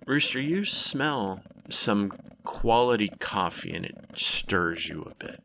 Rooster, 0.08 0.40
you 0.40 0.64
smell 0.64 1.44
some 1.70 2.14
quality 2.46 3.10
coffee, 3.20 3.74
and 3.74 3.84
it 3.84 3.98
stirs 4.16 4.88
you 4.88 5.02
a 5.02 5.16
bit. 5.16 5.42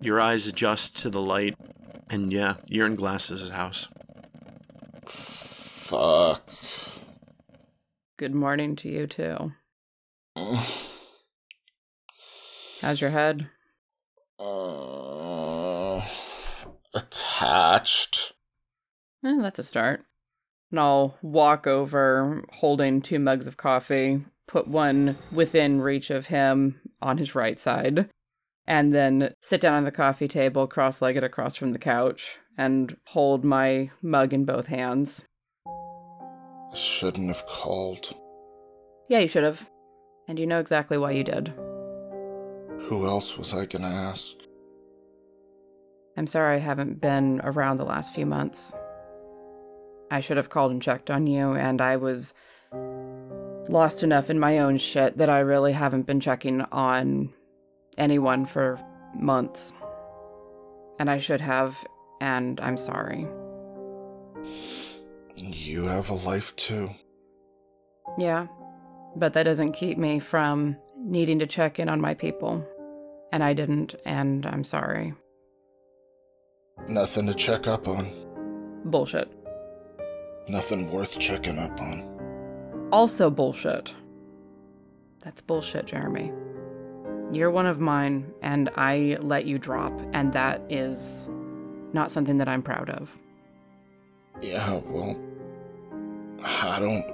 Your 0.00 0.20
eyes 0.20 0.48
adjust 0.48 0.96
to 0.98 1.10
the 1.10 1.22
light, 1.22 1.56
and 2.10 2.32
yeah, 2.32 2.56
you're 2.68 2.86
in 2.86 2.96
Glass's 2.96 3.50
house. 3.50 3.86
Fuck. 5.06 6.50
Good 8.16 8.34
morning 8.34 8.74
to 8.76 8.88
you, 8.88 9.06
too. 9.06 9.52
How's 12.80 13.00
your 13.00 13.10
head? 13.10 13.48
Uh, 14.38 16.00
attached. 16.94 18.32
Eh, 19.24 19.38
that's 19.40 19.58
a 19.58 19.62
start. 19.62 20.04
And 20.70 20.80
I'll 20.80 21.16
walk 21.22 21.66
over 21.66 22.44
holding 22.52 23.00
two 23.00 23.18
mugs 23.18 23.46
of 23.46 23.56
coffee, 23.56 24.24
put 24.48 24.66
one 24.66 25.16
within 25.32 25.80
reach 25.80 26.10
of 26.10 26.26
him 26.26 26.80
on 27.00 27.18
his 27.18 27.34
right 27.34 27.58
side, 27.58 28.08
and 28.66 28.94
then 28.94 29.34
sit 29.40 29.60
down 29.60 29.74
on 29.74 29.84
the 29.84 29.92
coffee 29.92 30.28
table, 30.28 30.66
cross 30.66 31.00
legged 31.00 31.24
across 31.24 31.56
from 31.56 31.72
the 31.72 31.78
couch, 31.78 32.38
and 32.58 32.96
hold 33.06 33.44
my 33.44 33.90
mug 34.02 34.32
in 34.32 34.44
both 34.44 34.66
hands. 34.66 35.24
I 35.66 36.74
shouldn't 36.74 37.28
have 37.28 37.46
called. 37.46 38.14
Yeah, 39.08 39.20
you 39.20 39.28
should 39.28 39.44
have. 39.44 39.70
And 40.26 40.38
you 40.38 40.46
know 40.46 40.58
exactly 40.58 40.96
why 40.98 41.12
you 41.12 41.22
did. 41.22 41.52
Who 42.84 43.06
else 43.06 43.38
was 43.38 43.54
I 43.54 43.64
gonna 43.64 43.88
ask? 43.88 44.36
I'm 46.16 46.26
sorry 46.26 46.56
I 46.56 46.60
haven't 46.60 47.00
been 47.00 47.40
around 47.42 47.78
the 47.78 47.84
last 47.84 48.14
few 48.14 48.26
months. 48.26 48.74
I 50.10 50.20
should 50.20 50.36
have 50.36 50.50
called 50.50 50.70
and 50.70 50.82
checked 50.82 51.10
on 51.10 51.26
you, 51.26 51.54
and 51.54 51.80
I 51.80 51.96
was 51.96 52.34
lost 53.68 54.02
enough 54.02 54.28
in 54.28 54.38
my 54.38 54.58
own 54.58 54.76
shit 54.76 55.16
that 55.16 55.30
I 55.30 55.40
really 55.40 55.72
haven't 55.72 56.06
been 56.06 56.20
checking 56.20 56.60
on 56.60 57.32
anyone 57.96 58.44
for 58.44 58.78
months. 59.14 59.72
And 60.98 61.10
I 61.10 61.18
should 61.18 61.40
have, 61.40 61.82
and 62.20 62.60
I'm 62.60 62.76
sorry. 62.76 63.26
You 65.36 65.84
have 65.84 66.10
a 66.10 66.14
life 66.14 66.54
too. 66.56 66.90
Yeah, 68.18 68.46
but 69.16 69.32
that 69.32 69.44
doesn't 69.44 69.72
keep 69.72 69.96
me 69.96 70.18
from 70.18 70.76
needing 70.98 71.38
to 71.38 71.46
check 71.46 71.78
in 71.78 71.88
on 71.88 72.00
my 72.00 72.14
people. 72.14 72.64
And 73.34 73.42
I 73.42 73.52
didn't, 73.52 73.96
and 74.06 74.46
I'm 74.46 74.62
sorry. 74.62 75.12
Nothing 76.86 77.26
to 77.26 77.34
check 77.34 77.66
up 77.66 77.88
on. 77.88 78.08
Bullshit. 78.84 79.28
Nothing 80.48 80.88
worth 80.88 81.18
checking 81.18 81.58
up 81.58 81.80
on. 81.80 82.88
Also 82.92 83.30
bullshit. 83.30 83.92
That's 85.24 85.42
bullshit, 85.42 85.86
Jeremy. 85.86 86.30
You're 87.32 87.50
one 87.50 87.66
of 87.66 87.80
mine, 87.80 88.32
and 88.40 88.70
I 88.76 89.18
let 89.20 89.46
you 89.46 89.58
drop, 89.58 89.92
and 90.12 90.32
that 90.34 90.62
is 90.70 91.28
not 91.92 92.12
something 92.12 92.38
that 92.38 92.46
I'm 92.46 92.62
proud 92.62 92.88
of. 92.88 93.18
Yeah, 94.42 94.80
well, 94.86 95.18
I 96.40 96.78
don't 96.78 97.04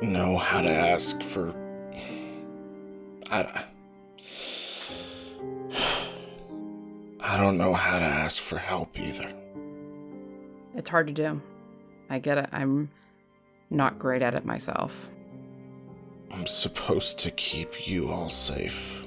know 0.00 0.38
how 0.38 0.60
to 0.60 0.70
ask 0.70 1.20
for. 1.24 1.52
I. 3.32 3.64
I 7.26 7.38
don't 7.38 7.56
know 7.56 7.72
how 7.72 7.98
to 7.98 8.04
ask 8.04 8.38
for 8.38 8.58
help 8.58 9.00
either. 9.00 9.32
It's 10.74 10.90
hard 10.90 11.06
to 11.06 11.12
do. 11.14 11.40
I 12.10 12.18
get 12.18 12.36
it. 12.36 12.50
I'm 12.52 12.90
not 13.70 13.98
great 13.98 14.20
at 14.20 14.34
it 14.34 14.44
myself. 14.44 15.08
I'm 16.30 16.46
supposed 16.46 17.18
to 17.20 17.30
keep 17.30 17.88
you 17.88 18.10
all 18.10 18.28
safe. 18.28 19.06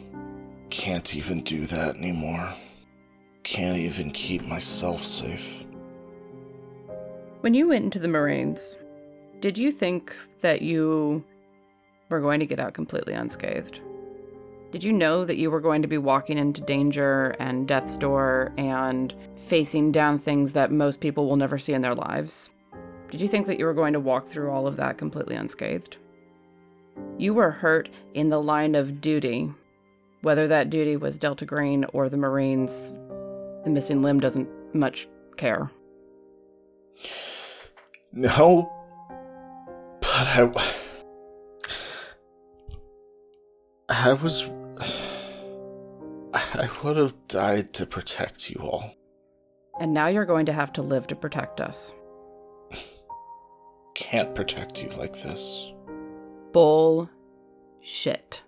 Can't 0.71 1.15
even 1.15 1.43
do 1.43 1.67
that 1.67 1.95
anymore. 1.95 2.55
Can't 3.43 3.77
even 3.77 4.09
keep 4.09 4.41
myself 4.41 5.03
safe. 5.03 5.63
When 7.41 7.53
you 7.53 7.67
went 7.67 7.85
into 7.85 7.99
the 7.99 8.07
Marines, 8.07 8.77
did 9.41 9.59
you 9.59 9.71
think 9.71 10.17
that 10.41 10.63
you 10.63 11.23
were 12.09 12.19
going 12.19 12.39
to 12.39 12.47
get 12.47 12.59
out 12.59 12.73
completely 12.73 13.13
unscathed? 13.13 13.79
Did 14.77 14.83
you 14.83 14.93
know 14.93 15.25
that 15.25 15.37
you 15.37 15.49
were 15.49 15.59
going 15.59 15.81
to 15.81 15.87
be 15.87 15.97
walking 15.97 16.37
into 16.37 16.61
danger 16.61 17.35
and 17.39 17.67
death's 17.67 17.97
door 17.97 18.53
and 18.59 19.11
facing 19.47 19.91
down 19.91 20.19
things 20.19 20.53
that 20.53 20.71
most 20.71 21.01
people 21.01 21.27
will 21.27 21.35
never 21.35 21.57
see 21.57 21.73
in 21.73 21.81
their 21.81 21.95
lives? 21.95 22.51
Did 23.09 23.19
you 23.19 23.27
think 23.27 23.47
that 23.47 23.57
you 23.57 23.65
were 23.65 23.73
going 23.73 23.93
to 23.93 23.99
walk 23.99 24.27
through 24.27 24.51
all 24.51 24.67
of 24.67 24.75
that 24.75 24.99
completely 24.99 25.35
unscathed? 25.35 25.97
You 27.17 27.33
were 27.33 27.49
hurt 27.49 27.89
in 28.13 28.29
the 28.29 28.39
line 28.39 28.75
of 28.75 29.01
duty. 29.01 29.51
Whether 30.21 30.47
that 30.49 30.69
duty 30.69 30.95
was 30.95 31.17
Delta 31.17 31.47
Green 31.47 31.83
or 31.85 32.07
the 32.07 32.17
Marines, 32.17 32.91
the 33.63 33.71
missing 33.71 34.03
limb 34.03 34.19
doesn't 34.19 34.47
much 34.75 35.07
care. 35.37 35.71
No, 38.13 38.71
but 40.01 40.07
I. 40.11 40.51
I 43.89 44.13
was. 44.13 44.51
I 46.53 46.69
would 46.83 46.97
have 46.97 47.27
died 47.27 47.73
to 47.73 47.85
protect 47.85 48.49
you 48.49 48.61
all. 48.61 48.93
And 49.79 49.93
now 49.93 50.07
you're 50.07 50.25
going 50.25 50.45
to 50.47 50.53
have 50.53 50.73
to 50.73 50.81
live 50.81 51.07
to 51.07 51.15
protect 51.15 51.61
us. 51.61 51.93
Can't 53.95 54.33
protect 54.35 54.81
you 54.83 54.89
like 54.89 55.13
this. 55.13 55.73
Bull 56.53 57.09
shit. 57.81 58.43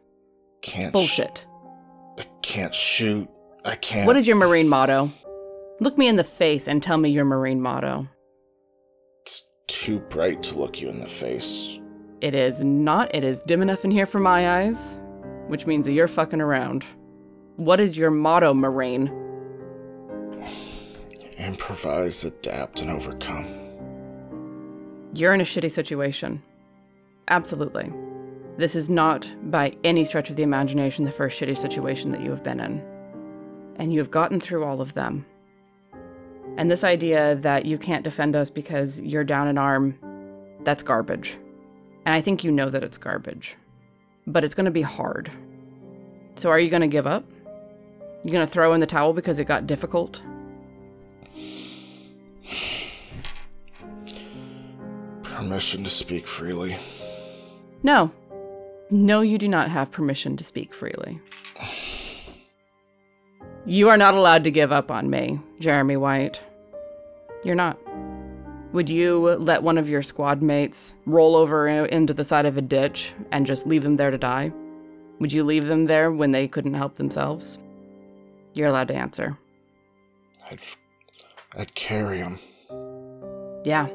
Can't. 0.61 0.89
sh- 0.89 0.93
Bullshit. 0.93 1.45
I 2.17 2.23
can't 2.41 2.73
shoot. 2.73 3.27
I 3.65 3.75
can't. 3.75 4.07
What 4.07 4.17
is 4.17 4.27
your 4.27 4.35
Marine 4.35 4.69
motto? 4.69 5.11
Look 5.79 5.97
me 5.97 6.07
in 6.07 6.17
the 6.17 6.23
face 6.23 6.67
and 6.67 6.83
tell 6.83 6.97
me 6.97 7.09
your 7.09 7.25
Marine 7.25 7.61
motto. 7.61 8.07
It's 9.21 9.45
too 9.67 9.99
bright 10.01 10.43
to 10.43 10.57
look 10.57 10.81
you 10.81 10.89
in 10.89 10.99
the 10.99 11.07
face. 11.07 11.79
It 12.21 12.33
is 12.35 12.63
not. 12.63 13.13
It 13.15 13.23
is 13.23 13.41
dim 13.43 13.61
enough 13.61 13.85
in 13.85 13.91
here 13.91 14.05
for 14.05 14.19
my 14.19 14.59
eyes, 14.61 14.99
which 15.47 15.65
means 15.65 15.85
that 15.85 15.93
you're 15.93 16.07
fucking 16.07 16.41
around. 16.41 16.85
What 17.59 17.81
is 17.81 17.97
your 17.97 18.09
motto, 18.09 18.53
Marine? 18.53 19.11
Improvise, 21.37 22.23
adapt, 22.23 22.81
and 22.81 22.89
overcome. 22.89 23.47
You're 25.13 25.33
in 25.33 25.41
a 25.41 25.43
shitty 25.43 25.69
situation. 25.69 26.41
Absolutely. 27.27 27.91
This 28.55 28.75
is 28.75 28.89
not, 28.89 29.29
by 29.51 29.75
any 29.83 30.05
stretch 30.05 30.29
of 30.29 30.37
the 30.37 30.43
imagination, 30.43 31.03
the 31.03 31.11
first 31.11 31.37
shitty 31.37 31.57
situation 31.57 32.13
that 32.13 32.21
you 32.21 32.29
have 32.29 32.43
been 32.43 32.61
in. 32.61 32.81
And 33.75 33.91
you 33.91 33.99
have 33.99 34.09
gotten 34.09 34.39
through 34.39 34.63
all 34.63 34.79
of 34.79 34.93
them. 34.93 35.25
And 36.55 36.71
this 36.71 36.85
idea 36.85 37.35
that 37.35 37.65
you 37.65 37.77
can't 37.77 38.05
defend 38.05 38.37
us 38.37 38.49
because 38.49 39.01
you're 39.01 39.25
down 39.25 39.49
an 39.49 39.57
arm, 39.57 39.99
that's 40.63 40.81
garbage. 40.81 41.37
And 42.05 42.15
I 42.15 42.21
think 42.21 42.45
you 42.45 42.51
know 42.53 42.69
that 42.69 42.83
it's 42.83 42.97
garbage. 42.97 43.57
But 44.25 44.45
it's 44.45 44.55
going 44.55 44.63
to 44.63 44.71
be 44.71 44.81
hard. 44.81 45.29
So 46.35 46.49
are 46.49 46.59
you 46.59 46.69
going 46.69 46.83
to 46.83 46.87
give 46.87 47.05
up? 47.05 47.25
You 48.23 48.31
going 48.31 48.45
to 48.45 48.51
throw 48.51 48.73
in 48.73 48.79
the 48.79 48.85
towel 48.85 49.13
because 49.13 49.39
it 49.39 49.45
got 49.45 49.67
difficult? 49.67 50.21
Permission 55.23 55.83
to 55.83 55.89
speak 55.89 56.27
freely. 56.27 56.77
No. 57.81 58.11
No, 58.89 59.21
you 59.21 59.37
do 59.37 59.47
not 59.47 59.69
have 59.69 59.91
permission 59.91 60.35
to 60.37 60.43
speak 60.43 60.73
freely. 60.73 61.19
You 63.65 63.89
are 63.89 63.97
not 63.97 64.15
allowed 64.15 64.43
to 64.45 64.51
give 64.51 64.71
up 64.71 64.89
on 64.91 65.09
me, 65.09 65.39
Jeremy 65.59 65.95
White. 65.95 66.41
You're 67.43 67.55
not. 67.55 67.77
Would 68.73 68.89
you 68.89 69.35
let 69.39 69.63
one 69.63 69.77
of 69.77 69.87
your 69.89 70.01
squad 70.01 70.41
mates 70.41 70.95
roll 71.05 71.35
over 71.35 71.67
into 71.67 72.13
the 72.13 72.23
side 72.23 72.45
of 72.45 72.57
a 72.57 72.61
ditch 72.61 73.13
and 73.31 73.45
just 73.45 73.65
leave 73.65 73.83
them 73.83 73.95
there 73.95 74.11
to 74.11 74.17
die? 74.17 74.51
Would 75.19 75.31
you 75.31 75.43
leave 75.43 75.67
them 75.67 75.85
there 75.85 76.11
when 76.11 76.31
they 76.31 76.47
couldn't 76.47 76.73
help 76.73 76.95
themselves? 76.95 77.57
You're 78.59 78.67
allowed 78.67 78.89
to 78.89 78.93
answer. 78.93 79.37
I'd, 80.51 80.59
I'd 81.55 81.75
carry 81.75 82.17
him. 82.17 82.39
Yeah, 83.63 83.87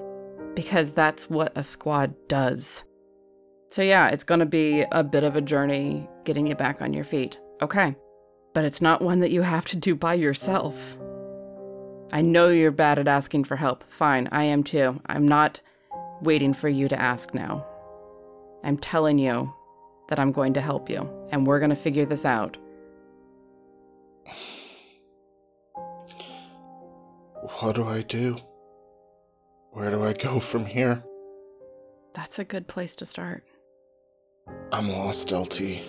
because 0.55 0.93
that's 0.93 1.29
what 1.29 1.53
a 1.55 1.63
squad 1.63 2.15
does. 2.29 2.83
So, 3.69 3.83
yeah, 3.83 4.09
it's 4.09 4.25
going 4.25 4.41
to 4.41 4.47
be 4.47 4.87
a 4.91 5.05
bit 5.05 5.23
of 5.23 5.37
a 5.37 5.43
journey 5.43 6.09
getting 6.25 6.47
you 6.47 6.55
back 6.55 6.81
on 6.81 6.95
your 6.95 7.05
feet. 7.05 7.39
Okay. 7.61 7.95
But 8.55 8.65
it's 8.65 8.81
not 8.81 9.03
one 9.03 9.21
that 9.21 9.33
you 9.33 9.43
have 9.43 9.67
to 9.67 9.77
do 9.77 9.95
by 9.95 10.15
yourself. 10.15 10.97
I 12.11 12.23
know 12.23 12.49
you're 12.49 12.71
bad 12.71 12.99
at 12.99 13.07
asking 13.07 13.45
for 13.45 13.57
help. 13.57 13.85
Fine, 13.93 14.31
I 14.33 14.45
am 14.45 14.65
too. 14.65 14.99
I'm 15.05 15.29
not 15.29 15.61
waiting 16.23 16.55
for 16.55 16.71
you 16.71 16.89
to 16.89 16.99
ask 16.99 17.35
now. 17.35 17.67
I'm 18.65 18.79
telling 18.79 19.19
you 19.19 19.53
that 20.09 20.19
I'm 20.19 20.33
going 20.33 20.55
to 20.55 20.63
help 20.63 20.89
you, 20.89 21.07
and 21.31 21.47
we're 21.47 21.59
going 21.59 21.69
to 21.69 21.77
figure 21.77 22.07
this 22.07 22.25
out. 22.25 22.57
What 27.61 27.75
do 27.75 27.85
I 27.85 28.03
do? 28.03 28.37
Where 29.73 29.91
do 29.91 30.03
I 30.05 30.13
go 30.13 30.41
from 30.41 30.67
here? 30.67 31.03
That's 32.15 32.39
a 32.39 32.45
good 32.45 32.69
place 32.69 32.97
to 32.97 33.05
start. 33.05 33.45
I'm 34.73 34.89
lost, 34.89 35.33
LT. 35.33 35.81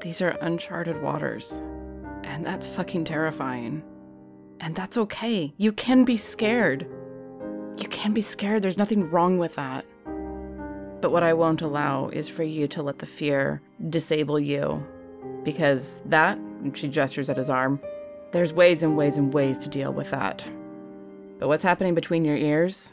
These 0.00 0.22
are 0.22 0.38
uncharted 0.40 1.02
waters. 1.02 1.62
And 2.24 2.44
that's 2.44 2.66
fucking 2.66 3.04
terrifying. 3.04 3.82
And 4.60 4.74
that's 4.74 4.96
okay. 4.96 5.52
You 5.58 5.72
can 5.72 6.04
be 6.04 6.16
scared. 6.16 6.88
You 7.76 7.88
can 7.88 8.12
be 8.12 8.22
scared. 8.22 8.62
There's 8.62 8.78
nothing 8.78 9.10
wrong 9.10 9.38
with 9.38 9.54
that. 9.54 9.84
But 11.00 11.12
what 11.12 11.22
I 11.22 11.34
won't 11.34 11.62
allow 11.62 12.08
is 12.08 12.28
for 12.28 12.42
you 12.42 12.68
to 12.68 12.82
let 12.82 12.98
the 12.98 13.06
fear 13.06 13.62
disable 13.88 14.38
you 14.38 14.86
Because 15.44 16.02
that, 16.06 16.36
and 16.36 16.76
she 16.76 16.88
gestures 16.88 17.30
at 17.30 17.36
his 17.36 17.50
arm, 17.50 17.80
there's 18.32 18.52
ways 18.52 18.82
and 18.82 18.96
ways 18.96 19.16
and 19.16 19.32
ways 19.32 19.58
to 19.58 19.68
deal 19.68 19.92
with 19.92 20.10
that. 20.10 20.44
But 21.38 21.48
what's 21.48 21.62
happening 21.62 21.94
between 21.94 22.24
your 22.24 22.36
ears? 22.36 22.92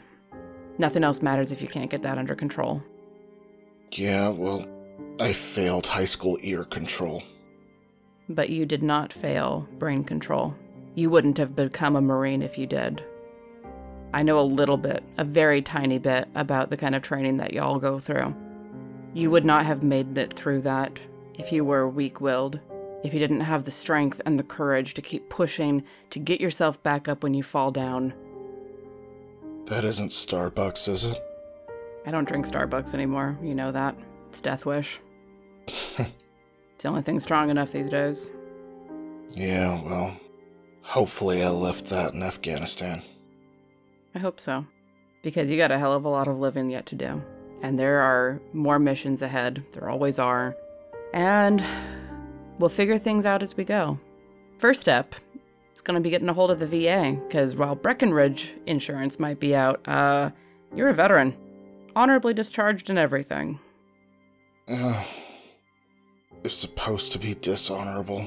Nothing 0.78 1.04
else 1.04 1.22
matters 1.22 1.52
if 1.52 1.60
you 1.60 1.68
can't 1.68 1.90
get 1.90 2.02
that 2.02 2.18
under 2.18 2.34
control. 2.34 2.82
Yeah, 3.92 4.28
well, 4.28 4.66
I 5.20 5.32
failed 5.32 5.86
high 5.86 6.04
school 6.04 6.38
ear 6.42 6.64
control. 6.64 7.22
But 8.28 8.50
you 8.50 8.66
did 8.66 8.82
not 8.82 9.12
fail 9.12 9.68
brain 9.78 10.04
control. 10.04 10.54
You 10.94 11.10
wouldn't 11.10 11.38
have 11.38 11.56
become 11.56 11.96
a 11.96 12.00
Marine 12.00 12.42
if 12.42 12.58
you 12.58 12.66
did. 12.66 13.02
I 14.12 14.22
know 14.22 14.38
a 14.38 14.42
little 14.42 14.76
bit, 14.76 15.02
a 15.18 15.24
very 15.24 15.60
tiny 15.60 15.98
bit, 15.98 16.28
about 16.34 16.70
the 16.70 16.76
kind 16.76 16.94
of 16.94 17.02
training 17.02 17.36
that 17.38 17.52
y'all 17.52 17.78
go 17.78 17.98
through. 17.98 18.34
You 19.12 19.30
would 19.30 19.44
not 19.44 19.66
have 19.66 19.82
made 19.82 20.16
it 20.16 20.32
through 20.32 20.62
that 20.62 20.98
if 21.38 21.52
you 21.52 21.64
were 21.64 21.88
weak 21.88 22.20
willed, 22.20 22.60
if 23.04 23.14
you 23.14 23.18
didn't 23.18 23.40
have 23.40 23.64
the 23.64 23.70
strength 23.70 24.20
and 24.26 24.38
the 24.38 24.44
courage 24.44 24.94
to 24.94 25.02
keep 25.02 25.28
pushing 25.28 25.84
to 26.10 26.18
get 26.18 26.40
yourself 26.40 26.82
back 26.82 27.08
up 27.08 27.22
when 27.22 27.34
you 27.34 27.42
fall 27.42 27.70
down. 27.70 28.12
That 29.66 29.84
isn't 29.84 30.10
Starbucks, 30.10 30.88
is 30.88 31.04
it? 31.04 31.16
I 32.04 32.10
don't 32.10 32.26
drink 32.26 32.46
Starbucks 32.46 32.94
anymore, 32.94 33.38
you 33.42 33.54
know 33.54 33.70
that. 33.72 33.96
It's 34.28 34.40
Death 34.40 34.66
Wish. 34.66 35.00
it's 35.66 36.12
the 36.78 36.88
only 36.88 37.02
thing 37.02 37.20
strong 37.20 37.50
enough 37.50 37.72
these 37.72 37.88
days. 37.88 38.30
Yeah, 39.30 39.80
well, 39.82 40.16
hopefully 40.82 41.42
I 41.42 41.50
left 41.50 41.86
that 41.86 42.14
in 42.14 42.22
Afghanistan. 42.22 43.02
I 44.14 44.18
hope 44.18 44.40
so. 44.40 44.66
Because 45.22 45.50
you 45.50 45.56
got 45.56 45.70
a 45.70 45.78
hell 45.78 45.92
of 45.92 46.04
a 46.04 46.08
lot 46.08 46.28
of 46.28 46.38
living 46.38 46.70
yet 46.70 46.86
to 46.86 46.94
do. 46.94 47.22
And 47.60 47.78
there 47.78 48.00
are 48.00 48.40
more 48.52 48.78
missions 48.78 49.20
ahead. 49.20 49.64
There 49.72 49.90
always 49.90 50.18
are. 50.18 50.56
And 51.12 51.64
we'll 52.58 52.68
figure 52.68 52.98
things 52.98 53.26
out 53.26 53.42
as 53.42 53.56
we 53.56 53.64
go. 53.64 53.98
First 54.58 54.80
step 54.80 55.14
is 55.74 55.82
going 55.82 55.94
to 55.94 56.00
be 56.00 56.10
getting 56.10 56.28
a 56.28 56.34
hold 56.34 56.50
of 56.50 56.58
the 56.58 56.66
VA, 56.66 57.18
because 57.26 57.54
while 57.56 57.74
Breckenridge 57.74 58.52
insurance 58.66 59.18
might 59.18 59.40
be 59.40 59.54
out, 59.54 59.86
uh, 59.88 60.30
you're 60.74 60.88
a 60.88 60.94
veteran. 60.94 61.36
Honorably 61.96 62.34
discharged 62.34 62.90
and 62.90 62.98
everything. 62.98 63.58
Uh, 64.68 65.02
it's 66.44 66.54
supposed 66.54 67.12
to 67.12 67.18
be 67.18 67.34
dishonorable. 67.34 68.26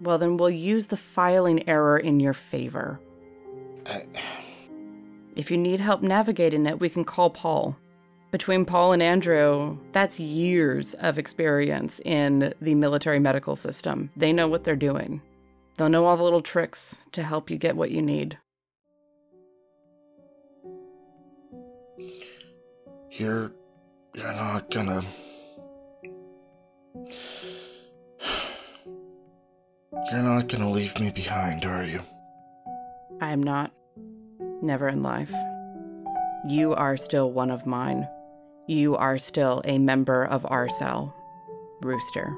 Well, 0.00 0.18
then 0.18 0.36
we'll 0.36 0.50
use 0.50 0.88
the 0.88 0.96
filing 0.96 1.68
error 1.68 1.98
in 1.98 2.20
your 2.20 2.34
favor. 2.34 3.00
I, 3.86 4.04
If 5.34 5.50
you 5.50 5.56
need 5.56 5.80
help 5.80 6.02
navigating 6.02 6.66
it, 6.66 6.78
we 6.80 6.88
can 6.88 7.04
call 7.04 7.30
Paul. 7.30 7.76
Between 8.30 8.64
Paul 8.64 8.92
and 8.92 9.02
Andrew, 9.02 9.78
that's 9.92 10.20
years 10.20 10.94
of 10.94 11.18
experience 11.18 12.00
in 12.04 12.52
the 12.60 12.74
military 12.74 13.18
medical 13.18 13.56
system. 13.56 14.10
They 14.16 14.32
know 14.32 14.48
what 14.48 14.64
they're 14.64 14.76
doing. 14.76 15.22
They'll 15.76 15.88
know 15.88 16.04
all 16.04 16.16
the 16.16 16.24
little 16.24 16.42
tricks 16.42 16.98
to 17.12 17.22
help 17.22 17.50
you 17.50 17.56
get 17.56 17.76
what 17.76 17.90
you 17.90 18.02
need. 18.02 18.38
you're. 23.18 23.52
You're 24.14 24.32
not 24.32 24.70
gonna. 24.70 25.02
You're 30.10 30.22
not 30.22 30.48
gonna 30.48 30.70
leave 30.70 30.98
me 30.98 31.10
behind, 31.10 31.64
are 31.66 31.84
you? 31.84 32.00
I 33.20 33.32
am 33.32 33.42
not. 33.42 33.72
Never 34.62 34.88
in 34.88 35.02
life. 35.02 35.32
You 36.46 36.74
are 36.74 36.96
still 36.96 37.32
one 37.32 37.50
of 37.50 37.66
mine. 37.66 38.08
You 38.68 38.96
are 38.96 39.16
still 39.16 39.62
a 39.64 39.78
member 39.78 40.26
of 40.26 40.44
our 40.50 40.68
cell. 40.68 41.14
Rooster. 41.80 42.36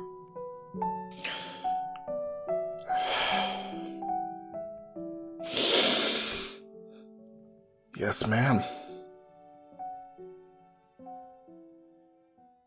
Yes, 7.97 8.27
ma'am. 8.29 8.63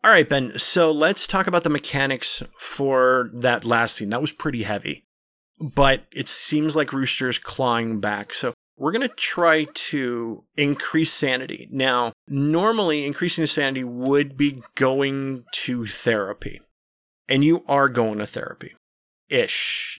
All 0.04 0.10
right, 0.10 0.28
Ben. 0.28 0.58
So 0.58 0.92
let's 0.92 1.26
talk 1.26 1.46
about 1.46 1.64
the 1.64 1.70
mechanics 1.70 2.42
for 2.58 3.30
that 3.32 3.64
last 3.64 3.96
scene. 3.96 4.10
That 4.10 4.20
was 4.20 4.30
pretty 4.30 4.64
heavy, 4.64 5.06
but 5.58 6.04
it 6.12 6.28
seems 6.28 6.76
like 6.76 6.92
Rooster's 6.92 7.38
clawing 7.38 7.98
back. 7.98 8.34
So 8.34 8.52
we're 8.76 8.92
going 8.92 9.08
to 9.08 9.14
try 9.14 9.66
to 9.72 10.44
increase 10.56 11.12
sanity. 11.12 11.68
Now, 11.70 12.12
normally 12.28 13.06
increasing 13.06 13.46
sanity 13.46 13.84
would 13.84 14.36
be 14.36 14.62
going 14.74 15.44
to 15.52 15.86
therapy, 15.86 16.60
and 17.28 17.44
you 17.44 17.64
are 17.68 17.88
going 17.88 18.18
to 18.18 18.26
therapy 18.26 18.72
ish. 19.28 19.98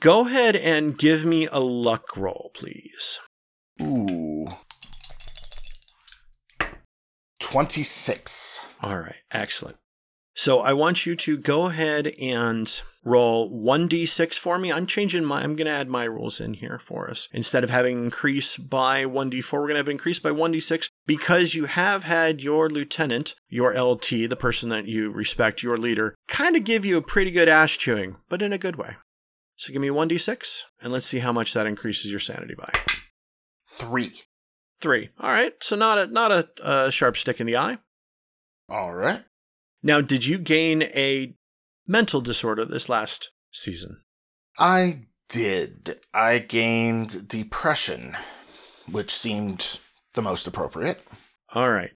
Go 0.00 0.26
ahead 0.26 0.56
and 0.56 0.98
give 0.98 1.24
me 1.24 1.46
a 1.46 1.60
luck 1.60 2.16
roll, 2.16 2.50
please. 2.54 3.18
Ooh. 3.80 4.48
26. 7.40 8.66
All 8.82 8.98
right, 8.98 9.22
excellent. 9.30 9.76
So 10.36 10.60
I 10.60 10.74
want 10.74 11.06
you 11.06 11.16
to 11.16 11.38
go 11.38 11.66
ahead 11.66 12.12
and 12.20 12.82
roll 13.06 13.50
1d6 13.50 14.34
for 14.34 14.58
me. 14.58 14.70
I'm 14.70 14.84
changing 14.84 15.24
my, 15.24 15.40
I'm 15.42 15.56
going 15.56 15.66
to 15.66 15.72
add 15.72 15.88
my 15.88 16.04
rules 16.04 16.42
in 16.42 16.54
here 16.54 16.78
for 16.78 17.08
us. 17.08 17.28
Instead 17.32 17.64
of 17.64 17.70
having 17.70 18.04
increase 18.04 18.58
by 18.58 19.04
1d4, 19.04 19.52
we're 19.54 19.60
going 19.60 19.70
to 19.72 19.78
have 19.78 19.88
increase 19.88 20.18
by 20.18 20.28
1d6 20.28 20.90
because 21.06 21.54
you 21.54 21.64
have 21.64 22.04
had 22.04 22.42
your 22.42 22.68
lieutenant, 22.68 23.34
your 23.48 23.72
LT, 23.80 24.28
the 24.28 24.36
person 24.38 24.68
that 24.68 24.86
you 24.86 25.10
respect, 25.10 25.62
your 25.62 25.78
leader, 25.78 26.14
kind 26.28 26.54
of 26.54 26.64
give 26.64 26.84
you 26.84 26.98
a 26.98 27.02
pretty 27.02 27.30
good 27.30 27.48
ash 27.48 27.78
chewing, 27.78 28.16
but 28.28 28.42
in 28.42 28.52
a 28.52 28.58
good 28.58 28.76
way. 28.76 28.96
So 29.56 29.72
give 29.72 29.80
me 29.80 29.88
1d6 29.88 30.64
and 30.82 30.92
let's 30.92 31.06
see 31.06 31.20
how 31.20 31.32
much 31.32 31.54
that 31.54 31.66
increases 31.66 32.10
your 32.10 32.20
sanity 32.20 32.54
by. 32.54 32.70
3. 33.66 34.10
Three. 34.82 35.08
All 35.18 35.30
right. 35.30 35.54
So 35.60 35.76
not 35.76 35.96
a 35.96 36.06
not 36.08 36.30
a, 36.30 36.48
a 36.62 36.92
sharp 36.92 37.16
stick 37.16 37.40
in 37.40 37.46
the 37.46 37.56
eye. 37.56 37.78
All 38.68 38.92
right. 38.92 39.24
Now, 39.86 40.00
did 40.00 40.26
you 40.26 40.38
gain 40.38 40.82
a 40.82 41.36
mental 41.86 42.20
disorder 42.20 42.64
this 42.64 42.88
last 42.88 43.30
season? 43.52 44.02
I 44.58 45.02
did. 45.28 46.00
I 46.12 46.38
gained 46.40 47.28
depression, 47.28 48.16
which 48.90 49.12
seemed 49.12 49.78
the 50.14 50.22
most 50.22 50.48
appropriate. 50.48 51.06
All 51.54 51.70
right. 51.70 51.92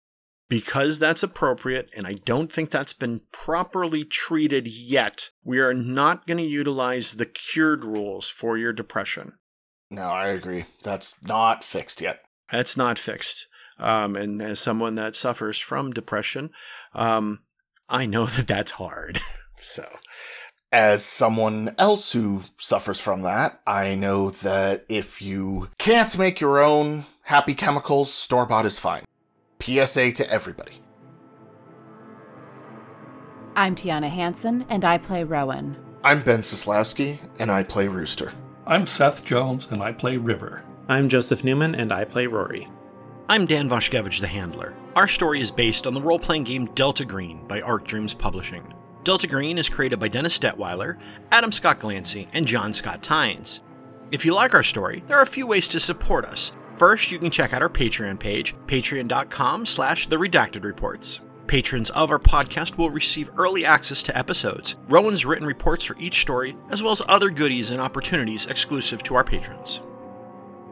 Because 0.48 1.00
that's 1.00 1.24
appropriate, 1.24 1.90
and 1.96 2.06
I 2.06 2.12
don't 2.12 2.52
think 2.52 2.70
that's 2.70 2.92
been 2.92 3.22
properly 3.32 4.04
treated 4.04 4.68
yet, 4.68 5.30
we 5.42 5.58
are 5.58 5.74
not 5.74 6.28
going 6.28 6.38
to 6.38 6.44
utilize 6.44 7.14
the 7.14 7.26
cured 7.26 7.84
rules 7.84 8.30
for 8.30 8.56
your 8.56 8.72
depression. 8.72 9.32
No, 9.90 10.02
I 10.02 10.28
agree. 10.28 10.66
That's 10.84 11.20
not 11.24 11.64
fixed 11.64 12.00
yet. 12.00 12.22
That's 12.52 12.76
not 12.76 13.00
fixed. 13.00 13.48
Um, 13.80 14.14
and 14.14 14.40
as 14.40 14.60
someone 14.60 14.94
that 14.94 15.16
suffers 15.16 15.58
from 15.58 15.90
depression, 15.90 16.50
um, 16.94 17.40
I 17.90 18.06
know 18.06 18.26
that 18.26 18.46
that's 18.46 18.70
hard. 18.72 19.18
so, 19.58 19.84
As 20.72 21.04
someone 21.04 21.74
else 21.76 22.12
who 22.12 22.42
suffers 22.56 23.00
from 23.00 23.22
that, 23.22 23.60
I 23.66 23.96
know 23.96 24.30
that 24.30 24.84
if 24.88 25.20
you 25.20 25.68
can't 25.78 26.16
make 26.16 26.40
your 26.40 26.62
own 26.62 27.04
happy 27.22 27.54
chemicals, 27.54 28.12
store 28.12 28.46
bought 28.46 28.64
is 28.66 28.78
fine. 28.78 29.04
PSA 29.60 30.12
to 30.12 30.30
everybody. 30.30 30.74
I'm 33.56 33.74
Tiana 33.74 34.08
Hansen, 34.08 34.64
and 34.68 34.84
I 34.84 34.96
play 34.96 35.24
Rowan. 35.24 35.76
I'm 36.04 36.22
Ben 36.22 36.40
Sislowski, 36.42 37.18
and 37.40 37.50
I 37.50 37.64
play 37.64 37.88
Rooster. 37.88 38.32
I'm 38.64 38.86
Seth 38.86 39.24
Jones, 39.24 39.66
and 39.72 39.82
I 39.82 39.90
play 39.90 40.16
River. 40.16 40.62
I'm 40.88 41.08
Joseph 41.08 41.42
Newman, 41.42 41.74
and 41.74 41.92
I 41.92 42.04
play 42.04 42.28
Rory. 42.28 42.68
I'm 43.30 43.46
Dan 43.46 43.68
Vashkevich, 43.68 44.20
the 44.20 44.26
Handler. 44.26 44.74
Our 44.96 45.06
story 45.06 45.40
is 45.40 45.52
based 45.52 45.86
on 45.86 45.94
the 45.94 46.00
role 46.00 46.18
playing 46.18 46.42
game 46.42 46.66
Delta 46.74 47.04
Green 47.04 47.46
by 47.46 47.60
Arc 47.60 47.84
Dreams 47.84 48.12
Publishing. 48.12 48.74
Delta 49.04 49.28
Green 49.28 49.56
is 49.56 49.68
created 49.68 50.00
by 50.00 50.08
Dennis 50.08 50.36
Detwiller, 50.36 50.98
Adam 51.30 51.52
Scott 51.52 51.78
Glancy, 51.78 52.26
and 52.32 52.44
John 52.44 52.74
Scott 52.74 53.04
Tynes. 53.04 53.60
If 54.10 54.24
you 54.24 54.34
like 54.34 54.52
our 54.52 54.64
story, 54.64 55.04
there 55.06 55.16
are 55.16 55.22
a 55.22 55.26
few 55.26 55.46
ways 55.46 55.68
to 55.68 55.78
support 55.78 56.24
us. 56.24 56.50
First, 56.76 57.12
you 57.12 57.20
can 57.20 57.30
check 57.30 57.52
out 57.52 57.62
our 57.62 57.68
Patreon 57.68 58.18
page, 58.18 58.56
patreon.com 58.66 59.64
slash 59.64 60.08
the 60.08 60.16
redacted 60.16 60.64
reports. 60.64 61.20
Patrons 61.46 61.90
of 61.90 62.10
our 62.10 62.18
podcast 62.18 62.78
will 62.78 62.90
receive 62.90 63.30
early 63.38 63.64
access 63.64 64.02
to 64.02 64.18
episodes, 64.18 64.74
Rowan's 64.88 65.24
written 65.24 65.46
reports 65.46 65.84
for 65.84 65.94
each 66.00 66.20
story, 66.20 66.56
as 66.70 66.82
well 66.82 66.90
as 66.90 67.02
other 67.06 67.30
goodies 67.30 67.70
and 67.70 67.80
opportunities 67.80 68.46
exclusive 68.46 69.04
to 69.04 69.14
our 69.14 69.22
patrons. 69.22 69.78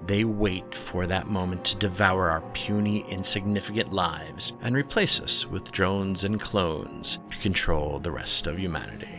They 0.07 0.25
wait 0.25 0.75
for 0.75 1.07
that 1.07 1.27
moment 1.27 1.65
to 1.67 1.77
devour 1.77 2.31
our 2.31 2.41
puny, 2.53 3.05
insignificant 3.11 3.93
lives 3.93 4.53
and 4.63 4.75
replace 4.75 5.21
us 5.21 5.47
with 5.47 5.73
drones 5.73 6.25
and 6.25 6.41
clones 6.41 7.19
to 7.31 7.39
control 7.39 7.99
the 7.99 8.13
rest 8.13 8.47
of 8.47 8.59
humanity. 8.59 9.18